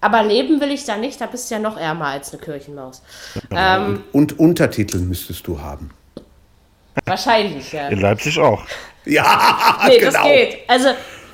[0.00, 3.02] Aber leben will ich da nicht, da bist du ja noch ärmer als eine Kirchenmaus.
[3.50, 5.90] Ähm, Und Untertitel müsstest du haben.
[7.06, 7.88] wahrscheinlich, ja.
[7.88, 8.62] In Leipzig auch.
[9.12, 10.10] Ja, Nee, genau.
[10.12, 10.58] das geht.
[10.68, 10.88] Also,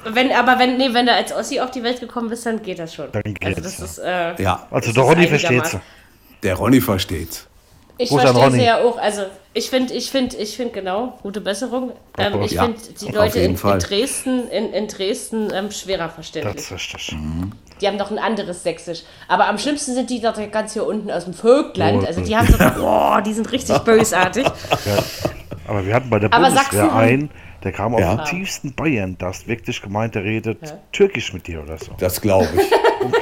[0.06, 2.78] wenn, aber wenn, nee, wenn du als Ossi auf die Welt gekommen bist, dann geht
[2.78, 3.10] das schon.
[3.12, 4.30] Dann also geht's, das ja.
[4.30, 5.80] ist, äh, Ja, Also Das der Ronny versteht einigermaßen-
[6.42, 7.46] der Ronny versteht's.
[7.96, 8.98] Ich verstehe sie ja auch.
[8.98, 9.22] Also
[9.54, 11.92] ich finde, ich finde, ich finde genau, gute Besserung.
[12.18, 16.56] Ähm, ich Ja, finde die Leute in, in Dresden, in, in Dresden ähm, schwerer verständlich.
[16.56, 17.16] Das ist richtig.
[17.80, 19.02] Die haben doch ein anderes Sächsisch.
[19.28, 22.04] Aber am schlimmsten sind die doch ganz hier unten aus dem Völkland.
[22.06, 24.44] Also die haben so, boah, die sind richtig bösartig.
[24.44, 24.98] Ja,
[25.68, 27.30] aber wir hatten bei der Aber Bundeswehr Sachsen- einen,
[27.64, 28.14] der kam aus Ja.
[28.16, 29.16] dem tiefsten Bayern.
[29.18, 30.58] Da hast wirklich gemeint, der redet
[30.92, 31.92] Türkisch mit dir oder so.
[31.98, 32.70] Das glaube ich.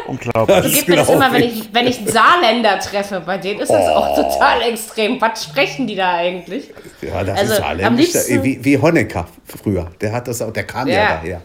[0.07, 0.57] Unglaublich.
[0.63, 1.73] Das Gibt mir das glaub immer, wenn ich.
[1.75, 5.21] wenn ich einen Saarländer treffe, bei denen ist das auch total extrem.
[5.21, 6.71] Was sprechen die da eigentlich?
[7.01, 9.91] Ja, das Also, ist liebsten- Wie, wie Honecker früher.
[10.01, 11.09] Der hat das auch, der kam ja, Ja.
[11.17, 11.43] daher.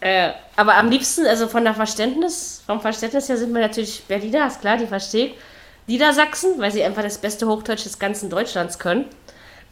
[0.00, 4.46] Äh, aber am liebsten, also von der Verständnis, vom Verständnis her sind wir natürlich Berliner,
[4.48, 5.34] ist klar, die versteht.
[5.86, 9.04] Niedersachsen, weil sie einfach das beste Hochdeutsch des ganzen Deutschlands können.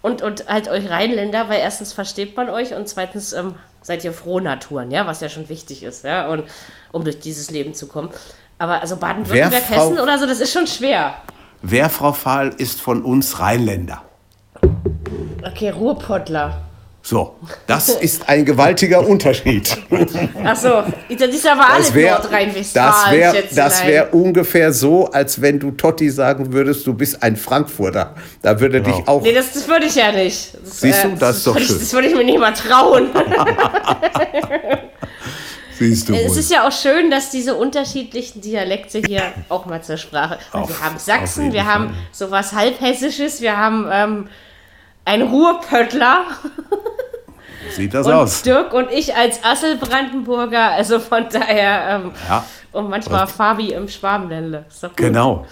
[0.03, 4.12] Und, und halt euch Rheinländer, weil erstens versteht man euch und zweitens ähm, seid ihr
[4.12, 6.44] Frohnaturen, ja, was ja schon wichtig ist, ja, und
[6.90, 8.09] um durch dieses Leben zu kommen.
[8.59, 11.14] Aber also Baden-Württemberg, Hessen oder so, das ist schon schwer.
[11.62, 14.03] Wer, Frau Fahl, ist von uns Rheinländer?
[15.46, 16.62] Okay, Ruhrpottler.
[17.03, 17.34] So,
[17.66, 19.74] das ist ein gewaltiger Unterschied.
[20.44, 22.92] Achso, das ist aber alles Das wäre Nordrhein-Westfalen.
[22.92, 23.57] das wär, schätzelein.
[23.70, 28.14] das wär ungefähr so, als wenn du Totti sagen würdest, du bist ein Frankfurter.
[28.42, 29.22] Da würde dich auch.
[29.22, 30.55] Nee, das, das würde ich ja nicht.
[30.62, 31.78] Das, Siehst du, das ist doch würde ich, schön.
[31.80, 33.09] Das würde ich mir nicht mal trauen.
[35.78, 36.38] siehst du Es wohl.
[36.38, 40.38] ist ja auch schön, dass diese unterschiedlichen Dialekte hier auch mal zur Sprache.
[40.53, 41.72] Auf- wir haben Sachsen, wir Fall.
[41.74, 44.28] haben sowas halbhessisches, wir haben ähm,
[45.11, 46.25] einen Ruhrpöttler
[47.71, 48.43] Sieht das und aus.
[48.43, 50.71] Dirk und ich als Asselbrandenburger.
[50.71, 52.45] Also von daher ähm, Ja.
[52.73, 54.65] und manchmal Fabi im Schwabenländle.
[54.97, 55.47] Genau.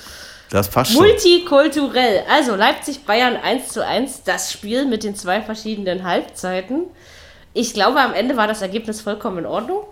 [0.51, 1.03] Das passt schon.
[1.03, 2.23] Multikulturell.
[2.31, 6.85] Also Leipzig-Bayern 1 zu 1, das Spiel mit den zwei verschiedenen Halbzeiten.
[7.53, 9.83] Ich glaube, am Ende war das Ergebnis vollkommen in Ordnung.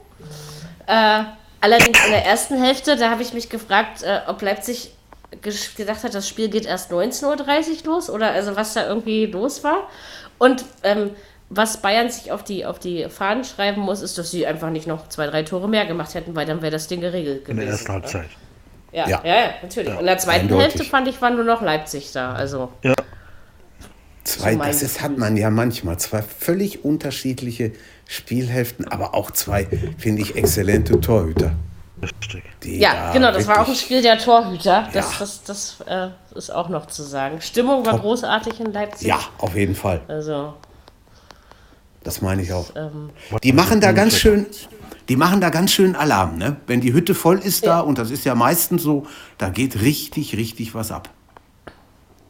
[0.86, 1.24] Äh,
[1.60, 4.92] allerdings in der ersten Hälfte, da habe ich mich gefragt, äh, ob Leipzig
[5.42, 9.64] gedacht hat, das Spiel geht erst 19.30 Uhr los oder also was da irgendwie los
[9.64, 9.88] war.
[10.38, 11.10] Und ähm,
[11.48, 14.86] was Bayern sich auf die, auf die Fahnen schreiben muss, ist, dass sie einfach nicht
[14.86, 17.60] noch zwei, drei Tore mehr gemacht hätten, weil dann wäre das Ding geregelt gewesen.
[17.60, 18.28] In der ersten Halbzeit.
[18.92, 19.22] Ja, Ja.
[19.24, 19.92] ja, ja, natürlich.
[19.92, 20.64] Und in der zweiten eindeutig.
[20.64, 22.32] Hälfte fand ich, war nur noch Leipzig da.
[22.32, 22.94] Also, Ja.
[24.24, 25.98] Zwei, So das ist, hat man ja manchmal.
[25.98, 27.72] Zwei völlig unterschiedliche
[28.08, 29.68] Spielhälften, aber auch zwei,
[29.98, 31.52] finde ich, exzellente Torhüter.
[32.02, 32.44] Richtig.
[32.62, 34.88] Die ja, da genau, das war auch ein wirklich- Spiel der Torhüter.
[34.92, 35.18] Das, Ja.
[35.18, 37.40] das, das äh, ist auch noch zu sagen.
[37.40, 39.08] Stimmung war großartig in Leipzig.
[39.08, 40.02] Ja, auf jeden Fall.
[40.08, 40.54] Also,
[42.04, 42.70] Das meine ich auch.
[42.76, 43.10] ähm,
[43.42, 44.46] Die machen da ganz schön,
[45.08, 46.56] die machen da ganz schön Alarm, ne?
[46.66, 47.80] Wenn die Hütte voll ist da, Ja.
[47.80, 49.06] und das ist ja meistens so,
[49.38, 51.08] da geht richtig, richtig was ab.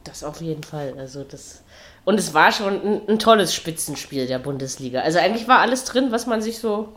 [0.05, 0.95] das auf jeden Fall.
[0.97, 1.63] Also, das.
[2.05, 5.01] Und es war schon ein, ein tolles Spitzenspiel der Bundesliga.
[5.01, 6.91] Also eigentlich war alles drin, was man sich so,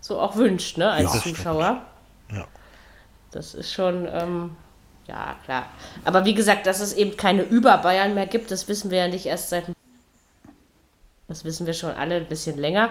[0.00, 1.20] so auch wünscht, ne, als Ja.
[1.20, 1.82] Zuschauer.
[2.32, 2.46] Ja.
[3.30, 4.56] Das ist schon, ähm,
[5.06, 5.66] ja, klar.
[6.04, 9.26] Aber wie gesagt, dass es eben keine Über-Bayern mehr gibt, das wissen wir ja nicht
[9.26, 9.64] erst seit.
[11.28, 12.90] Das wissen wir schon alle ein bisschen länger.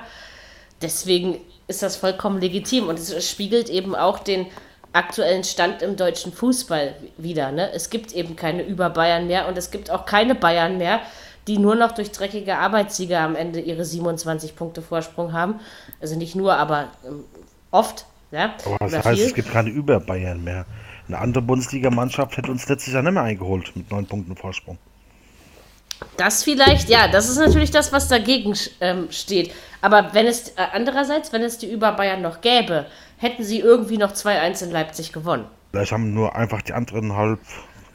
[0.81, 4.45] Deswegen ist das vollkommen legitim und es spiegelt eben auch den
[4.93, 7.51] aktuellen Stand im deutschen Fußball wieder.
[7.51, 7.71] Ne?
[7.71, 11.01] Es gibt eben keine Über-Bayern mehr und es gibt auch keine Bayern mehr,
[11.47, 15.59] die nur noch durch dreckige Arbeitssieger am Ende ihre 27 Punkte Vorsprung haben.
[16.01, 17.23] Also nicht nur, aber ähm,
[17.71, 18.05] oft.
[18.31, 18.55] Ja?
[18.65, 19.27] Aber das Oder heißt, viel.
[19.27, 20.65] es gibt keine Über-Bayern mehr.
[21.07, 24.77] Eine andere Bundesligamannschaft hätte uns letztes Jahr nicht mehr eingeholt mit neun Punkten Vorsprung.
[26.17, 29.51] Das vielleicht, ja, das ist natürlich das, was dagegen ähm, steht.
[29.81, 32.85] Aber wenn es äh, andererseits, wenn es die über Bayern noch gäbe,
[33.17, 35.45] hätten sie irgendwie noch 2-1 in Leipzig gewonnen.
[35.71, 37.39] Vielleicht haben nur einfach die anderen halb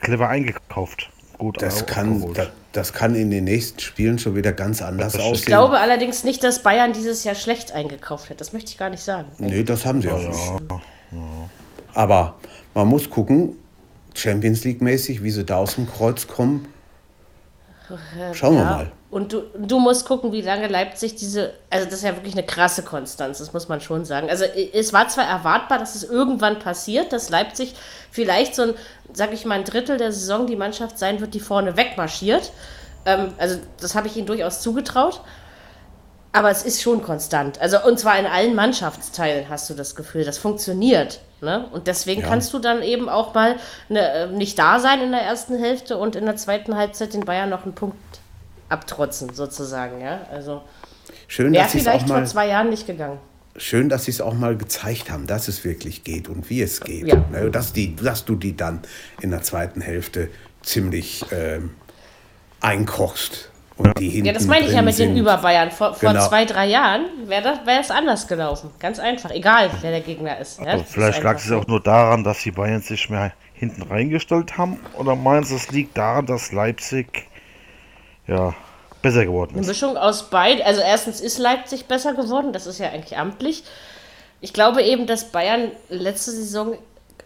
[0.00, 1.10] clever eingekauft.
[1.38, 5.34] Gut Das kann, das, das kann in den nächsten Spielen schon wieder ganz anders aussehen.
[5.34, 8.40] Ich glaube allerdings nicht, dass Bayern dieses Jahr schlecht eingekauft hat.
[8.40, 9.28] Das möchte ich gar nicht sagen.
[9.38, 10.82] Nee, das haben sie auch nicht.
[11.94, 12.34] Aber
[12.74, 13.56] man muss gucken,
[14.14, 16.66] Champions League-mäßig, wie sie da aus dem Kreuz kommen.
[18.32, 18.70] Schauen wir Ja.
[18.70, 18.92] mal.
[19.12, 22.46] Und du, du musst gucken, wie lange Leipzig diese, also das ist ja wirklich eine
[22.46, 24.30] krasse Konstanz, das muss man schon sagen.
[24.30, 27.74] Also es war zwar erwartbar, dass es irgendwann passiert, dass Leipzig
[28.10, 28.74] vielleicht so ein,
[29.12, 32.52] sag ich mal, ein Drittel der Saison die Mannschaft sein wird, die vorne wegmarschiert.
[33.04, 35.20] Ähm, also das habe ich ihnen durchaus zugetraut.
[36.32, 37.60] Aber es ist schon konstant.
[37.60, 41.20] Also und zwar in allen Mannschaftsteilen hast du das Gefühl, das funktioniert.
[41.42, 41.66] Ne?
[41.70, 42.28] Und deswegen Ja.
[42.28, 43.56] kannst du dann eben auch mal
[43.90, 47.50] ne, nicht da sein in der ersten Hälfte und in der zweiten Halbzeit den Bayern
[47.50, 47.98] noch einen Punkt
[48.72, 50.00] abtrotzen, sozusagen.
[50.00, 50.22] Ja?
[50.32, 50.62] Also
[51.28, 53.18] Schön, wäre dass sie es vielleicht auch vor mal, zwei Jahren nicht gegangen.
[53.56, 56.80] schön, dass sie es auch mal gezeigt haben, dass es wirklich geht und wie es
[56.80, 57.06] geht.
[57.06, 57.16] Ja.
[57.50, 58.80] Dass, die, dass du die dann
[59.20, 60.28] in der zweiten Hälfte
[60.62, 61.70] ziemlich ähm,
[62.60, 63.50] einkochst.
[63.76, 65.16] Und die hinten Ja, das meine ich ja mit den sind.
[65.16, 65.70] Über-Bayern.
[65.70, 66.28] Vor, vor Genau.
[66.28, 68.70] zwei, drei Jahren wäre das wäre es anders gelaufen.
[68.78, 69.30] Ganz einfach.
[69.30, 70.60] Egal, wer der Gegner ist.
[70.60, 70.72] Ja?
[70.72, 74.58] Das ist vielleicht lag es auch nur daran, dass die Bayern sich mehr hinten reingestellt
[74.58, 74.78] haben.
[74.98, 77.26] Oder meinst du, es liegt daran, dass Leipzig
[78.26, 78.54] ja
[79.02, 79.68] besser geworden Eine ist?
[79.68, 80.64] Mischung aus beid.
[80.64, 83.64] Also erstens ist Leipzig besser geworden, das ist ja eigentlich amtlich.
[84.40, 86.76] Ich glaube eben, dass Bayern letzte Saison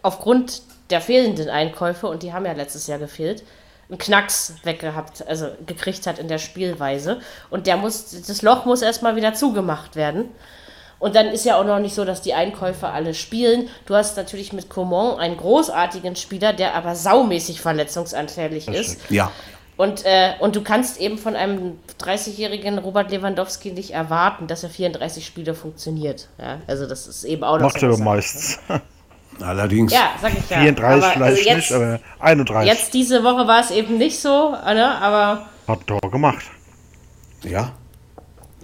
[0.01, 3.43] aufgrund der fehlenden Einkäufe, und die haben ja letztes Jahr gefehlt,
[3.89, 7.19] einen Knacks weggehabt, also gekriegt hat in der Spielweise.
[7.49, 10.29] Und der muss, das Loch muss erstmal wieder zugemacht werden.
[10.99, 13.69] Und dann ist ja auch noch nicht so, dass die Einkäufer alle spielen.
[13.85, 18.99] Du hast natürlich mit Coman einen großartigen Spieler, der aber saumäßig verletzungsanfällig ist.
[19.09, 19.31] Ja.
[19.77, 24.69] Und, äh, und du kannst eben von einem 30-jährigen Robert Lewandowski nicht erwarten, dass er
[24.69, 26.29] 34 Spiele funktioniert.
[26.39, 28.59] Ja, also das ist eben auch noch Macht er meistens.
[29.39, 29.93] Allerdings.
[29.93, 30.61] Ja, sag ich ja.
[30.61, 34.19] 34 Aber, vielleicht also jetzt, nicht, aber 31 Jetzt diese Woche war es eben nicht
[34.19, 34.99] so, ne?
[34.99, 36.45] aber hat Tor gemacht.
[37.43, 37.73] Ja.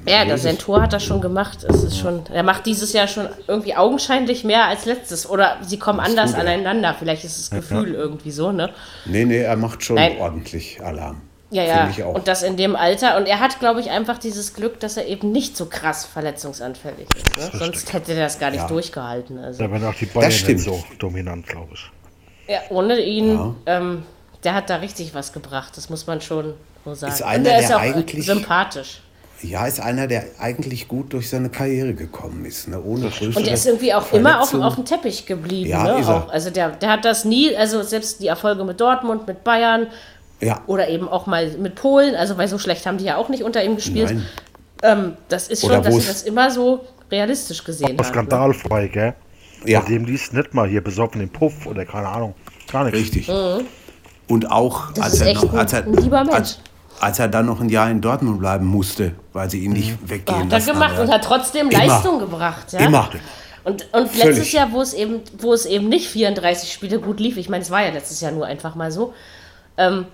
[0.07, 0.57] Ja, das ist es.
[0.59, 1.63] Tor hat er schon gemacht.
[1.63, 5.29] Es ist schon, er macht dieses Jahr schon irgendwie augenscheinlich mehr als letztes.
[5.29, 6.49] Oder sie kommen anders gut, ja.
[6.49, 6.95] aneinander.
[6.97, 8.69] Vielleicht ist das Gefühl irgendwie so, ne?
[9.05, 10.17] Nee, nee, er macht schon Nein.
[10.19, 11.21] ordentlich Alarm.
[11.51, 11.89] Ja, Finde ja.
[11.89, 12.15] ich auch.
[12.15, 13.15] Und das in dem Alter.
[13.17, 17.07] Und er hat, glaube ich, einfach dieses Glück, dass er eben nicht so krass verletzungsanfällig
[17.15, 17.37] ist.
[17.37, 17.59] Ne?
[17.59, 18.67] Sonst hätte er das gar nicht Ja.
[18.67, 19.37] durchgehalten.
[19.37, 19.59] Also.
[19.63, 21.91] Da werden auch die Bayern so dominant, glaube ich.
[22.47, 23.55] Ja, ohne ihn, Ja.
[23.67, 24.03] ähm,
[24.43, 25.73] der hat da richtig was gebracht.
[25.77, 26.55] Das muss man schon
[26.85, 27.13] so sagen.
[27.13, 29.01] Ist Und einer, er ist der auch eigentlich- sympathisch.
[29.43, 32.81] Ja, ist einer, der eigentlich gut durch seine Karriere gekommen ist, ne?
[32.81, 35.69] ohne größere Und er ist irgendwie auch immer auf, auf dem Teppich geblieben.
[35.69, 35.99] Ja, ne?
[35.99, 36.15] ist er.
[36.15, 39.87] auch, also der, der hat das nie, also selbst die Erfolge mit Dortmund, mit Bayern
[40.39, 43.27] Ja, oder eben auch mal mit Polen, also weil so schlecht haben die ja auch
[43.29, 44.11] nicht unter ihm gespielt.
[44.11, 44.25] nein.
[44.81, 47.95] Ähm, das ist Oder schon, dass er es- das immer so realistisch gesehen.
[47.95, 48.03] Ne?
[48.03, 49.13] skandalfrei, gell?
[49.65, 49.79] Ja.
[49.81, 52.33] Bei dem liest nicht mal hier besoffen im Puff oder keine Ahnung.
[52.71, 52.99] Gar nichts.
[52.99, 53.29] Richtig.
[54.27, 56.33] Und auch, Das als ist er, echt noch, ein- als, er, ein lieber Mensch.
[56.35, 56.59] als,
[56.99, 60.37] als er dann noch ein Jahr in Dortmund bleiben musste, weil sie ihn nicht weggehen
[60.37, 61.85] Hat er lassen gemacht und hat trotzdem Immer.
[61.85, 62.71] Leistung gebracht.
[62.71, 62.79] Ja?
[62.79, 63.09] Immer.
[63.63, 64.23] Und, und Völlig.
[64.23, 67.63] letztes Jahr, wo es, eben, wo es eben nicht 34 Spiele gut lief, ich meine,
[67.63, 69.13] es war ja letztes Jahr nur einfach mal so,
[69.77, 70.05] ähm,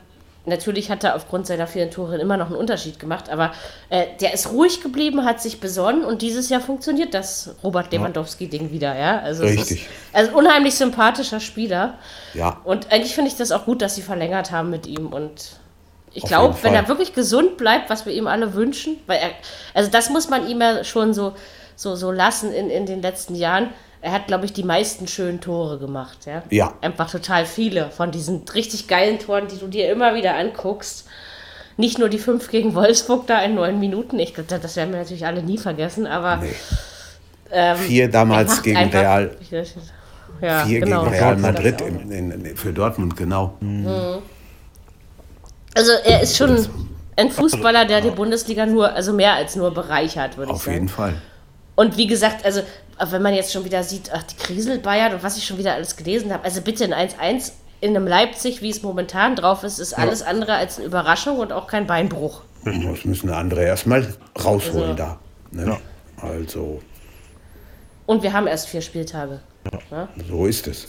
[0.46, 3.52] natürlich hat er aufgrund seiner vielen Tore immer noch einen Unterschied gemacht, aber
[3.90, 8.72] äh, der ist ruhig geblieben, hat sich besonnen und dieses Jahr funktioniert das Robert Lewandowski-Ding
[8.72, 9.20] wieder, ja.
[9.20, 9.84] Also Richtig.
[9.84, 11.98] Ist, also unheimlich sympathischer Spieler.
[12.34, 12.62] Ja.
[12.64, 15.60] Und eigentlich finde ich das auch gut, dass sie verlängert haben mit ihm und
[16.14, 19.30] ich glaube, wenn er wirklich gesund bleibt, was wir ihm alle wünschen, weil er,
[19.74, 21.34] also das muss man ihm ja schon so,
[21.76, 23.70] so, so lassen in, in den letzten Jahren.
[24.02, 26.20] Er hat, glaube ich, die meisten schönen Tore gemacht.
[26.26, 26.44] Ja?
[26.50, 26.74] Ja.
[26.82, 31.06] Einfach total viele von diesen richtig geilen Toren, die du dir immer wieder anguckst.
[31.76, 34.18] Nicht nur die fünf gegen Wolfsburg da in neun Minuten.
[34.20, 36.38] Ich glaube, das werden wir natürlich alle nie vergessen, aber.
[36.38, 36.54] Nee.
[37.52, 39.38] ähm, Vier er damals gegen einfach- Real.
[40.42, 41.04] Ja, Vier genau.
[41.04, 43.58] gegen Real Madrid in, in, in, für Dortmund, genau.
[45.76, 46.68] Also er ist schon
[47.16, 50.74] ein Fußballer, der die Bundesliga nur, also mehr als nur bereichert, würde ich Auf sagen.
[50.76, 51.14] jeden Fall.
[51.76, 52.62] Und wie gesagt, also
[53.10, 55.74] wenn man jetzt schon wieder sieht, ach, die Krisel Bayern und was ich schon wieder
[55.74, 57.52] alles gelesen habe, also bitte ein 1-1
[57.82, 61.54] in einem Leipzig, wie es momentan drauf ist, ist alles andere als eine Überraschung und
[61.54, 62.42] auch kein Beinbruch.
[62.66, 64.14] Das müssen andere erstmal
[64.44, 65.20] rausholen Also- da.
[65.52, 65.78] Ne?
[66.22, 66.82] Also,
[68.06, 69.40] Und wir haben erst vier Spieltage.
[70.28, 70.88] so ist es.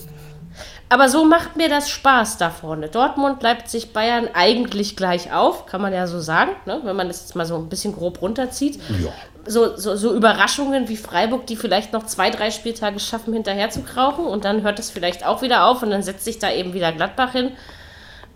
[0.89, 2.89] Aber so macht mir das Spaß da vorne.
[2.89, 6.81] Dortmund, Leipzig, Bayern eigentlich gleich auf, kann man ja so sagen, ne?
[6.83, 8.81] wenn man das jetzt mal so ein bisschen grob runterzieht.
[9.03, 9.13] Ja.
[9.47, 13.83] So, so, so Überraschungen wie Freiburg, die vielleicht noch zwei, drei Spieltage schaffen, hinterher zu
[13.83, 16.75] krauchen und dann hört es vielleicht auch wieder auf und dann setzt sich da eben
[16.75, 17.53] wieder Gladbach hin.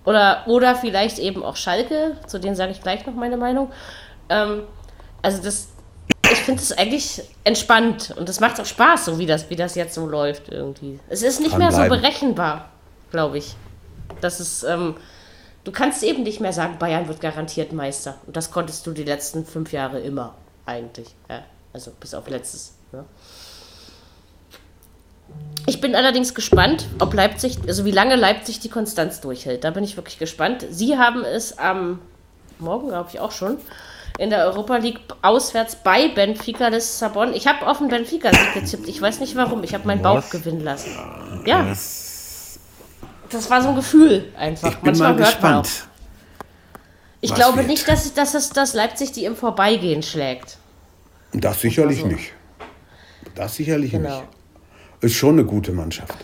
[0.05, 3.71] Oder, oder vielleicht eben auch Schalke, zu denen sage ich gleich noch meine Meinung.
[4.29, 4.63] Ähm,
[5.23, 5.74] also das,
[6.33, 9.75] ich finde es eigentlich entspannt und es macht auch Spaß, so wie das, wie das
[9.75, 10.99] jetzt so läuft irgendwie.
[11.09, 12.71] Es ist nicht mehr so berechenbar,
[13.11, 13.55] glaube ich.
[14.21, 14.97] Das ist, ähm,
[15.65, 18.17] du kannst eben nicht mehr sagen, Bayern wird garantiert Meister.
[18.27, 20.35] Und das konntest du die letzten fünf Jahre immer,
[20.67, 21.09] eigentlich.
[21.29, 21.43] Ja,
[21.73, 22.75] also bis auf letztes.
[22.93, 23.05] Ne?
[25.67, 29.65] Ich bin allerdings gespannt, ob Leipzig, also wie lange Leipzig die Konstanz durchhält.
[29.65, 30.65] Da bin ich wirklich gespannt.
[30.71, 32.01] Sie haben es am
[32.59, 33.59] Morgen, glaube ich, auch schon
[34.19, 37.35] in der Europa League auswärts bei Benfica Lissabon.
[37.35, 38.89] Ich habe auf den Benfica-Sieg getippt.
[38.89, 39.65] Ich weiß nicht warum.
[39.65, 40.91] Ich habe meinen Bauch gewinnen lassen.
[41.47, 41.65] Ja.
[43.31, 44.69] Das war so ein Gefühl einfach.
[44.69, 45.69] Ich bin Manchmal mal gespannt.
[47.21, 47.67] Ich was glaube wird.
[47.69, 50.59] nicht, dass, dass, es, dass Leipzig die im Vorbeigehen schlägt.
[51.33, 52.07] Das sicherlich so.
[52.07, 52.33] nicht.
[53.35, 54.19] Das sicherlich Genau.
[54.21, 54.29] nicht.
[55.01, 56.15] Ist schon eine gute Mannschaft.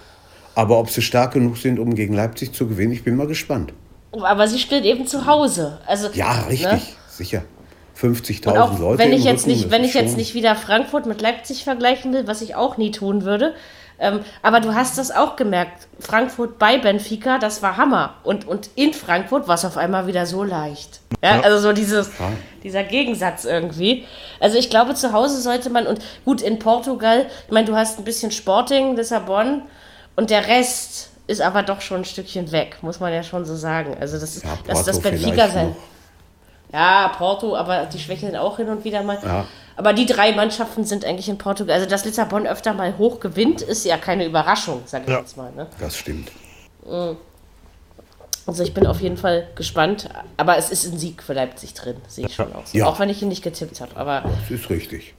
[0.54, 3.72] Aber ob sie stark genug sind, um gegen Leipzig zu gewinnen, ich bin mal gespannt.
[4.12, 5.80] Aber sie spielt eben zu Hause.
[5.86, 6.80] Also, Ja, richtig, Ne?
[7.08, 7.42] sicher.
[8.02, 8.98] Und 50.000 auch Leute.
[8.98, 12.26] wenn ich jetzt Rücken, nicht, wenn ich jetzt nicht wieder Frankfurt mit Leipzig vergleichen will,
[12.26, 13.54] was ich auch nie tun würde.
[14.02, 15.86] Ähm, aber du hast das auch gemerkt.
[15.98, 18.14] Frankfurt bei Benfica, das war Hammer.
[18.24, 21.00] Und, und in Frankfurt war es auf einmal wieder so leicht.
[21.22, 22.10] Ja, also so dieses,
[22.62, 24.06] dieser Gegensatz irgendwie.
[24.40, 27.98] Also ich glaube, zu Hause sollte man, und gut, in Portugal, ich meine, du hast
[27.98, 29.62] ein bisschen Sporting, Lissabon
[30.16, 33.54] und der Rest ist aber doch schon ein Stückchen weg, muss man ja schon so
[33.54, 33.96] sagen.
[34.00, 35.68] Also das ist, Ja, dass das Porto Benfica sein.
[35.68, 35.76] noch.
[36.72, 39.18] Ja, Porto, aber die schwächeln auch hin und wieder mal.
[39.22, 39.46] Ja.
[39.76, 41.74] Aber die drei Mannschaften sind eigentlich in Portugal.
[41.76, 45.18] Also, dass Lissabon öfter mal hoch gewinnt, ist ja keine Überraschung, sag ich Ja.
[45.20, 45.50] jetzt mal.
[45.52, 45.66] Ne?
[45.78, 46.30] Das stimmt.
[48.46, 50.08] Also, ich bin auf jeden Fall gespannt.
[50.36, 52.72] Aber es ist ein Sieg für Leipzig drin, sehe ich schon aus.
[52.72, 52.86] Ja.
[52.86, 53.96] Auch wenn ich ihn nicht getippt habe.
[53.96, 55.14] Aber Das ist richtig.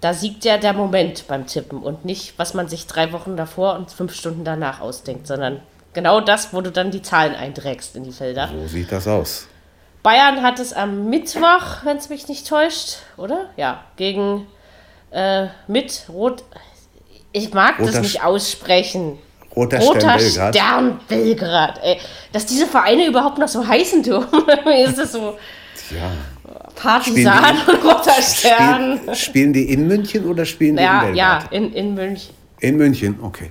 [0.00, 3.74] da siegt ja der Moment beim Tippen und nicht, was man sich drei Wochen davor
[3.76, 5.60] und fünf Stunden danach ausdenkt, sondern
[5.94, 8.48] genau das, wo du dann die Zahlen einträgst in die Felder.
[8.52, 9.46] So sieht das aus.
[10.06, 13.46] Bayern hat es am Mittwoch, wenn es mich nicht täuscht, oder?
[13.56, 14.46] Ja, gegen
[15.10, 16.44] äh, mit Rot.
[17.32, 19.18] Ich mag das Roter nicht Sch- aussprechen.
[19.56, 20.54] Roter, Roter Stern Belgrad.
[20.54, 21.80] Stern Belgrad.
[21.82, 21.98] Ey,
[22.32, 24.44] dass diese Vereine überhaupt noch so heißen dürfen,
[24.86, 25.36] ist das so
[25.90, 26.12] Ja.
[26.76, 28.98] Partisan und Roter Stern.
[29.00, 31.52] Spiel, spielen die in München oder spielen die Ja, in ja, Belgrad?
[31.52, 32.32] in, in München.
[32.60, 33.50] In München, okay.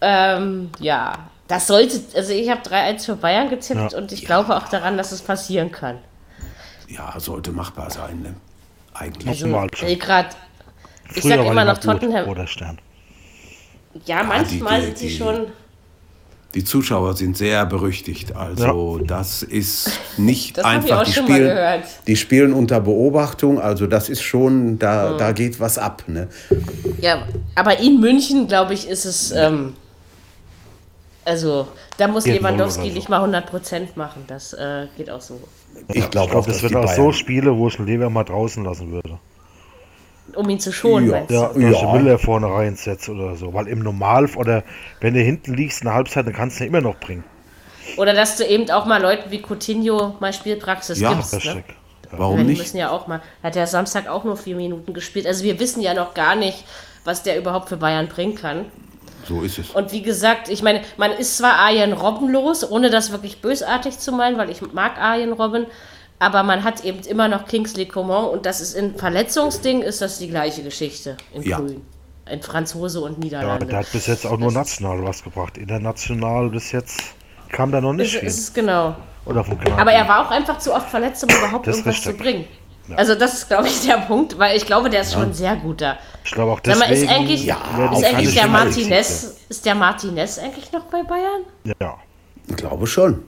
[0.00, 1.12] Ähm, ja,
[1.50, 3.98] das sollte, also ich habe 3-1 für Bayern getippt Ja.
[3.98, 5.98] und ich glaube auch daran, dass es passieren kann.
[6.88, 8.34] Ja, sollte machbar sein, ne?
[8.94, 9.44] Eigentlich.
[9.44, 9.68] Also.
[9.80, 10.36] Belgrad,
[11.14, 12.24] ich Früher sag war immer die noch Tottenham.
[12.24, 12.78] Roter Stern.
[14.06, 15.46] Ja, manchmal die- sind sie die- schon.
[16.54, 18.34] Die Zuschauer sind sehr berüchtigt.
[18.34, 21.00] Also das ist nicht Das einfach.
[21.02, 21.84] auch die, schon mal spielen, gehört.
[22.08, 23.60] die spielen unter Beobachtung.
[23.60, 26.02] Also das ist schon, da, da geht was ab.
[26.08, 26.26] Ne?
[27.00, 27.22] Ja,
[27.54, 29.30] aber in München, glaube ich, ist es.
[29.30, 29.74] Ähm,
[31.30, 34.24] also, da muss Geht Lewandowski nicht mal 100% machen.
[34.26, 35.40] Das äh, geht auch so.
[35.92, 38.90] Ich glaube auch, das wird auch so Spiele, wo ich einen Lever mal draußen lassen
[38.90, 39.18] würde.
[40.34, 41.12] Um ihn zu schonen, Ja.
[41.12, 41.34] meinst du?
[41.60, 41.92] Ja, Ja.
[41.92, 43.54] Müller vorne reinsetzt oder so.
[43.54, 44.64] Weil im Normal, oder
[45.00, 47.24] wenn du hinten liegst in der Halbzeit, dann kannst du ihn immer noch bringen.
[47.96, 51.32] Oder dass du eben auch mal Leuten wie Coutinho mal Spielpraxis Ja, gibst.
[51.32, 51.38] Ne?
[51.38, 51.64] Richtig.
[52.12, 52.58] Warum Weil die nicht?
[52.58, 53.22] müssen ja auch mal.
[53.42, 55.26] Hat der Samstag auch nur vier Minuten gespielt.
[55.28, 56.64] Also wir wissen ja noch gar nicht,
[57.04, 58.66] was der überhaupt für Bayern bringen kann.
[59.28, 59.70] So ist es.
[59.70, 63.98] Und wie gesagt, ich meine, man ist zwar Arjen Robben los, ohne das wirklich bösartig
[63.98, 65.66] zu meinen, weil ich mag Arjen Robben,
[66.18, 70.18] aber man hat eben immer noch Kingsley Coman und das ist in Verletzungsding ist das
[70.18, 71.58] die gleiche Geschichte in Ja.
[71.58, 71.82] Grün.
[72.30, 73.66] In Franzose und Ja, Niederlande.
[73.66, 75.58] der hat bis jetzt auch nur national was gebracht.
[75.58, 77.00] International bis jetzt
[77.48, 78.28] kam da noch nicht ist, viel.
[78.28, 78.94] ist es genau.
[79.26, 79.80] Oder vom Kanal.
[79.80, 82.48] Aber er war auch einfach zu oft verletzt, um überhaupt Das irgendwas zu richtig.
[82.86, 82.98] Bringen.
[82.98, 85.80] Also das ist, glaube ich, der Punkt, weil ich glaube, der ist schon sehr gut
[85.80, 85.98] da.
[86.24, 86.92] ich glaube auch mal, deswegen.
[87.04, 87.56] ist eigentlich, Ja,
[87.92, 88.46] ist eigentlich der.
[88.48, 91.42] Martinez, ist der Martinez eigentlich noch bei Bayern?
[91.80, 91.96] Ja.
[92.48, 93.22] Ich glaube schon.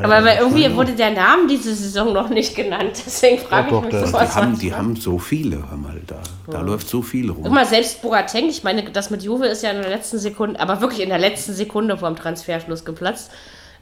[0.00, 2.92] Aber weil irgendwie wurde der Name diese Saison noch nicht genannt.
[3.06, 4.34] Deswegen frage Doch, ich doch, mich der- Die sowas.
[4.36, 6.16] haben, die haben so viele, hör mal, da,
[6.50, 7.54] da läuft so viel Guck rum.
[7.54, 10.80] mal, selbst Boateng, ich meine, das mit Juve ist ja in der letzten Sekunde, aber
[10.80, 13.30] wirklich in der letzten Sekunde vor dem Transferschluss geplatzt.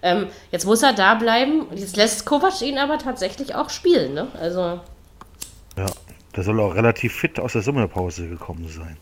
[0.03, 4.13] Ähm, jetzt muss er da bleiben und jetzt lässt Kovac ihn aber tatsächlich auch spielen.
[4.13, 4.27] Ne?
[4.39, 4.81] Also,
[5.77, 5.87] ja.
[6.37, 8.97] Der soll auch relativ fit aus der Sommerpause gekommen sein.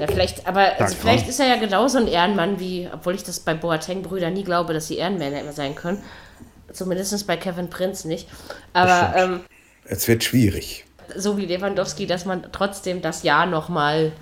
[0.00, 3.40] ja, vielleicht, aber also vielleicht ist er ja genauso ein Ehrenmann wie, obwohl ich das
[3.40, 6.02] bei Boateng-Brüdern nie glaube, dass sie Ehrenmänner immer sein können.
[6.72, 8.28] Zumindest bei Kevin Prinz nicht.
[8.72, 9.40] Aber ähm,
[9.84, 10.86] Es wird schwierig.
[11.16, 14.12] so wie Lewandowski, dass man trotzdem das Jahr nochmal.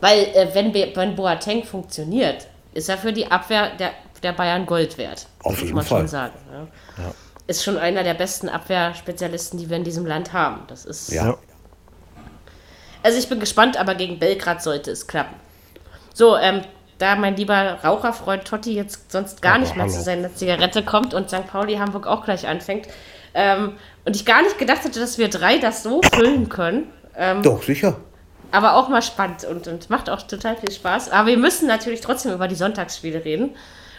[0.00, 3.92] Weil, äh, wenn, wenn Boateng funktioniert, ist er für die Abwehr der,
[4.22, 5.28] der Bayern Gold wert.
[5.44, 6.00] Auf muss jeden man Fall.
[6.00, 6.34] schon sagen.
[6.98, 7.14] Ja.
[7.46, 10.62] Ist schon einer der besten Abwehrspezialisten, die wir in diesem Land haben.
[10.68, 11.12] Das ist.
[11.12, 11.36] Ja.
[13.02, 15.36] Also ich bin gespannt, aber gegen Belgrad sollte es klappen.
[16.12, 16.62] So, ähm,
[16.98, 19.94] da mein lieber Raucherfreund Totti jetzt sonst gar Aber nicht mehr hallo.
[19.94, 21.46] zu seiner Zigarette kommt und St.
[21.46, 22.88] Pauli Hamburg auch gleich anfängt.
[23.34, 23.74] Ähm,
[24.04, 26.90] und ich gar nicht gedacht hätte, dass wir drei das so füllen können.
[27.16, 27.96] Ähm, Doch, sicher.
[28.50, 31.10] aber auch mal spannend und, und macht auch total viel Spaß.
[31.10, 33.54] Aber wir müssen natürlich trotzdem über die Sonntagsspiele reden.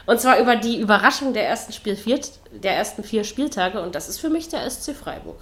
[0.07, 2.19] Und zwar über die Überraschung der ersten, Spiel vier,
[2.51, 3.81] der ersten vier Spieltage.
[3.81, 5.37] Und das ist für mich der SC Freiburg.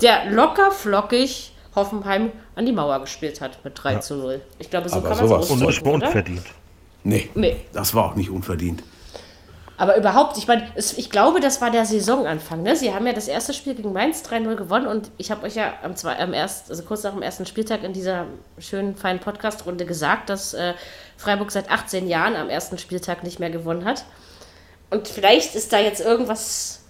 [0.00, 4.40] Der locker flockig Hoffenheim an die Mauer gespielt hat mit 3 zu 0.
[4.58, 5.92] Ich glaube, so Aber kann man es Und nicht oder?
[6.06, 6.46] unverdient.
[7.04, 7.56] Nee, Nee.
[7.72, 8.82] das war auch nicht unverdient.
[9.78, 12.62] Aber überhaupt, ich meine, ich glaube, das war der Saisonanfang.
[12.62, 12.76] Ne?
[12.76, 15.74] Sie haben ja das erste Spiel gegen Mainz 3-0 gewonnen und ich habe euch ja
[15.82, 18.24] am, zwei, am erst, also kurz nach dem ersten Spieltag in dieser
[18.58, 20.72] schönen, feinen Podcast-Runde gesagt, dass äh,
[21.18, 24.04] Freiburg seit 18 Jahren am ersten Spieltag nicht mehr gewonnen hat.
[24.88, 26.80] Und vielleicht ist da jetzt irgendwas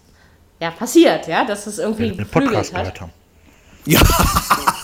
[0.60, 2.80] ja, passiert, ja, dass es irgendwie Den Podcast hat.
[2.82, 3.12] gehört haben.
[3.84, 4.00] Ja,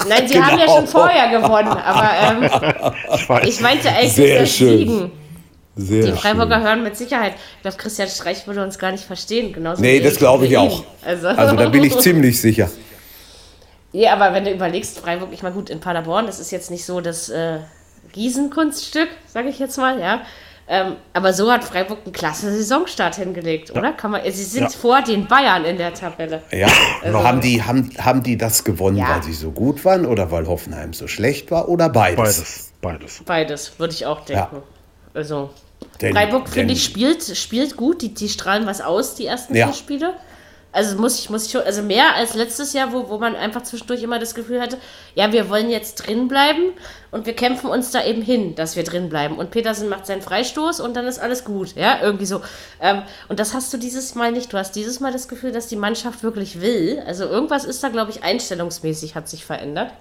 [0.09, 0.77] Nein, sie haben ja Genau.
[0.77, 4.79] schon vorher gewonnen, aber ähm, ich meinte eigentlich Sehr das schön.
[4.79, 5.13] Siegen.
[5.77, 7.35] Sehr Die Freiburger hören mit Sicherheit.
[7.57, 9.53] Ich glaube, Christian Streich würde uns gar nicht verstehen.
[9.53, 10.85] Genauso Nee, das glaube ich auch.
[11.05, 12.71] Also, Also da bin ich ziemlich sicher.
[13.93, 16.85] Ja, aber wenn du überlegst, Freiburg, ich meine, gut, in Paderborn, das ist jetzt nicht
[16.85, 17.59] so das äh,
[18.17, 20.23] Riesenkunststück, sage ich jetzt mal, ja.
[20.69, 23.93] Ähm, aber so hat Freiburg einen klasse Saisonstart hingelegt, oder?
[23.93, 24.69] Kann man, sie sind Ja.
[24.71, 26.43] vor den Bayern in der Tabelle.
[26.53, 26.69] Ja,
[27.05, 29.11] haben, die, haben, haben die das gewonnen, Ja.
[29.17, 32.17] weil sie so gut waren oder weil Hoffenheim so schlecht war oder beides?
[32.17, 32.73] Beides.
[32.81, 33.23] Beides.
[33.27, 34.63] Beides, würde ich auch denken.
[35.15, 35.51] Also,
[36.01, 38.03] Denn- Freiburg, finde ich, spielt, spielt gut.
[38.03, 39.67] Die, die strahlen was aus, die ersten Ja.
[39.67, 40.15] vier Spiele.
[40.75, 43.63] Also muss ich, muss ich schon, also mehr als letztes Jahr, wo, wo man einfach
[43.63, 44.79] zwischendurch immer das Gefühl hatte,
[45.15, 46.73] ja, wir wollen jetzt drin bleiben
[47.11, 49.37] und wir kämpfen uns da eben hin, dass wir drin bleiben.
[49.37, 52.41] Und Petersen macht seinen Freistoß und dann ist alles gut, ja, irgendwie so.
[52.81, 54.51] Ähm, und das hast du dieses Mal nicht.
[54.51, 57.03] Du hast dieses Mal das Gefühl, dass die Mannschaft wirklich will.
[57.07, 59.93] Also irgendwas ist da, glaube ich, einstellungsmäßig hat sich verändert.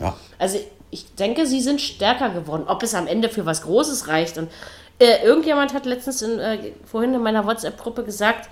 [0.00, 0.14] Ja.
[0.38, 0.58] Also
[0.90, 2.64] ich denke, sie sind stärker geworden.
[2.66, 4.38] Ob es am Ende für was Großes reicht.
[4.38, 4.50] Und
[4.98, 8.48] äh, irgendjemand hat letztens in, äh, vorhin in meiner WhatsApp-Gruppe gesagt,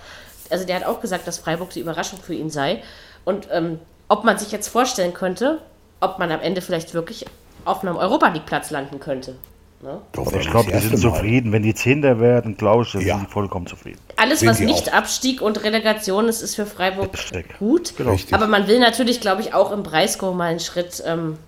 [0.50, 2.82] also der hat auch gesagt, dass Freiburg die Überraschung für ihn sei.
[3.24, 3.78] Und ähm,
[4.08, 5.60] ob man sich jetzt vorstellen könnte,
[6.00, 7.26] ob man am Ende vielleicht wirklich
[7.64, 9.34] auf einem Europa League-Platz landen könnte.
[9.82, 10.00] Ne?
[10.12, 11.52] Doch, Ich glaube, die sind zufrieden.
[11.52, 13.16] Wenn die Zehnter werden, glaube ich, dann Ja.
[13.16, 14.00] sind die vollkommen zufrieden.
[14.16, 14.96] Alles, Sind was nicht auch.
[14.96, 17.58] Abstieg und Relegation ist, ist für Freiburg Richtig.
[17.58, 17.96] gut.
[17.96, 18.16] Genau.
[18.32, 21.38] Aber man will natürlich, glaube ich, auch im Breisgau mal einen Schritt ähm,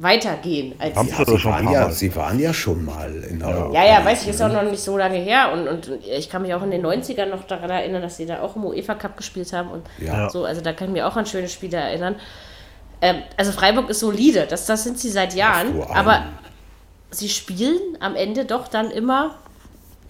[0.00, 0.74] weitergehen.
[0.78, 1.92] Als Haben Ja, sie waren ja, Mal.
[1.92, 3.74] sie waren ja schon mal in Europa.
[3.74, 5.50] Ja, ja, weiß ich, ist auch noch nicht so lange her.
[5.52, 8.40] Und, und ich kann mich auch in den 90ern noch daran erinnern, dass sie da
[8.40, 9.70] auch im UEFA Cup gespielt haben.
[9.70, 10.30] Und Ja.
[10.30, 12.16] so, also da kann ich mir auch an schöne Spiele erinnern.
[13.00, 15.82] Ähm, also Freiburg ist solide, das, das sind sie seit Jahren.
[15.92, 16.24] Aber
[17.10, 19.34] sie spielen am Ende doch dann immer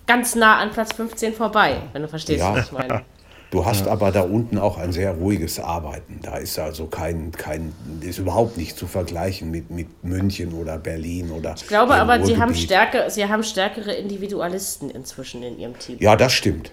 [0.06, 2.54] ganz nah an Platz 15 vorbei, wenn du verstehst, Ja.
[2.54, 3.02] was ich meine.
[3.50, 6.20] Du hast aber da unten auch ein sehr ruhiges Arbeiten.
[6.22, 7.72] Da ist also kein, kein
[8.02, 11.54] ist überhaupt nicht zu vergleichen mit, mit München oder Berlin oder.
[11.56, 12.64] Ich glaube aber, sie haben, Ruhrgebiet.
[12.64, 15.96] stärke, sie haben stärkere Individualisten inzwischen in ihrem Team.
[15.98, 16.72] Ja, das stimmt.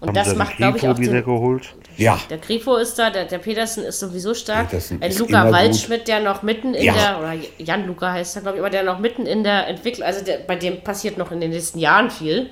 [0.00, 1.74] Und Haben das macht, glaube ich, auch wieder den, geholt.
[1.96, 4.68] Ja, Der Grifo ist da, der, der Petersen ist sowieso stark.
[4.68, 6.92] Petersen Ein Luca Waldschmidt, der noch mitten in Ja.
[6.94, 10.06] der, oder Jan Luca heißt er, glaube ich, aber der noch mitten in der Entwicklung,
[10.06, 12.50] also der, bei dem passiert noch in den nächsten Jahren viel.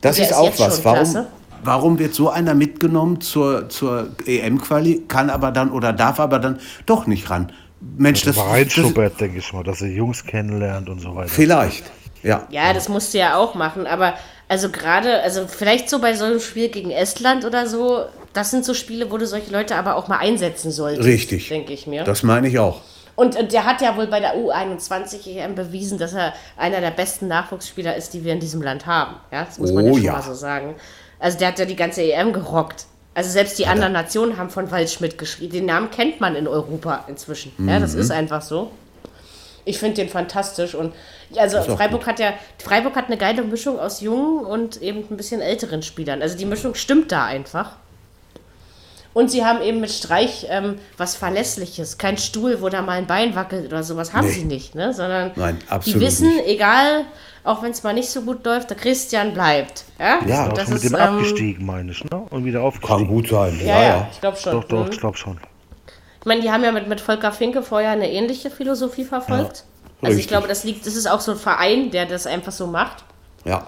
[0.00, 0.76] das ist ist auch jetzt was.
[0.76, 1.26] schon Warum, klasse.
[1.62, 6.58] Warum wird so einer mitgenommen zur, zur EM-Quali, kann aber dann oder darf aber dann
[6.86, 7.52] doch nicht ran?
[7.96, 11.28] Mensch, das, Das Reinschnuppert, denke ich mal, dass er Jungs kennenlernt und so weiter.
[11.28, 11.84] vielleicht.
[12.22, 12.46] Ja.
[12.50, 14.14] Ja, das musst du ja auch machen, aber
[14.48, 18.64] also gerade, also vielleicht so bei so einem Spiel gegen Estland oder so, das sind
[18.64, 21.06] so Spiele, wo du solche Leute aber auch mal einsetzen solltest.
[21.06, 21.48] Richtig.
[21.48, 22.04] Denke ich mir.
[22.04, 22.82] Das meine ich auch.
[23.16, 26.90] Und, und der hat ja wohl bei der U21 EM bewiesen, dass er einer der
[26.90, 29.16] besten Nachwuchsspieler ist, die wir in diesem Land haben.
[29.30, 30.12] Ja, das muss man ja Oh schon ja.
[30.12, 30.74] mal so sagen.
[31.20, 32.86] Also der hat ja die ganze EM gerockt.
[33.14, 35.52] Also selbst die anderen Nationen haben von Waldschmidt geschrieben.
[35.52, 37.52] Den Namen kennt man in Europa inzwischen.
[37.66, 38.00] Ja, das Mhm.
[38.00, 38.70] ist einfach so.
[39.64, 40.94] Ich finde den fantastisch und
[41.30, 45.16] ja, also Freiburg hat ja Freiburg hat eine geile Mischung aus jungen und eben ein
[45.16, 46.22] bisschen älteren Spielern.
[46.22, 47.72] Also die Mischung stimmt da einfach.
[49.12, 51.98] Und sie haben eben mit Streich ähm, was Verlässliches.
[51.98, 54.32] Kein Stuhl, wo da mal ein Bein wackelt oder sowas haben Nee.
[54.34, 54.74] sie nicht.
[54.76, 54.94] Ne?
[54.94, 56.46] Sondern Nein, die wissen, nicht.
[56.46, 57.04] egal,
[57.42, 59.84] auch wenn es mal nicht so gut läuft, der Christian bleibt.
[59.98, 62.22] Ja, Ja, das schon mit ist, dem ähm, abgestiegen, meine ich, ne?
[62.30, 63.08] Und wieder Kann aufgestiegen.
[63.08, 63.58] gut sein.
[63.60, 64.08] Ja, Ja, ja, ja.
[64.12, 64.52] ich glaube schon.
[64.52, 64.92] Doch, doch, Mhm.
[64.92, 65.40] ich glaube schon.
[66.20, 69.64] Ich meine, die haben ja mit, mit Volker Finke vorher eine ähnliche Philosophie verfolgt.
[70.02, 72.66] also ich glaube, das liegt, das ist auch so ein Verein, der das einfach so
[72.68, 73.04] macht.
[73.44, 73.66] Ja.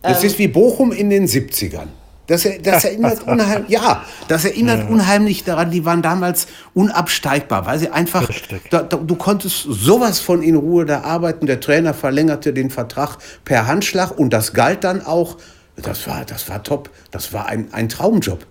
[0.00, 0.26] Das Ähm.
[0.28, 1.88] ist wie Bochum in den 70ern.
[2.26, 7.78] Das, er- das erinnert unheimlich, ja, das erinnert unheimlich daran, die waren damals unabsteigbar, weil
[7.78, 8.28] sie einfach,
[8.70, 11.46] da, da, du konntest sowas von in Ruhe da arbeiten.
[11.46, 15.36] Der Trainer verlängerte den Vertrag per Handschlag und das galt dann auch.
[15.76, 16.90] Das war, das war top.
[17.10, 18.46] Das war ein, ein Traumjob.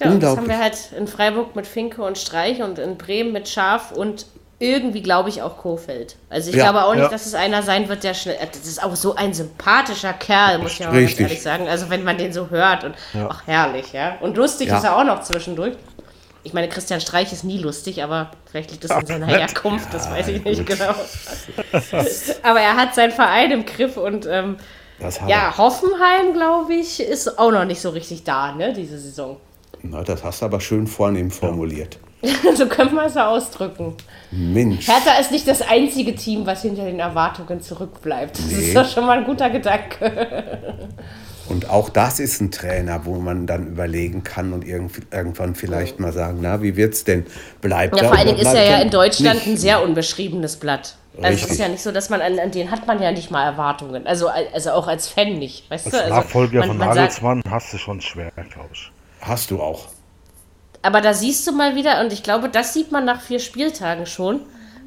[0.00, 3.32] Ja, und das haben wir halt in Freiburg mit Finke und Streich und in Bremen
[3.32, 4.26] mit Schaf und
[4.62, 6.16] irgendwie glaube ich auch Kofeld.
[6.30, 7.08] Also ich Ja, glaube auch nicht, ja.
[7.08, 8.36] dass es einer sein wird, der schnell.
[8.52, 11.68] Das ist auch so ein sympathischer Kerl, muss ich auch ganz ehrlich sagen.
[11.68, 12.94] Also wenn man den so hört und
[13.28, 14.16] ach herrlich, ja.
[14.20, 14.78] Und lustig Ja.
[14.78, 15.74] ist er auch noch zwischendurch.
[16.44, 20.10] Ich meine, Christian Streich ist nie lustig, aber vielleicht liegt es an seiner Herkunft, das
[20.10, 20.94] weiß ich nicht genau.
[22.42, 24.56] aber er hat seinen Verein im Griff und ähm,
[24.98, 29.36] Das ja, Hoffenheim, glaube ich, ist auch noch nicht so richtig da, ne, diese Saison.
[29.82, 31.98] Na, das hast du aber schön vornehm formuliert.
[32.54, 33.94] so können wir es ja ausdrücken.
[34.30, 34.86] Mensch.
[34.88, 38.38] Hertha ist nicht das einzige Team, was hinter den Erwartungen zurückbleibt.
[38.38, 38.66] Das Nee.
[38.68, 40.70] ist doch schon mal ein guter Gedanke.
[41.48, 45.98] Und auch das ist ein Trainer, wo man dann überlegen kann und irgend, irgendwann vielleicht
[46.00, 47.26] mal sagen, na, wie wird's denn?
[47.60, 49.46] Bleibt Ja, er vor allen Dingen ist er ja in Deutschland nicht?
[49.48, 50.94] ein sehr unbeschriebenes Blatt.
[51.16, 51.50] Also es Richtig.
[51.50, 54.06] ist ja nicht so, dass man an, an den hat man ja nicht mal Erwartungen.
[54.06, 55.68] Also, also auch als Fan nicht.
[55.70, 56.00] Weißt Als du?
[56.02, 58.90] Also Nachfolger man- von man sagt- Nagelsmann hast du schon schwer, glaube ich.
[59.20, 59.88] Hast du auch.
[60.82, 64.06] Aber da siehst du mal wieder, und ich glaube, das sieht man nach vier Spieltagen
[64.06, 64.40] schon,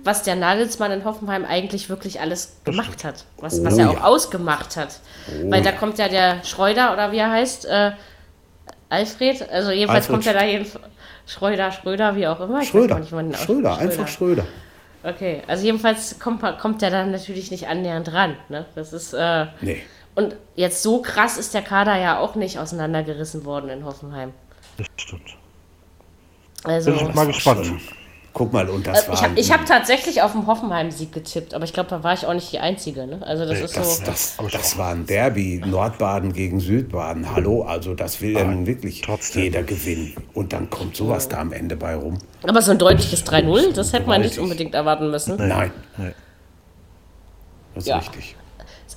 [0.04, 3.26] was der Nagelsmann in Hoffenheim eigentlich wirklich alles gemacht hat.
[3.38, 4.04] Was, was Oh er auch ja.
[4.04, 5.00] ausgemacht hat.
[5.46, 7.92] Weil da kommt ja der Schreuder oder wie er heißt, äh,
[8.90, 10.68] Alfred, also jedenfalls Alfred kommt er da jeden
[11.26, 12.62] Schreuder, Schröder, wie auch immer.
[12.62, 13.00] Ich Schröder.
[13.00, 13.40] nicht, ausspricht.
[13.46, 14.46] Schröder, einfach Schröder.
[15.04, 18.38] Okay, also jedenfalls kommt, kommt er dann natürlich nicht annähernd ran.
[18.50, 18.66] Ne?
[18.76, 19.82] Das ist, äh, Nee.
[20.14, 24.34] und jetzt so krass ist der Kader ja auch nicht auseinandergerissen worden in Hoffenheim.
[24.78, 25.36] Das stimmt.
[26.66, 27.66] Also, Bin ich mal gespannt.
[27.66, 27.80] schon-
[28.34, 29.32] Guck mal, und das Äh, war.
[29.38, 32.34] Ich habe hab tatsächlich auf den Hoffenheim-Sieg getippt, aber ich glaube, da war ich auch
[32.34, 33.08] nicht die Einzige.
[33.08, 33.22] Ne?
[33.26, 34.04] Also das Nee, ist das, so.
[34.06, 37.34] das, das war ein Derby, Nordbaden gegen Südbaden.
[37.34, 39.44] Hallo, also das will ja nun wirklich trotzdem.
[39.44, 40.16] jeder gewinnen.
[40.34, 42.18] Und dann kommt sowas da am Ende bei rum.
[42.44, 45.38] Aber so ein deutliches 3-0, das hätte man nicht unbedingt erwarten müssen.
[45.38, 46.12] Nein, Nee.
[47.74, 47.98] das ist Ja.
[48.00, 48.36] richtig.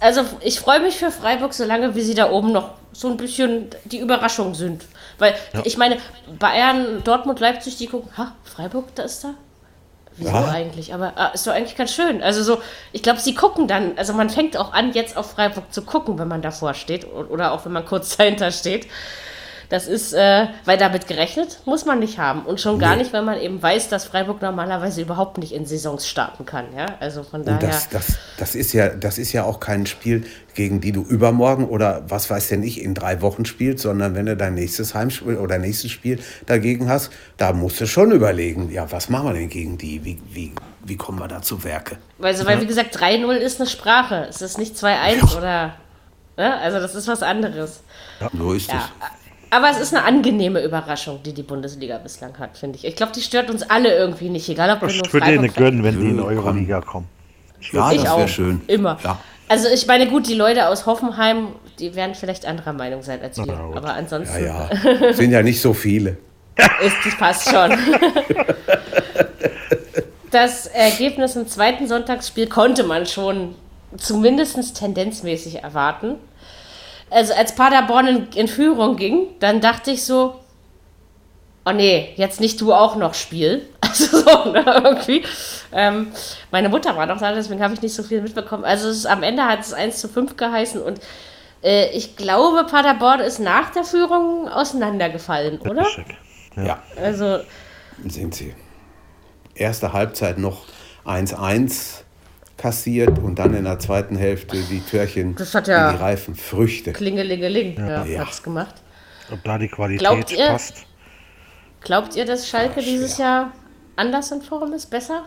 [0.00, 3.66] Also ich freue mich für Freiburg, solange wie sie da oben noch so ein bisschen
[3.84, 4.84] die Überraschung sind.
[5.18, 5.34] Weil
[5.64, 5.98] ich meine,
[6.38, 9.34] Bayern, Dortmund, Leipzig, die gucken, ha, Freiburg, da ist da?
[10.16, 10.48] Wieso Ja.
[10.50, 10.92] eigentlich?
[10.94, 12.22] Aber ah, ist doch eigentlich ganz schön.
[12.22, 12.60] Also so,
[12.92, 16.18] ich glaube, sie gucken dann, also man fängt auch an, jetzt auf Freiburg zu gucken,
[16.18, 18.86] wenn man davor steht oder auch wenn man kurz dahinter steht.
[19.70, 22.46] Das ist, äh, weil damit gerechnet muss man nicht haben.
[22.46, 23.02] Und schon gar Nee.
[23.02, 26.66] nicht, wenn man eben weiß, dass Freiburg normalerweise überhaupt nicht in Saisons starten kann.
[26.74, 26.86] Ja?
[27.00, 27.58] Also von Und daher.
[27.68, 30.24] das, das, das, ist ja, das ist ja auch kein Spiel,
[30.54, 34.24] gegen die du übermorgen oder was weiß denn ich in drei Wochen spielst, sondern wenn
[34.24, 38.90] du dein nächstes Heimspiel oder nächstes Spiel dagegen hast, da musst du schon überlegen, ja,
[38.90, 40.02] was machen wir denn gegen die?
[40.02, 41.98] Wie, wie, wie kommen wir da zu Werke?
[42.22, 44.26] Also, weil, wie gesagt, 3-0 ist eine Sprache.
[44.30, 45.74] Es ist nicht 2-1 oder.
[46.38, 46.56] Ne?
[46.56, 47.82] Also, das ist was anderes.
[48.36, 48.88] So ist Ja.
[49.50, 52.84] Aber es ist eine angenehme Überraschung, die die Bundesliga bislang hat, finde ich.
[52.84, 55.52] Ich glaube, die stört uns alle irgendwie nicht, egal ob wir nur Ich würde denen
[55.54, 56.20] gönnen, wenn die in.
[56.20, 57.08] Euroliga kommen.
[57.72, 58.18] Ja, Ich das auch.
[58.18, 58.60] wäre schön.
[58.66, 58.98] Immer.
[59.02, 59.18] Ja.
[59.48, 61.48] Also ich meine, gut, die Leute aus Hoffenheim,
[61.78, 63.58] die werden vielleicht anderer Meinung sein als wir.
[63.74, 65.12] Aber ansonsten Ja, ja.
[65.14, 66.18] Sind ja nicht so viele.
[66.84, 67.70] ist das passt schon.
[70.30, 73.54] das Ergebnis im zweiten Sonntagsspiel konnte man schon
[73.96, 76.16] zumindest tendenzmäßig erwarten.
[77.10, 80.40] Also als Paderborn in, in Führung ging, dann dachte ich so,
[81.64, 83.68] oh nee, jetzt nicht du auch noch Spiel.
[83.88, 85.24] Also so, ne, irgendwie.
[85.72, 86.08] Ähm,
[86.50, 88.64] meine Mutter war noch da, deswegen habe ich nicht so viel mitbekommen.
[88.64, 91.00] Also es ist, am Ende hat es 1 zu 5 geheißen und
[91.62, 95.86] äh, ich glaube, Paderborn ist nach der Führung auseinandergefallen, oder?
[95.86, 96.16] Schick.
[96.56, 97.38] Ja, Also
[98.06, 98.54] sind sie.
[99.54, 100.64] Erste Halbzeit noch
[101.06, 102.02] 1-1
[102.58, 106.34] kassiert und dann in der zweiten Hälfte die Türchen Das hat ja- in die reifen
[106.34, 106.92] Früchte.
[106.92, 108.20] Klingelingeling, ja, Ja.
[108.26, 108.74] hat's gemacht.
[109.32, 110.74] Ob da die Qualität Glaubt ihr- passt?
[111.80, 113.16] Glaubt ihr, dass Schalke Ja, dieses.
[113.18, 113.52] Jahr
[113.96, 114.86] anders in Form ist?
[114.90, 115.22] Besser?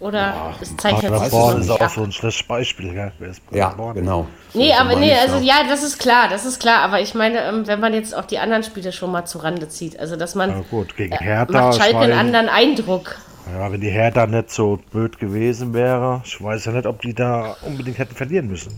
[0.00, 1.90] Oder es zeichnet sich so ist auch ab?
[1.94, 3.12] so ein schlechtes Beispiel, gell?
[3.18, 4.26] Wer ist Ja, genau.
[4.50, 6.80] So Nee, aber nee, also ja, das ist klar, das ist klar.
[6.80, 9.68] Aber ich meine, ähm, wenn man jetzt auch die anderen Spiele schon mal zu Rande
[9.68, 11.52] zieht, also dass man Ja, gut, gegen äh, Hertha.
[11.52, 13.16] macht Schalke einen anderen Eindruck.
[13.46, 17.14] Ja, wenn die Hertha nicht so blöd gewesen wäre, ich weiß ja nicht, ob die
[17.14, 18.72] da unbedingt hätten verlieren müssen.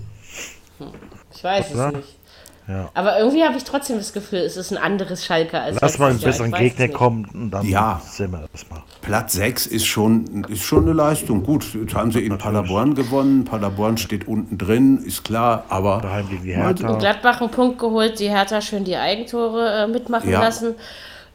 [1.35, 1.91] Ich weiß es Ja.
[1.93, 2.19] nicht.
[2.69, 2.91] Ja.
[2.95, 6.11] Aber irgendwie habe ich trotzdem das Gefühl, es ist ein anderes Schalke als Lass mal
[6.11, 8.01] einen besseren Gegner kommen und dann Ja.
[8.09, 8.85] sehen wir das mal.
[9.01, 11.43] Platz 6 ist schon, ist schon eine Leistung.
[11.43, 13.45] Gut, jetzt haben sie in Paderborn gewonnen.
[13.45, 16.99] Paderborn steht unten drin, ist klar, aber Daheim gegen die Hertha.
[16.99, 20.41] Gladbach einen Punkt geholt, die Hertha schön die Eigentore äh, mitmachen Ja.
[20.41, 20.77] lassen.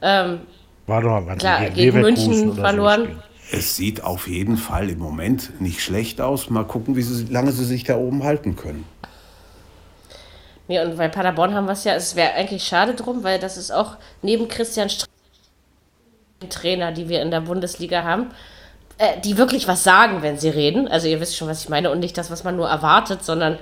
[0.01, 0.39] Ähm,
[0.87, 3.21] War doch mal Klar, gegen München verloren.
[3.51, 6.49] es sieht auf jeden Fall im Moment nicht schlecht aus.
[6.49, 8.85] Mal gucken, wie sie, lange sie sich da oben halten können.
[10.69, 13.57] Nee, und bei Paderborn haben wir es ja, es wäre eigentlich schade drum, weil das
[13.57, 15.05] ist auch neben Christian Str
[16.49, 18.27] Trainer, die wir in der Bundesliga haben,
[18.99, 20.87] äh, die wirklich was sagen, wenn sie reden.
[20.87, 23.57] Also ihr wisst schon, was ich meine und nicht das, was man nur erwartet, sondern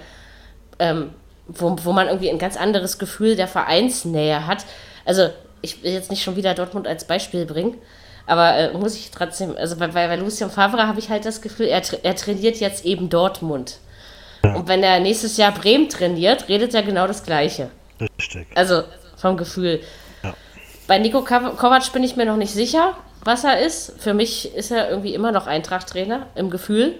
[0.79, 1.11] ähm,
[1.47, 4.65] wo, wo man irgendwie ein ganz anderes Gefühl der Vereinsnähe hat.
[5.05, 5.29] Also
[5.61, 7.75] ich will jetzt nicht schon wieder Dortmund als Beispiel bringen,
[8.27, 11.41] aber äh, muss ich trotzdem, also bei, bei, bei Lucien Favre habe ich halt das
[11.41, 13.79] Gefühl, er, tra er trainiert jetzt eben Dortmund.
[14.53, 17.69] Und wenn er nächstes Jahr Bremen trainiert, redet er genau das Gleiche.
[17.99, 18.47] Richtig.
[18.53, 18.83] Also
[19.17, 19.81] vom Gefühl.
[20.23, 20.35] Ja.
[20.87, 23.93] Bei Nico Kovac bin ich mir noch nicht sicher, was er ist.
[23.97, 26.93] Für mich ist er irgendwie immer noch Eintracht-Trainer im Gefühl.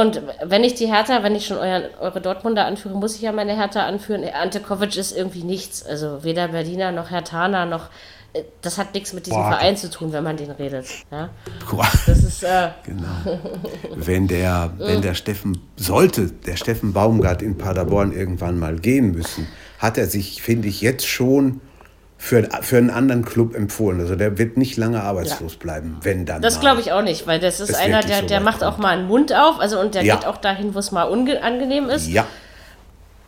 [0.00, 3.32] Und wenn ich die Hertha, wenn ich schon euer, eure Dortmunder anführe, muss ich ja
[3.32, 4.22] meine Hertha anführen.
[4.32, 5.84] Ante Kovic ist irgendwie nichts.
[5.84, 7.86] Also weder Berliner noch Hertaner noch.
[8.32, 9.48] äh, Das hat nichts mit diesem Boah.
[9.52, 10.86] Verein zu tun, wenn man den redet.
[11.10, 11.30] Ja?
[12.06, 12.42] Das ist.
[12.44, 13.38] Äh, Genau.
[13.96, 19.48] Wenn der, wenn der Steffen, sollte der Steffen Baumgart in Paderborn irgendwann mal gehen müssen,
[19.78, 21.60] hat er sich, finde ich, jetzt schon
[22.20, 24.00] für, für einen anderen Club empfohlen.
[24.00, 26.42] Also der wird nicht lange arbeitslos bleiben, wenn dann.
[26.42, 28.82] Das glaube ich auch nicht, weil das ist einer, der, so der macht auch kommt.
[28.82, 30.16] mal einen Mund auf, also und der Ja.
[30.16, 32.26] geht auch dahin, wo es mal unangenehm ist Ja,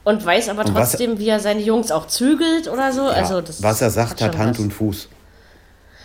[0.02, 3.02] und weiß aber Und trotzdem, wie er seine Jungs auch zügelt oder so.
[3.02, 3.10] ja.
[3.12, 4.64] Also das was er sagt, hat schon Hand was.
[4.64, 5.08] und Fuß.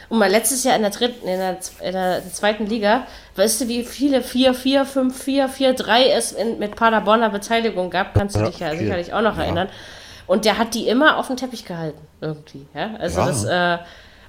[0.07, 3.67] Und mal letztes Jahr in der dritten, in der, in der zweiten Liga, weißt du,
[3.67, 8.35] wie viele 4, 4, 5, 4, 4, 3 es in, mit Paderborner Beteiligung gab, kannst
[8.35, 9.69] du Ja, dich ja sicherlich auch noch erinnern.
[10.27, 12.65] Und der hat die immer auf den Teppich gehalten, irgendwie.
[12.73, 12.91] Ja?
[12.99, 13.25] Also Ja.
[13.27, 13.77] das, äh,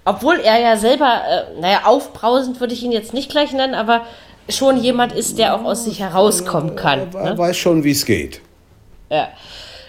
[0.04, 4.02] obwohl er ja selber, äh, naja, aufbrausend würde ich ihn jetzt nicht gleich nennen, aber
[4.48, 7.08] schon jemand ist, der auch aus sich herauskommen kann.
[7.14, 7.38] Er Ne?
[7.38, 8.40] weiß schon, wie es geht.
[9.10, 9.28] Ja.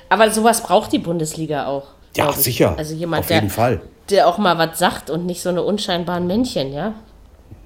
[0.10, 1.84] Aber sowas braucht die Bundesliga auch.
[2.16, 2.74] Ja, sicher.
[2.78, 3.82] Also jemand, Auf der, jeden Fall.
[4.10, 6.94] der auch mal was sagt und nicht so eine unscheinbaren Männchen, ja.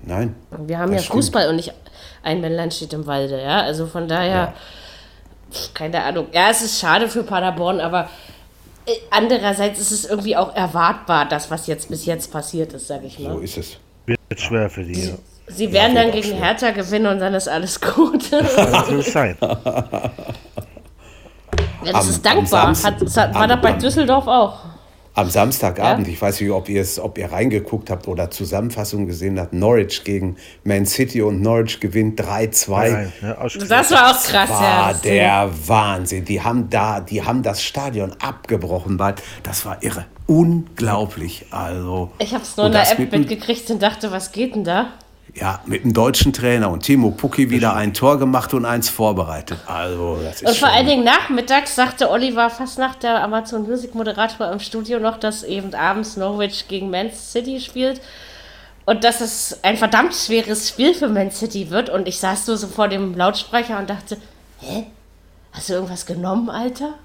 [0.03, 0.35] Nein.
[0.65, 1.13] Wir haben ja stimmt.
[1.17, 1.71] Fußball und nicht
[2.23, 3.61] ein Männlein steht im Walde, ja.
[3.61, 4.53] Also von daher,
[5.51, 6.27] pf, keine Ahnung.
[6.33, 8.09] Ja, es ist schade für Paderborn, aber
[9.09, 13.19] andererseits ist es irgendwie auch erwartbar, das, was jetzt bis jetzt passiert ist, sag ich
[13.19, 13.33] mal.
[13.33, 13.77] So ist es.
[14.05, 15.07] Wird schwer für die.
[15.07, 15.13] Ja.
[15.47, 16.37] Sie werden dann gegen schwer.
[16.41, 18.31] Hertha gewinnen und dann ist alles gut.
[18.31, 19.35] ja, Das will es sein.
[19.41, 19.53] das
[21.93, 22.67] Am- ist dankbar.
[22.69, 24.59] Hat, hat, war am- das bei am- Düsseldorf auch.
[25.13, 26.13] Am Samstagabend, Ja?
[26.13, 30.05] ich weiß nicht, ob ihr es, ob ihr reingeguckt habt oder Zusammenfassung gesehen habt, Norwich
[30.05, 32.69] gegen Man City und Norwich gewinnt 3-2.
[32.91, 33.35] Nein, ne,
[33.67, 34.59] Das war auch krass, ja.
[34.61, 36.23] war das- der Wahnsinn.
[36.23, 40.05] Die haben da, die haben das Stadion abgebrochen, weil das war irre.
[40.27, 41.45] Unglaublich.
[41.51, 42.11] Also.
[42.19, 44.93] Ich habe es nur in der App mitgekriegt und dachte, was geht denn da?
[45.33, 49.59] Ja, mit dem deutschen Trainer und Timo Pucki wieder ein Tor gemacht und eins vorbereitet.
[49.65, 53.95] Also, das ist Und vor allen Dingen nachmittags sagte Oliver fast nach der Amazon Music
[53.95, 58.01] Moderator im Studio noch, dass eben abends Norwich gegen Man City spielt
[58.85, 61.89] und dass es ein verdammt schweres Spiel für Man City wird.
[61.89, 64.17] Und ich saß nur so vor dem Lautsprecher und dachte,
[64.59, 64.87] hä?
[65.53, 66.95] Hast du irgendwas genommen, Alter?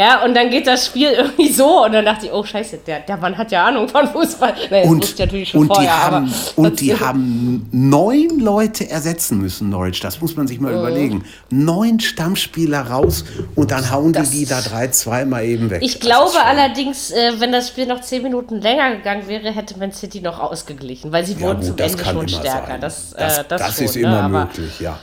[0.00, 3.00] Ja, und dann geht das Spiel irgendwie so und dann dachte ich, oh scheiße, der,
[3.00, 4.54] der Mann hat ja Ahnung von Fußball.
[4.70, 9.68] Das Und, natürlich schon und, vorher, die haben, und die haben neun Leute ersetzen müssen,
[9.68, 10.00] Norwich.
[10.00, 10.64] Das muss man sich Mhm.
[10.64, 11.24] mal überlegen.
[11.50, 13.24] Neun Stammspieler raus
[13.56, 15.82] und dann hauen die Das- die da drei, zweimal eben weg.
[15.82, 19.78] Ich Das glaube allerdings, äh, wenn das Spiel noch zehn Minuten länger gegangen wäre, hätte
[19.78, 22.66] Man City noch ausgeglichen, weil sie Ja, wurden gut, zum das Ende schon stärker.
[22.68, 22.80] sein.
[22.80, 24.00] Das, das, äh, das, das schon, ist ne?
[24.02, 24.98] immer aber, möglich, ja.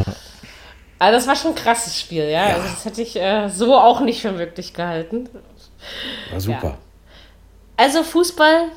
[0.99, 2.49] Also das war schon ein krasses Spiel, ja.
[2.49, 2.55] Ja.
[2.55, 5.29] Also das hätte ich äh, so auch nicht für möglich gehalten.
[6.31, 6.77] War super.
[7.75, 8.69] Also Fußball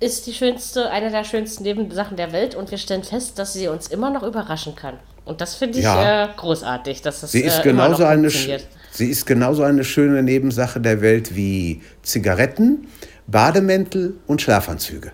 [0.00, 3.68] ist die schönste, eine der schönsten Nebensachen der Welt und wir stellen fest, dass sie
[3.68, 4.98] uns immer noch überraschen kann.
[5.24, 6.24] Und das finde ich Ja.
[6.24, 10.80] äh, großartig, dass das Sie ist, äh, genauso eine, sie ist genauso eine schöne Nebensache
[10.80, 12.88] der Welt wie Zigaretten,
[13.26, 15.12] Bademäntel und Schlafanzüge.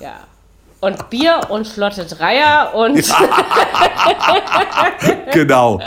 [0.00, 0.20] Ja.
[0.80, 2.96] Und Bier und flotte Dreier und
[5.32, 5.78] Genau.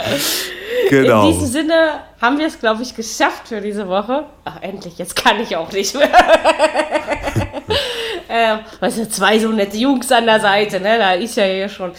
[0.88, 1.26] genau.
[1.26, 4.24] In diesem Sinne haben wir es, glaube ich, geschafft für diese Woche.
[4.44, 6.08] Ach, endlich, jetzt kann ich auch nicht mehr.
[8.28, 10.98] äh, weißt du, zwei so nette Jungs an der Seite, ne?
[10.98, 11.92] Da ist ja hier schon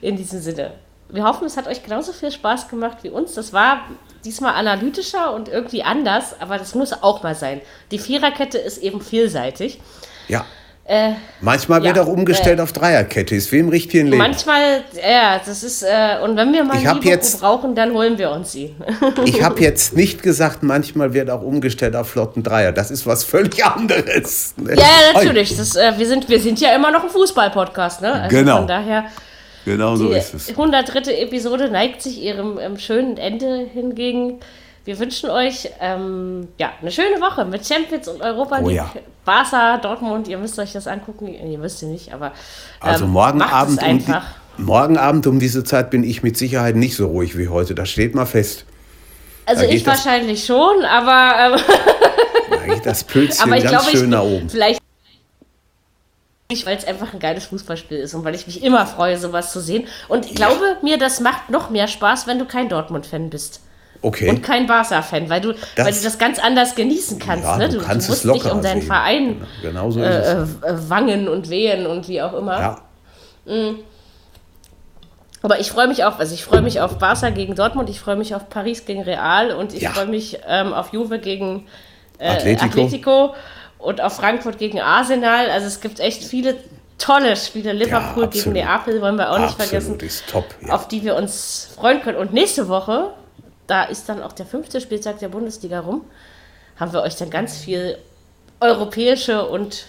[0.00, 0.72] in diesem Sinne.
[1.08, 3.34] Wir hoffen, es hat euch genauso viel Spaß gemacht wie uns.
[3.34, 3.82] Das war
[4.24, 7.60] diesmal analytischer und irgendwie anders, aber das muss auch mal sein.
[7.90, 9.80] Die Viererkette ist eben vielseitig.
[10.28, 10.44] Ja.
[10.86, 13.34] Äh, Manchmal wird Ja, auch umgestellt auf Dreierkette.
[13.34, 14.18] Ist wie im richtigen Leben.
[14.18, 18.30] manchmal, ja, das ist, äh, und wenn wir mal Ich jetzt- brauchen, dann holen wir
[18.30, 18.76] uns ihn.
[19.24, 22.70] Ich habe jetzt nicht gesagt, manchmal wird auch umgestellt auf flotten Dreier.
[22.72, 24.52] Das ist was völlig anderes.
[24.58, 24.74] ne?
[24.76, 24.84] Ja,
[25.14, 25.56] natürlich.
[25.56, 28.12] Das, äh, wir, sind, wir sind ja immer noch ein Fußball-Podcast, ne?
[28.12, 28.58] Also Genau.
[28.58, 29.04] Von daher,
[29.64, 30.50] Genau so die ist es.
[30.50, 31.10] 103.
[31.22, 34.40] Episode neigt sich ihrem ähm, schönen Ende hingegen.
[34.84, 38.76] Wir wünschen euch ähm, ja, eine schöne Woche mit Champions und Europa Oh League.
[38.76, 38.90] ja.
[39.24, 41.28] Barca, Dortmund, ihr müsst euch das angucken.
[41.28, 42.32] Ihr müsst ihr nicht, aber ähm,
[42.80, 44.14] Also morgen Abend, um die,
[44.58, 47.74] morgen Abend um diese Zeit bin ich mit Sicherheit nicht so ruhig wie heute.
[47.74, 48.66] Das steht mal fest.
[49.46, 51.60] Also ich wahrscheinlich schon, aber, ähm,
[52.50, 53.02] Da geht das
[53.58, 54.48] ich ganz glaube, schön nach oben.
[54.50, 54.80] vielleicht
[56.50, 59.50] nicht, weil es einfach ein geiles Fußballspiel ist und weil ich mich immer freue, sowas
[59.50, 59.86] zu sehen.
[60.08, 63.60] Und ich glaube mir, das macht noch mehr Spaß, wenn du kein Dortmund-Fan bist.
[64.04, 64.28] Okay.
[64.28, 67.44] Und kein Barca-Fan, weil du, weil Das- du das ganz anders genießen kannst.
[67.44, 67.68] Ja, ne?
[67.68, 68.86] du du, kannst du es musst dich um deinen sehen.
[68.86, 70.48] Verein Genau so ist äh, es.
[70.62, 72.60] äh, wangen und wehen und wie auch immer.
[72.60, 72.78] Ja.
[75.42, 78.16] Aber ich freue mich auch, also ich freue mich auf Barca gegen Dortmund, ich freue
[78.16, 79.90] mich auf Paris gegen Real und ich Ja.
[79.90, 81.66] freue mich ähm, auf Juve gegen
[82.18, 82.64] äh, Atletico.
[82.64, 83.34] Atletico.
[83.78, 85.50] und auf Frankfurt gegen Arsenal.
[85.50, 86.56] Also es gibt echt viele
[86.96, 87.72] tolle Spiele.
[87.72, 88.54] Liverpool gegen absolut.
[88.54, 90.46] Neapel wollen wir auch nicht Absolut, vergessen, ist top.
[90.66, 90.74] Ja.
[90.74, 92.16] auf die wir uns freuen können.
[92.16, 93.10] Und nächste Woche,
[93.66, 96.02] da ist dann auch der fünfte Spieltag der Bundesliga rum,
[96.76, 97.98] haben wir euch dann ganz viel
[98.60, 99.86] europäische und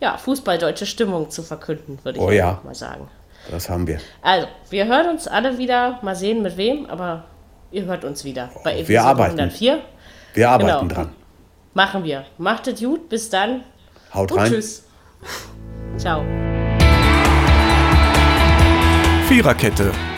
[0.00, 2.60] ja, fußballdeutsche Stimmung zu verkünden, würde ich Oh ja.
[2.64, 3.08] mal sagen.
[3.50, 3.98] Das haben wir.
[4.22, 5.98] Also, wir hören uns alle wieder.
[6.02, 7.24] Mal sehen mit wem, aber
[7.70, 9.38] ihr hört uns wieder bei Episode Wir arbeiten.
[9.40, 9.78] 104.
[10.34, 10.94] Wir arbeiten Genau.
[10.94, 11.12] dran.
[11.74, 12.24] Machen wir.
[12.36, 13.08] Macht es gut.
[13.08, 13.64] Bis dann.
[14.12, 14.52] Haut Und rein.
[14.52, 14.84] tschüss.
[15.96, 16.22] Ciao.
[19.28, 19.92] Viererkette,